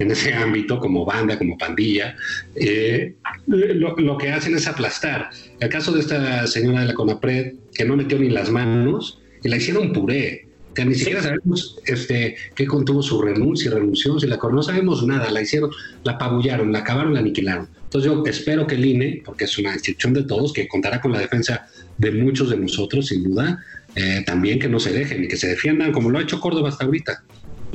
en 0.00 0.10
ese 0.10 0.34
ámbito, 0.34 0.80
como 0.80 1.04
banda, 1.04 1.38
como 1.38 1.56
pandilla, 1.56 2.16
eh, 2.56 3.14
lo, 3.46 3.96
lo, 3.96 4.18
que 4.18 4.30
hacen 4.30 4.56
es 4.56 4.66
aplastar. 4.66 5.30
El 5.60 5.68
caso 5.68 5.92
de 5.92 6.00
esta 6.00 6.48
señora 6.48 6.80
de 6.80 6.86
la 6.86 6.94
CONAPRED, 6.94 7.52
que 7.72 7.84
no 7.84 7.96
metió 7.96 8.18
ni 8.18 8.30
las 8.30 8.50
manos, 8.50 9.20
y 9.44 9.48
la 9.48 9.58
hicieron 9.58 9.92
puré 9.92 10.48
que 10.74 10.84
ni 10.84 10.94
siquiera 10.94 11.22
sabemos 11.22 11.78
este, 11.86 12.36
qué 12.54 12.66
contuvo 12.66 13.02
su 13.02 13.20
renuncia, 13.20 13.70
y 13.70 13.74
renunció, 13.74 14.18
si 14.18 14.26
la 14.26 14.38
no 14.42 14.62
sabemos 14.62 15.06
nada, 15.06 15.30
la 15.30 15.42
hicieron, 15.42 15.70
la 16.04 16.12
apabullaron, 16.12 16.72
la 16.72 16.80
acabaron, 16.80 17.14
la 17.14 17.20
aniquilaron. 17.20 17.68
Entonces 17.84 18.10
yo 18.10 18.22
espero 18.26 18.66
que 18.66 18.74
el 18.76 18.84
INE, 18.84 19.22
porque 19.24 19.44
es 19.44 19.58
una 19.58 19.72
institución 19.74 20.14
de 20.14 20.24
todos, 20.24 20.52
que 20.52 20.66
contará 20.68 21.00
con 21.00 21.12
la 21.12 21.18
defensa 21.18 21.66
de 21.98 22.10
muchos 22.10 22.50
de 22.50 22.56
nosotros, 22.56 23.08
sin 23.08 23.24
duda, 23.24 23.62
eh, 23.94 24.22
también 24.24 24.58
que 24.58 24.68
no 24.68 24.80
se 24.80 24.92
dejen 24.92 25.24
y 25.24 25.28
que 25.28 25.36
se 25.36 25.48
defiendan 25.48 25.92
como 25.92 26.10
lo 26.10 26.18
ha 26.18 26.22
hecho 26.22 26.40
Córdoba 26.40 26.70
hasta 26.70 26.84
ahorita. 26.84 27.22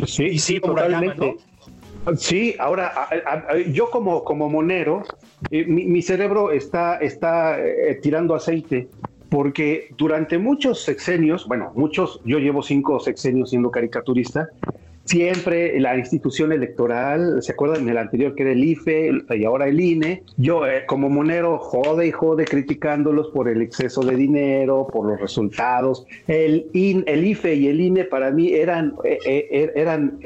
Sí, 0.05 0.39
sí, 0.39 0.59
totalmente. 0.59 1.35
Sí, 2.17 2.55
ahora 2.57 2.93
yo 3.73 3.89
como, 3.89 4.23
como 4.23 4.49
monero, 4.49 5.03
eh, 5.51 5.65
mi, 5.65 6.01
cerebro 6.01 6.51
está, 6.51 6.97
está 6.97 7.59
eh, 7.59 7.99
tirando 8.01 8.33
aceite 8.33 8.87
porque 9.29 9.89
durante 9.97 10.37
muchos 10.37 10.83
sexenios, 10.83 11.47
bueno, 11.47 11.71
muchos, 11.75 12.21
yo 12.23 12.39
llevo 12.39 12.63
cinco 12.63 12.99
sexenios 12.99 13.49
siendo 13.49 13.71
caricaturista, 13.71 14.49
siempre 15.07 15.79
la 15.79 15.97
institución 15.97 16.51
electoral, 16.51 17.41
¿se 17.41 17.53
acuerdan? 17.53 17.83
En 17.83 17.89
el 17.89 17.97
anterior 17.97 18.35
que 18.35 18.43
era 18.43 18.51
el 18.51 18.63
IFE 18.63 19.11
y 19.37 19.45
ahora 19.45 19.67
el 19.67 19.79
INE, 19.79 20.23
yo 20.35 20.67
eh, 20.67 20.85
como 20.85 21.09
monero 21.09 21.57
jode 21.59 22.07
y 22.07 22.11
jode 22.11 22.45
criticándolos 22.45 23.29
por 23.29 23.47
el 23.47 23.61
exceso 23.61 24.01
de 24.01 24.15
dinero, 24.15 24.87
por 24.91 25.07
los 25.07 25.19
resultados. 25.19 26.05
El, 26.27 26.67
el 26.73 27.25
IFE 27.25 27.55
y 27.55 27.67
el 27.67 27.79
INE 27.79 28.03
para 28.03 28.31
mí 28.31 28.53
eran, 28.53 28.95
eh, 29.03 29.17
eh, 29.25 29.71
eran 29.75 30.19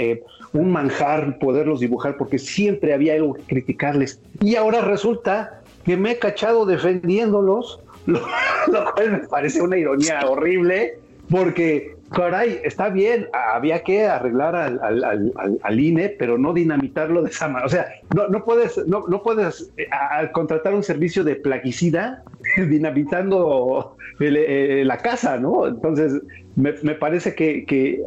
un 0.53 0.71
manjar 0.71 1.37
poderlos 1.39 1.79
dibujar 1.79 2.17
porque 2.17 2.39
siempre 2.39 2.93
había 2.93 3.13
algo 3.13 3.35
que 3.35 3.43
criticarles. 3.43 4.19
Y 4.41 4.55
ahora 4.55 4.81
resulta 4.81 5.61
que 5.85 5.95
me 5.95 6.11
he 6.11 6.17
cachado 6.17 6.65
defendiéndolos 6.65 7.79
lo, 8.05 8.21
cual 8.93 9.11
me 9.11 9.27
parece 9.27 9.61
una 9.61 9.77
ironía 9.77 10.21
horrible, 10.27 10.99
porque, 11.29 11.95
caray, 12.11 12.59
está 12.63 12.89
bien, 12.89 13.27
había 13.33 13.83
que 13.83 14.05
arreglar 14.05 14.55
al, 14.55 15.79
INE, 15.79 16.09
pero 16.09 16.37
no 16.37 16.53
dinamitarlo 16.53 17.23
de 17.23 17.29
esa 17.29 17.47
manera. 17.47 17.65
O 17.65 17.69
sea, 17.69 17.87
no, 18.13 18.27
no 18.27 18.43
puedes, 18.43 18.77
no, 18.87 19.05
no 19.07 19.23
puedes 19.23 19.71
eh, 19.77 19.87
contratar 20.33 20.73
un 20.73 20.83
servicio 20.83 21.23
de 21.23 21.35
plaguicida 21.35 22.23
dinamitando 22.57 23.95
eh, 24.19 24.83
la 24.85 24.97
casa, 24.97 25.37
¿no? 25.37 25.67
Entonces, 25.67 26.21
me, 26.55 26.73
parece 26.95 27.33
que, 27.33 27.65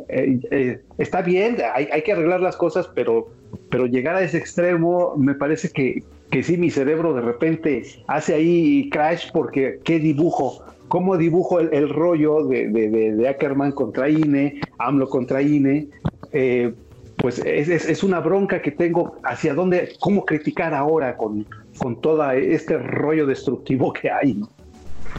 eh, 0.09 0.81
está 0.99 1.23
bien, 1.23 1.57
hay, 1.75 1.89
hay, 1.91 2.03
que 2.03 2.13
arreglar 2.13 2.41
las 2.41 2.57
cosas, 2.57 2.91
pero, 2.95 3.29
pero 3.71 3.87
llegar 3.87 4.17
a 4.17 4.23
ese 4.23 4.37
extremo 4.37 5.15
me 5.17 5.35
parece 5.35 5.71
que, 5.71 6.03
que 6.35 6.43
sí, 6.43 6.57
mi 6.57 6.69
cerebro 6.69 7.15
de 7.15 7.21
repente 7.21 7.85
hace 8.09 8.35
ahí 8.35 8.91
crash 8.91 9.31
porque 9.33 9.79
qué 9.85 10.01
dibujo, 10.01 10.65
cómo 10.89 11.17
dibujo 11.17 11.61
el, 11.61 11.89
rollo 11.89 12.45
de, 12.49 12.67
de, 12.71 13.29
Ackerman 13.29 13.71
contra 13.71 14.11
INE, 14.11 14.61
AMLO 14.81 15.09
contra 15.09 15.43
INE, 15.43 15.87
eh, 16.33 16.75
pues 17.19 17.39
es, 17.39 18.03
una 18.03 18.19
bronca 18.19 18.61
que 18.61 18.73
tengo 18.73 19.17
hacia 19.23 19.55
dónde, 19.55 19.93
cómo 20.01 20.25
criticar 20.25 20.75
ahora 20.75 21.17
con, 21.17 21.47
con 21.79 22.01
todo 22.01 22.29
este 22.33 22.79
rollo 22.79 23.27
destructivo 23.27 23.93
que 23.93 24.11
hay, 24.11 24.35
¿no? 24.35 24.51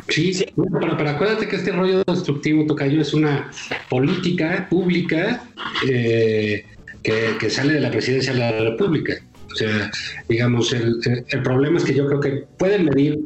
Sí, 0.09 0.33
sí. 0.33 0.45
Pero, 0.97 1.09
acuérdate 1.09 1.47
que 1.47 1.55
este 1.55 1.71
rollo 1.71 2.03
destructivo, 2.03 2.65
Tocayo, 2.65 2.99
es 2.99 3.13
una 3.13 3.49
política 3.89 4.67
pública 4.69 5.41
eh, 5.89 6.65
que, 7.01 7.49
sale 7.49 7.75
de 7.75 7.79
la 7.79 7.89
presidencia 7.89 8.33
de 8.33 8.39
la 8.39 8.51
República. 8.51 9.13
O 9.55 9.57
sea, 9.57 9.89
digamos, 10.27 10.73
el, 10.73 10.99
el, 11.29 11.41
problema 11.41 11.77
es 11.77 11.85
que 11.85 11.93
yo 11.93 12.05
creo 12.07 12.19
que 12.19 12.43
pueden 12.57 12.83
medir 12.83 13.21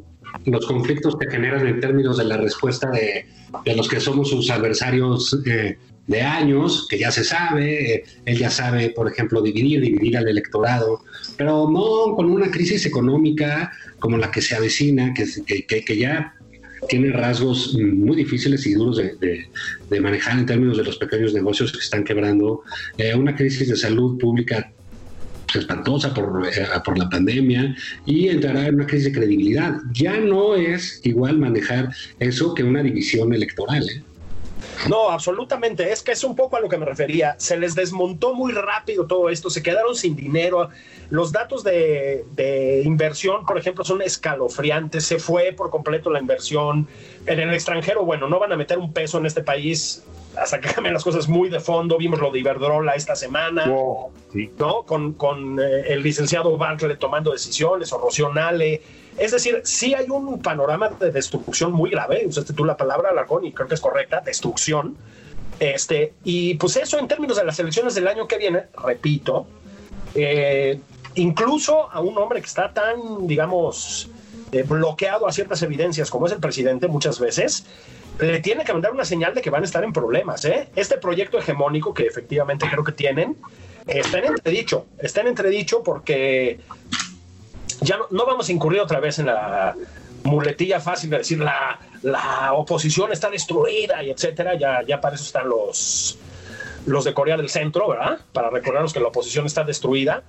los 0.45 0.63
conflictos 0.67 1.17
que 1.17 1.27
generan 1.27 1.65
en 1.65 1.80
términos 1.80 2.19
de 2.19 2.25
la 2.25 2.38
respuesta 2.38 2.91
de, 2.91 3.25
de 3.65 3.75
los 3.75 3.89
que 3.89 3.99
somos 3.99 4.30
sus 4.30 4.51
adversarios 4.51 5.36
eh, 5.47 5.75
de 6.05 6.21
años, 6.21 6.86
que 6.88 6.99
ya 6.99 7.09
se 7.09 7.23
sabe, 7.23 7.95
eh, 7.95 8.03
él 8.25 8.38
ya 8.38 8.51
sabe, 8.51 8.91
por 8.91 9.11
ejemplo, 9.11 9.41
dividir, 9.41 9.82
dividir 9.82 10.17
al 10.17 10.27
electorado, 10.27 11.01
pero 11.36 11.67
no 11.67 12.15
con 12.15 12.30
una 12.30 12.51
crisis 12.51 12.86
económica 12.86 13.71
como 13.97 14.15
la 14.15 14.30
que 14.30 14.41
se 14.41 14.55
avecina, 14.55 15.11
que, 15.15 15.25
que, 15.65 15.84
que 15.84 15.97
ya 15.97 16.36
tiene 16.88 17.11
rasgos 17.11 17.75
muy 17.75 18.15
difíciles 18.15 18.67
y 18.67 18.73
duros 18.75 18.97
de, 18.97 19.47
de, 19.89 19.99
manejar 19.99 20.38
en 20.38 20.45
términos 20.45 20.77
de 20.77 20.84
los 20.84 20.97
pequeños 20.97 21.34
negocios 21.34 21.71
que 21.71 21.80
están 21.80 22.03
quebrando, 22.03 22.61
eh, 22.99 23.15
una 23.15 23.36
crisis 23.36 23.67
de 23.67 23.75
salud 23.75 24.17
pública 24.19 24.71
espantosa 25.57 26.13
por, 26.13 26.47
eh, 26.47 26.67
por 26.85 26.97
la 26.97 27.09
pandemia 27.09 27.75
y 28.05 28.29
entrará 28.29 28.67
en 28.67 28.75
una 28.75 28.85
crisis 28.85 29.05
de 29.05 29.19
credibilidad. 29.19 29.75
Ya 29.93 30.17
no 30.17 30.55
es 30.55 31.01
igual 31.03 31.39
manejar 31.39 31.89
eso 32.19 32.53
que 32.53 32.63
una 32.63 32.83
división 32.83 33.33
electoral. 33.33 33.83
¿eh? 33.89 34.03
No, 34.87 35.09
absolutamente. 35.09 35.91
Es 35.91 36.03
que 36.03 36.11
es 36.11 36.23
un 36.23 36.35
poco 36.35 36.55
a 36.57 36.59
lo 36.61 36.69
que 36.69 36.77
me 36.77 36.85
refería. 36.85 37.35
Se 37.37 37.57
les 37.57 37.75
desmontó 37.75 38.33
muy 38.33 38.53
rápido 38.53 39.07
todo 39.07 39.29
esto, 39.29 39.49
se 39.49 39.61
quedaron 39.61 39.95
sin 39.95 40.15
dinero. 40.15 40.69
Los 41.09 41.31
datos 41.31 41.63
de, 41.63 42.25
de, 42.35 42.83
inversión, 42.85 43.45
por 43.45 43.57
ejemplo, 43.57 43.83
son 43.83 44.01
escalofriantes. 44.01 45.05
Se 45.05 45.19
fue 45.19 45.53
por 45.53 45.69
completo 45.69 46.09
la 46.09 46.19
inversión. 46.19 46.87
En 47.25 47.39
el 47.39 47.53
extranjero, 47.53 48.05
bueno, 48.05 48.29
no 48.29 48.39
van 48.39 48.51
a 48.53 48.57
meter 48.57 48.77
un 48.77 48.93
peso 48.93 49.17
en 49.17 49.25
este 49.25 49.43
país 49.43 50.03
hasta 50.41 50.59
que 50.59 50.69
cambian 50.69 50.93
las 50.93 51.03
cosas 51.03 51.27
muy 51.27 51.49
de 51.49 51.59
fondo. 51.59 51.97
Vimos 51.97 52.19
lo 52.19 52.31
de 52.31 52.39
Iberdrola 52.39 52.95
esta 52.95 53.15
semana, 53.15 53.65
¿no? 53.65 54.83
Con, 54.85 55.13
con 55.13 55.59
eh, 55.59 55.93
el 55.93 56.03
licenciado 56.03 56.57
Bartlett 56.57 56.99
tomando 56.99 57.31
decisiones, 57.31 57.91
o 57.93 57.97
Rocionale. 57.97 58.81
Es 59.17 59.31
decir, 59.31 59.61
sí 59.63 59.93
hay 59.93 60.09
un 60.09 60.41
panorama 60.41 60.89
de 60.89 61.11
destrucción 61.11 61.73
muy 61.73 61.89
grave. 61.89 62.25
Usaste 62.25 62.53
tú 62.53 62.63
la 62.65 62.77
palabra, 62.77 63.09
Alarcón, 63.09 63.45
y 63.45 63.51
creo 63.51 63.67
que 63.67 63.75
es 63.75 63.81
correcta, 63.81 64.21
destrucción. 64.21 64.95
Este, 65.59 66.13
y 66.23 66.53
pues 66.55 66.77
eso 66.77 66.97
en 66.97 67.07
términos 67.07 67.37
de 67.37 67.43
las 67.43 67.59
elecciones 67.59 67.93
del 67.95 68.07
año 68.07 68.27
que 68.27 68.37
viene, 68.37 68.67
repito, 68.81 69.45
eh, 70.15 70.79
incluso 71.15 71.91
a 71.91 71.99
un 71.99 72.17
hombre 72.17 72.39
que 72.39 72.47
está 72.47 72.71
tan, 72.71 73.27
digamos, 73.27 74.09
eh, 74.51 74.63
bloqueado 74.63 75.27
a 75.27 75.33
ciertas 75.33 75.61
evidencias 75.61 76.09
como 76.09 76.27
es 76.27 76.31
el 76.31 76.39
presidente 76.39 76.87
muchas 76.87 77.19
veces, 77.19 77.65
le 78.20 78.39
tiene 78.41 78.63
que 78.65 78.74
mandar 78.74 78.91
una 78.91 79.05
señal 79.05 79.34
de 79.34 79.41
que 79.41 79.49
van 79.49 79.63
a 79.63 79.65
estar 79.65 79.84
en 79.84 79.93
problemas. 79.93 80.43
¿eh? 80.45 80.70
Este 80.76 80.97
proyecto 80.97 81.38
hegemónico 81.38 81.93
que 81.93 82.05
efectivamente 82.05 82.67
creo 82.70 82.84
que 82.84 82.91
tienen, 82.91 83.38
está 83.88 84.20
en 84.20 84.26
entredicho, 84.26 84.86
está 84.99 85.22
en 85.22 85.28
entredicho 85.28 85.84
porque 85.84 86.59
ya 87.82 87.97
no, 88.09 88.26
vamos 88.26 88.49
a 88.49 88.51
incurrir 88.51 88.82
otra 88.82 88.99
vez 88.99 89.20
en 89.20 89.28
la 89.28 89.76
muletilla 90.24 90.82
fácil 90.82 91.09
de 91.09 91.20
decir 91.20 91.39
la, 91.39 91.80
la 92.01 92.53
oposición 92.53 93.11
está 93.11 93.30
destruida 93.30 94.03
y 94.03 94.09
etcétera, 94.09 94.55
ya, 94.55 94.84
ya 94.86 94.99
para 94.99 95.15
eso 95.15 95.24
están 95.24 95.47
los, 95.47 96.17
los 96.86 97.05
de 97.05 97.13
Corea 97.13 97.38
del 97.38 97.49
Centro, 97.49 97.88
¿verdad? 97.88 98.20
Para 98.34 98.49
recordarnos 98.49 98.93
que 98.93 98.99
la 98.99 99.07
oposición 99.07 99.45
está 99.45 99.63
destruida 99.63 100.24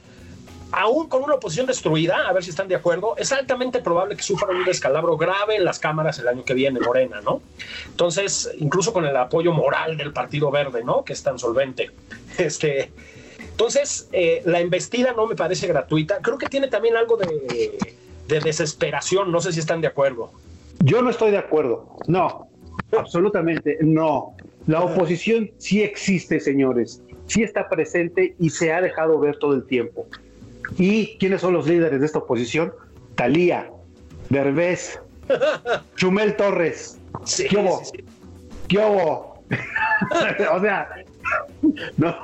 aún 0.72 1.08
con 1.08 1.22
una 1.22 1.34
oposición 1.34 1.66
destruida, 1.66 2.28
a 2.28 2.32
ver 2.32 2.44
si 2.44 2.50
están 2.50 2.68
de 2.68 2.74
acuerdo, 2.74 3.16
es 3.16 3.32
altamente 3.32 3.80
probable 3.80 4.16
que 4.16 4.22
sufran 4.22 4.56
un 4.56 4.64
descalabro 4.64 5.16
grave 5.16 5.56
en 5.56 5.64
las 5.64 5.78
cámaras 5.78 6.18
el 6.18 6.28
año 6.28 6.44
que 6.44 6.54
viene, 6.54 6.80
Morena, 6.80 7.20
¿no? 7.20 7.42
Entonces, 7.86 8.50
incluso 8.58 8.92
con 8.92 9.04
el 9.04 9.16
apoyo 9.16 9.52
moral 9.52 9.96
del 9.96 10.12
Partido 10.12 10.50
Verde, 10.50 10.84
¿no? 10.84 11.04
Que 11.04 11.12
es 11.12 11.22
tan 11.22 11.38
solvente. 11.38 11.90
Este, 12.38 12.90
entonces, 13.38 14.08
eh, 14.12 14.40
la 14.46 14.60
embestida 14.60 15.12
no 15.12 15.26
me 15.26 15.36
parece 15.36 15.66
gratuita. 15.66 16.20
Creo 16.22 16.38
que 16.38 16.46
tiene 16.46 16.68
también 16.68 16.96
algo 16.96 17.18
de, 17.18 17.76
de 18.26 18.40
desesperación. 18.40 19.30
No 19.30 19.40
sé 19.40 19.52
si 19.52 19.60
están 19.60 19.82
de 19.82 19.88
acuerdo. 19.88 20.32
Yo 20.78 21.02
no 21.02 21.10
estoy 21.10 21.32
de 21.32 21.38
acuerdo. 21.38 21.98
No, 22.06 22.48
absolutamente 22.96 23.76
no. 23.82 24.34
La 24.66 24.80
oposición 24.80 25.50
sí 25.58 25.82
existe, 25.82 26.40
señores. 26.40 27.02
Sí 27.26 27.42
está 27.42 27.68
presente 27.68 28.34
y 28.38 28.48
se 28.50 28.72
ha 28.72 28.80
dejado 28.80 29.18
ver 29.18 29.38
todo 29.38 29.54
el 29.54 29.66
tiempo. 29.66 30.06
¿Y 30.78 31.16
quiénes 31.18 31.40
son 31.40 31.54
los 31.54 31.66
líderes 31.66 32.00
de 32.00 32.06
esta 32.06 32.18
oposición? 32.18 32.72
Talía, 33.14 33.70
Derbez, 34.28 35.00
Chumel 35.96 36.36
Torres. 36.36 36.98
¿Qué 37.48 37.56
hubo? 37.56 37.82
¿Qué 38.68 38.78
hubo? 38.78 39.44
o 40.52 40.60
sea, 40.60 40.88
no, 41.96 42.16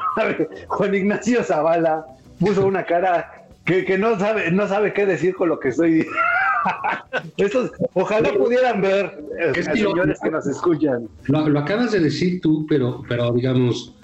Juan 0.68 0.94
Ignacio 0.94 1.42
Zavala 1.42 2.06
puso 2.38 2.66
una 2.66 2.84
cara 2.84 3.46
que, 3.64 3.98
no 3.98 4.18
sabe 4.18 4.50
no 4.52 4.68
sabe 4.68 4.92
qué 4.92 5.06
decir 5.06 5.34
con 5.34 5.48
lo 5.48 5.58
que 5.58 5.68
estoy 5.68 5.92
diciendo. 5.92 6.20
ojalá 7.94 8.32
pudieran 8.32 8.80
ver, 8.80 9.18
eh, 9.38 9.62
señores 9.62 10.18
que 10.22 10.30
nos 10.30 10.46
escuchan. 10.46 11.08
Lo, 11.26 11.48
lo, 11.48 11.60
acabas 11.60 11.92
de 11.92 12.00
decir 12.00 12.40
tú, 12.40 12.66
pero, 12.68 13.02
pero 13.08 13.32
digamos, 13.32 13.95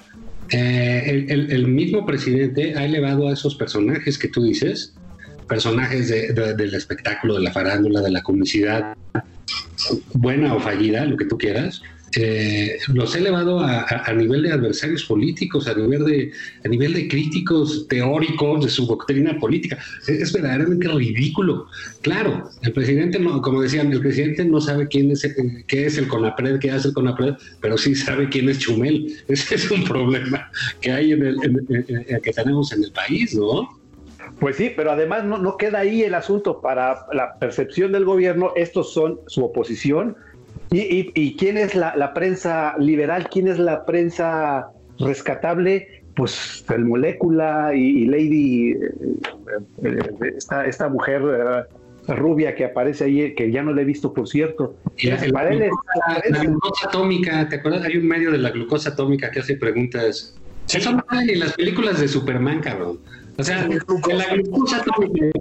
eh, 0.51 1.26
el, 1.28 1.68
mismo 1.68 2.05
presidente 2.05 2.74
ha 2.76 2.84
elevado 2.84 3.28
a 3.28 3.32
esos 3.32 3.55
personajes 3.55 4.18
que 4.18 4.28
tú 4.28 4.43
dices, 4.43 4.95
personajes 5.49 6.09
del 6.09 6.74
espectáculo, 6.74 7.34
de 7.34 7.43
la 7.43 7.53
farándula, 7.53 8.01
de 8.01 8.11
la 8.11 8.22
comicidad, 8.22 8.95
buena 10.14 10.55
o 10.55 10.61
fallida, 10.61 11.05
lo 11.05 11.16
que 11.16 11.24
tú 11.24 11.38
quieras, 11.38 11.82
eh, 12.15 12.79
los 12.89 13.15
ha 13.15 13.19
elevado 13.19 13.61
a, 13.61 14.13
nivel 14.15 14.43
de 14.43 14.53
adversarios 14.53 15.05
políticos, 15.05 15.67
a 15.67 15.75
nivel 15.75 16.05
de, 16.05 16.33
a 16.65 16.69
nivel 16.69 16.93
de 16.93 17.09
críticos 17.09 17.87
teóricos 17.89 18.65
de 18.65 18.71
su 18.71 18.87
doctrina 18.87 19.39
política. 19.39 19.79
Es, 20.07 20.33
verdaderamente 20.33 20.89
ridículo. 20.89 21.67
Claro, 22.03 22.51
el 22.63 22.73
presidente, 22.73 23.19
no, 23.19 23.41
como 23.41 23.63
decían, 23.63 23.91
el 23.93 24.01
presidente 24.01 24.45
no 24.45 24.61
sabe 24.61 24.89
quién 24.89 25.11
es, 25.11 25.27
qué 25.67 25.87
es 25.87 25.97
el 25.97 26.09
CONAPRED, 26.09 26.59
qué 26.59 26.71
hace 26.71 26.89
el 26.89 26.95
CONAPRED, 26.95 27.35
pero 27.61 27.79
sí 27.79 27.95
sabe 27.95 28.29
quién 28.29 28.49
es 28.49 28.59
Chumel. 28.59 29.17
Ese 29.29 29.55
es 29.55 29.71
un 29.71 29.85
problema 29.85 30.51
que 30.81 30.93
hay 30.93 31.13
en 31.13 31.25
el, 31.25 32.21
que 32.23 32.33
tenemos 32.33 32.73
en 32.73 32.85
el 32.85 32.93
país, 32.93 33.35
¿no? 33.35 33.81
Pues 34.39 34.57
sí, 34.57 34.73
pero 34.75 34.91
además 34.91 35.25
no, 35.25 35.39
no 35.39 35.57
queda 35.57 35.81
ahí 35.81 36.03
el 36.03 36.15
asunto 36.15 36.61
para 36.61 37.07
la 37.13 37.39
percepción 37.39 37.93
del 37.93 38.05
gobierno. 38.05 38.53
Estos 38.57 38.93
son 38.93 39.21
su 39.29 39.45
oposición 39.45 40.17
¿Y, 40.73 41.37
quién 41.37 41.59
es 41.59 41.75
la, 41.75 42.14
prensa 42.14 42.75
liberal? 42.79 43.29
¿Quién 43.31 43.49
es 43.49 43.59
la 43.59 43.85
prensa 43.85 44.68
rescatable? 44.99 46.03
Pues 46.16 46.64
el 46.75 46.85
molécula 46.85 47.73
y, 47.75 48.07
Lady, 48.07 48.70
eh, 48.73 48.79
eh, 49.83 50.35
esta, 50.66 50.89
mujer 50.89 51.23
eh, 51.23 52.14
rubia 52.14 52.55
que 52.55 52.64
aparece 52.64 53.05
ahí, 53.05 53.35
que 53.35 53.51
ya 53.51 53.62
no 53.62 53.73
la 53.73 53.83
he 53.83 53.85
visto, 53.85 54.12
por 54.12 54.29
cierto. 54.29 54.77
la, 55.03 56.43
glucosa 56.43 56.89
atómica, 56.89 57.49
¿te 57.49 57.57
acuerdas? 57.57 57.85
Hay 57.85 57.97
un 57.97 58.07
medio 58.07 58.31
de 58.31 58.39
la 58.39 58.51
glucosa 58.51 58.91
atómica 58.91 59.31
que 59.31 59.41
hace 59.41 59.57
preguntas. 59.57 60.35
Eso 60.73 60.93
no 60.93 61.05
hay 61.09 61.31
en 61.31 61.41
las 61.41 61.53
películas 61.55 62.01
de 62.01 62.09
Superman, 62.09 62.61
cabrón. 62.61 62.99
O 63.39 63.43
sea, 63.43 63.64
en 63.64 64.18
la 64.18 64.35
glucosa 64.35 64.85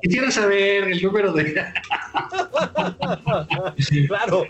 quisiera 0.01 0.31
saber 0.31 0.85
el 0.85 1.01
número 1.01 1.33
de. 1.33 1.53
claro. 4.07 4.45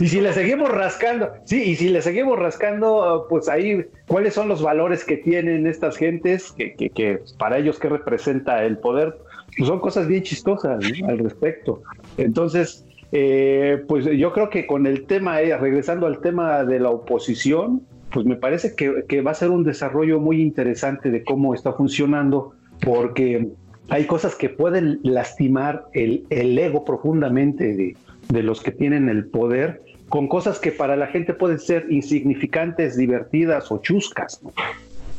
Y 0.00 0.08
si 0.08 0.20
le 0.20 0.32
seguimos 0.32 0.70
rascando, 0.70 1.30
sí, 1.44 1.62
y 1.62 1.76
si 1.76 1.90
le 1.90 2.00
seguimos 2.00 2.38
rascando, 2.38 3.26
pues 3.28 3.48
ahí, 3.48 3.84
¿cuáles 4.06 4.34
son 4.34 4.48
los 4.48 4.62
valores 4.62 5.04
que 5.04 5.18
tienen 5.18 5.66
estas 5.66 5.96
gentes? 5.96 6.52
Que, 6.52 6.74
que, 6.74 7.20
para 7.38 7.58
ellos, 7.58 7.78
¿qué 7.78 7.88
representa 7.88 8.64
el 8.64 8.78
poder? 8.78 9.18
Pues 9.56 9.68
son 9.68 9.80
cosas 9.80 10.06
bien 10.06 10.22
chistosas 10.22 10.82
al 11.06 11.18
respecto. 11.18 11.82
Entonces, 12.16 12.86
eh, 13.12 13.84
pues 13.86 14.06
yo 14.06 14.32
creo 14.32 14.48
que 14.48 14.66
con 14.66 14.86
el 14.86 15.06
tema, 15.06 15.42
eh, 15.42 15.56
regresando 15.56 16.06
al 16.06 16.20
tema 16.20 16.64
de 16.64 16.80
la 16.80 16.90
oposición, 16.90 17.82
pues 18.12 18.26
me 18.26 18.36
parece 18.36 18.74
que, 18.74 19.20
va 19.22 19.30
a 19.30 19.34
ser 19.34 19.50
un 19.50 19.64
desarrollo 19.64 20.20
muy 20.20 20.40
interesante 20.40 21.10
de 21.10 21.22
cómo 21.24 21.54
está 21.54 21.72
funcionando, 21.72 22.54
porque 22.80 23.48
hay 23.88 24.06
cosas 24.06 24.34
que 24.34 24.48
pueden 24.48 25.00
lastimar 25.02 25.86
el, 25.92 26.26
ego 26.30 26.84
profundamente 26.84 27.96
de, 28.28 28.42
los 28.42 28.62
que 28.62 28.72
tienen 28.72 29.08
el 29.08 29.26
poder, 29.26 29.82
con 30.08 30.28
cosas 30.28 30.58
que 30.58 30.72
para 30.72 30.96
la 30.96 31.06
gente 31.06 31.34
pueden 31.34 31.58
ser 31.58 31.86
insignificantes, 31.90 32.96
divertidas 32.96 33.70
o 33.70 33.78
chuscas. 33.78 34.40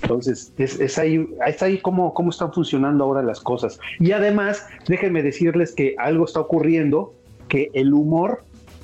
Entonces, 0.02 0.54
es, 0.58 0.98
ahí, 0.98 1.26
es 1.46 1.64
ahí 1.64 1.78
cómo, 1.78 2.14
cómo 2.14 2.32
están 2.32 2.52
funcionando 2.52 3.04
ahora 3.04 3.22
las 3.22 3.40
cosas. 3.40 3.80
Y 4.00 4.12
además, 4.12 4.66
déjenme 4.88 5.22
decirles 5.22 5.74
que 5.74 5.96
algo 5.98 6.26
está 6.26 6.40
ocurriendo, 6.40 7.14
que 7.48 7.70
el 7.74 7.94
humor 7.94 8.44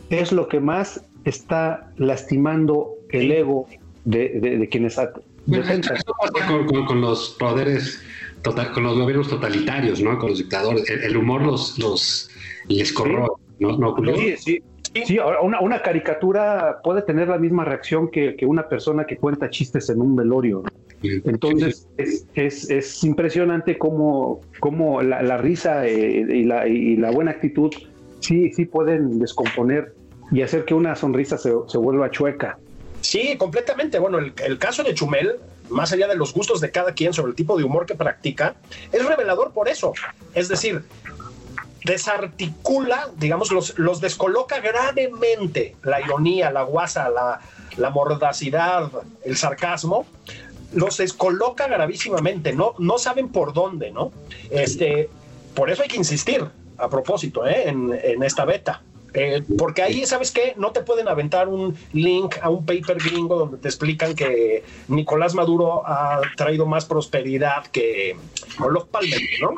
es 0.09 0.31
lo 0.31 0.47
que 0.47 0.59
más 0.59 1.03
está 1.25 1.91
lastimando 1.97 2.93
el 3.09 3.31
ego 3.31 3.67
de, 4.07 4.67
quienes 4.71 4.95
con, 6.87 7.01
los 7.01 7.35
poderes, 7.39 8.01
total, 8.41 8.71
con 8.71 8.83
los 8.83 8.97
gobiernos 8.97 9.27
totalitarios, 9.27 10.01
¿no? 10.01 10.17
Con 10.17 10.29
los 10.29 10.39
dictadores. 10.39 10.89
El, 10.89 11.17
humor 11.17 11.41
los, 11.43 11.77
los 11.77 12.29
les 12.67 12.93
corroe, 12.93 13.27
¿no? 13.59 13.95
Sí, 14.37 14.61
sí. 15.05 15.19
una, 15.41 15.81
caricatura 15.81 16.79
puede 16.83 17.01
tener 17.01 17.27
la 17.27 17.37
misma 17.37 17.65
reacción 17.65 18.09
que, 18.09 18.35
una 18.45 18.67
persona 18.69 19.05
que 19.05 19.17
cuenta 19.17 19.49
chistes 19.49 19.89
en 19.89 20.01
un 20.01 20.15
velorio. 20.15 20.63
Entonces, 21.03 21.87
es, 21.97 22.69
es, 22.69 23.03
impresionante 23.03 23.77
cómo, 23.77 24.41
cómo 24.59 25.01
la, 25.01 25.37
risa 25.37 25.85
eh, 25.85 26.25
y, 26.27 26.43
la, 26.43 26.67
y 26.67 26.95
la 26.95 27.11
buena 27.11 27.31
actitud 27.31 27.71
sí, 28.19 28.51
sí 28.53 28.65
pueden 28.65 29.19
descomponer 29.19 29.93
y 30.31 30.41
hacer 30.41 30.65
que 30.65 30.73
una 30.73 30.95
sonrisa 30.95 31.37
se, 31.37 31.51
se 31.67 31.77
vuelva 31.77 32.09
chueca. 32.09 32.57
Sí, 33.01 33.37
completamente. 33.37 33.99
Bueno, 33.99 34.19
el, 34.19 34.59
caso 34.59 34.83
de 34.83 34.93
Chumel, 34.93 35.39
más 35.69 35.91
allá 35.91 36.07
de 36.07 36.15
los 36.15 36.33
gustos 36.33 36.61
de 36.61 36.71
cada 36.71 36.93
quien 36.93 37.13
sobre 37.13 37.31
el 37.31 37.35
tipo 37.35 37.57
de 37.57 37.63
humor 37.63 37.85
que 37.85 37.95
practica, 37.95 38.55
es 38.91 39.05
revelador 39.05 39.51
por 39.51 39.69
eso. 39.69 39.93
Es 40.33 40.47
decir, 40.47 40.83
desarticula, 41.83 43.09
digamos, 43.17 43.51
los, 43.51 43.77
los 43.77 44.01
descoloca 44.01 44.59
gravemente 44.59 45.75
la 45.83 46.01
ironía, 46.01 46.51
la 46.51 46.63
guasa, 46.63 47.09
la, 47.09 47.39
la 47.77 47.89
mordacidad, 47.89 48.91
el 49.23 49.37
sarcasmo, 49.37 50.05
los 50.73 50.97
descoloca 50.97 51.67
gravísimamente, 51.67 52.53
no, 52.53 52.75
no 52.77 52.97
saben 52.97 53.29
por 53.29 53.53
dónde, 53.53 53.91
¿no? 53.91 54.11
Este, 54.49 55.09
por 55.55 55.69
eso 55.69 55.83
hay 55.83 55.87
que 55.87 55.97
insistir, 55.97 56.45
a 56.77 56.89
propósito, 56.89 57.47
¿eh? 57.47 57.69
en, 57.69 57.97
en 58.03 58.23
esta 58.23 58.45
beta. 58.45 58.81
Eh, 59.13 59.43
porque 59.57 59.81
ahí, 59.81 60.05
¿sabes 60.05 60.31
qué? 60.31 60.53
No 60.57 60.71
te 60.71 60.81
pueden 60.81 61.07
aventar 61.07 61.47
un 61.47 61.75
link 61.93 62.35
a 62.41 62.49
un 62.49 62.65
paper 62.65 62.97
gringo 62.97 63.37
donde 63.37 63.57
te 63.57 63.67
explican 63.67 64.15
que 64.15 64.63
Nicolás 64.87 65.33
Maduro 65.33 65.87
ha 65.87 66.21
traído 66.35 66.65
más 66.65 66.85
prosperidad 66.85 67.65
que 67.67 68.15
los 68.69 68.85
Palmer, 68.85 69.19
¿no? 69.41 69.55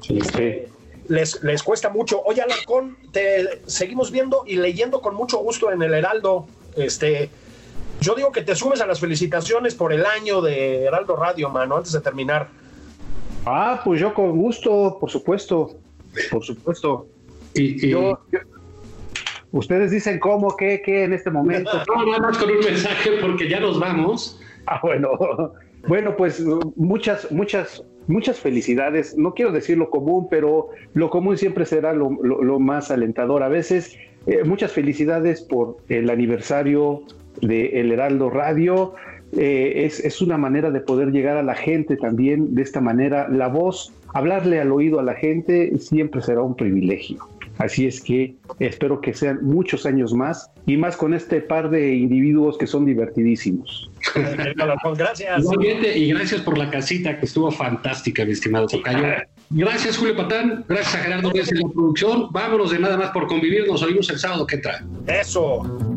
Sí, 0.00 0.18
este, 0.18 0.68
Les, 1.08 1.42
les 1.42 1.62
cuesta 1.62 1.88
mucho. 1.88 2.22
Oye, 2.24 2.42
Alarcón, 2.42 2.98
te 3.12 3.62
seguimos 3.66 4.10
viendo 4.10 4.44
y 4.46 4.56
leyendo 4.56 5.00
con 5.00 5.14
mucho 5.14 5.38
gusto 5.38 5.72
en 5.72 5.82
el 5.82 5.94
Heraldo. 5.94 6.46
Este, 6.76 7.30
yo 8.00 8.14
digo 8.14 8.30
que 8.30 8.42
te 8.42 8.54
sumes 8.54 8.80
a 8.80 8.86
las 8.86 9.00
felicitaciones 9.00 9.74
por 9.74 9.92
el 9.92 10.06
año 10.06 10.40
de 10.40 10.84
Heraldo 10.84 11.16
Radio, 11.16 11.50
mano, 11.50 11.76
antes 11.76 11.92
de 11.92 12.00
terminar. 12.00 12.48
Ah, 13.44 13.80
pues 13.84 14.00
yo 14.00 14.12
con 14.14 14.36
gusto, 14.36 14.98
por 15.00 15.10
supuesto, 15.10 15.76
por 16.30 16.44
supuesto. 16.44 17.06
Y, 17.54 17.90
yo, 17.90 18.20
Ustedes 19.52 19.90
dicen 19.90 20.18
cómo, 20.18 20.56
qué, 20.56 20.82
qué 20.84 21.04
en 21.04 21.12
este 21.12 21.30
momento. 21.30 21.70
No, 21.88 22.06
nada 22.06 22.18
más 22.18 22.38
con 22.38 22.50
un 22.50 22.58
mensaje 22.58 23.10
porque 23.20 23.48
ya 23.48 23.60
nos 23.60 23.80
vamos. 23.80 24.40
Ah, 24.66 24.80
bueno. 24.82 25.10
Bueno, 25.86 26.16
pues 26.16 26.44
muchas, 26.76 27.30
muchas, 27.30 27.84
muchas 28.08 28.38
felicidades. 28.38 29.16
No 29.16 29.32
quiero 29.32 29.52
decir 29.52 29.78
lo 29.78 29.90
común, 29.90 30.26
pero 30.30 30.68
lo 30.94 31.08
común 31.08 31.38
siempre 31.38 31.64
será 31.64 31.94
lo, 31.94 32.10
más 32.58 32.90
alentador. 32.90 33.42
A 33.42 33.48
veces, 33.48 33.96
eh, 34.26 34.44
muchas 34.44 34.72
felicidades 34.72 35.40
por 35.40 35.78
el 35.88 36.10
aniversario 36.10 37.02
de 37.40 37.80
El 37.80 37.92
Heraldo 37.92 38.28
Radio. 38.28 38.94
Eh, 39.32 39.84
es, 39.86 40.00
es, 40.00 40.20
una 40.20 40.36
manera 40.36 40.70
de 40.70 40.80
poder 40.80 41.10
llegar 41.10 41.36
a 41.36 41.42
la 41.42 41.54
gente 41.54 41.96
también 41.96 42.54
de 42.54 42.62
esta 42.62 42.80
manera. 42.80 43.28
La 43.28 43.48
voz, 43.48 43.92
hablarle 44.12 44.60
al 44.60 44.72
oído 44.72 45.00
a 45.00 45.02
la 45.02 45.14
gente 45.14 45.78
siempre 45.78 46.20
será 46.22 46.42
un 46.42 46.56
privilegio. 46.56 47.28
Así 47.58 47.86
es 47.86 48.00
que 48.00 48.36
espero 48.60 49.00
que 49.00 49.12
sean 49.12 49.40
muchos 49.42 49.84
años 49.84 50.14
más 50.14 50.50
y 50.66 50.76
más 50.76 50.96
con 50.96 51.12
este 51.12 51.40
par 51.40 51.70
de 51.70 51.94
individuos 51.94 52.56
que 52.56 52.66
son 52.66 52.86
divertidísimos. 52.86 53.90
gracias. 54.96 55.44
y 55.94 56.08
gracias 56.08 56.40
por 56.42 56.56
la 56.56 56.70
casita 56.70 57.18
que 57.18 57.26
estuvo 57.26 57.50
fantástica, 57.50 58.24
mi 58.24 58.32
estimado 58.32 58.66
Tocayo. 58.66 59.04
Gracias, 59.50 59.96
Julio 59.96 60.16
Patán. 60.16 60.64
Gracias 60.68 60.94
a 60.94 60.98
Gerardo 60.98 61.30
Díaz 61.30 61.50
en 61.50 61.60
la 61.60 61.68
producción. 61.68 62.28
Vámonos 62.30 62.70
de 62.70 62.78
nada 62.78 62.96
más 62.96 63.10
por 63.10 63.26
convivir. 63.26 63.66
Nos 63.66 63.82
oímos 63.82 64.08
el 64.10 64.18
sábado 64.18 64.46
que 64.46 64.58
trae. 64.58 64.80
Eso. 65.06 65.87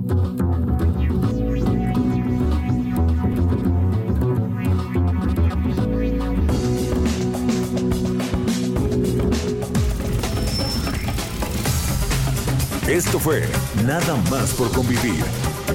Esto 13.03 13.17
fue 13.17 13.41
Nada 13.83 14.15
más 14.29 14.53
por 14.53 14.71
convivir. 14.71 15.25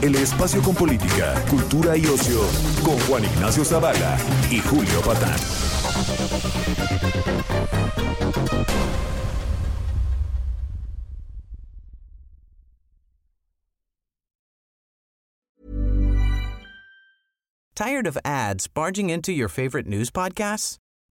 El 0.01 0.15
espacio 0.15 0.63
con 0.63 0.77
política, 0.77 1.35
cultura 1.51 1.97
y 1.97 2.07
ocio 2.07 2.41
con 2.85 2.97
Juan 3.01 3.25
Ignacio 3.25 3.65
Zavala 3.65 4.17
y 4.49 4.61
Julio 4.61 5.01
Patán. 5.01 5.37
Tired 17.75 18.07
of 18.07 18.17
ads 18.25 18.69
barging 18.69 19.11
into 19.11 19.33
your 19.33 19.49
favorite 19.49 19.89
news 19.89 20.13
podcasts? 20.13 20.79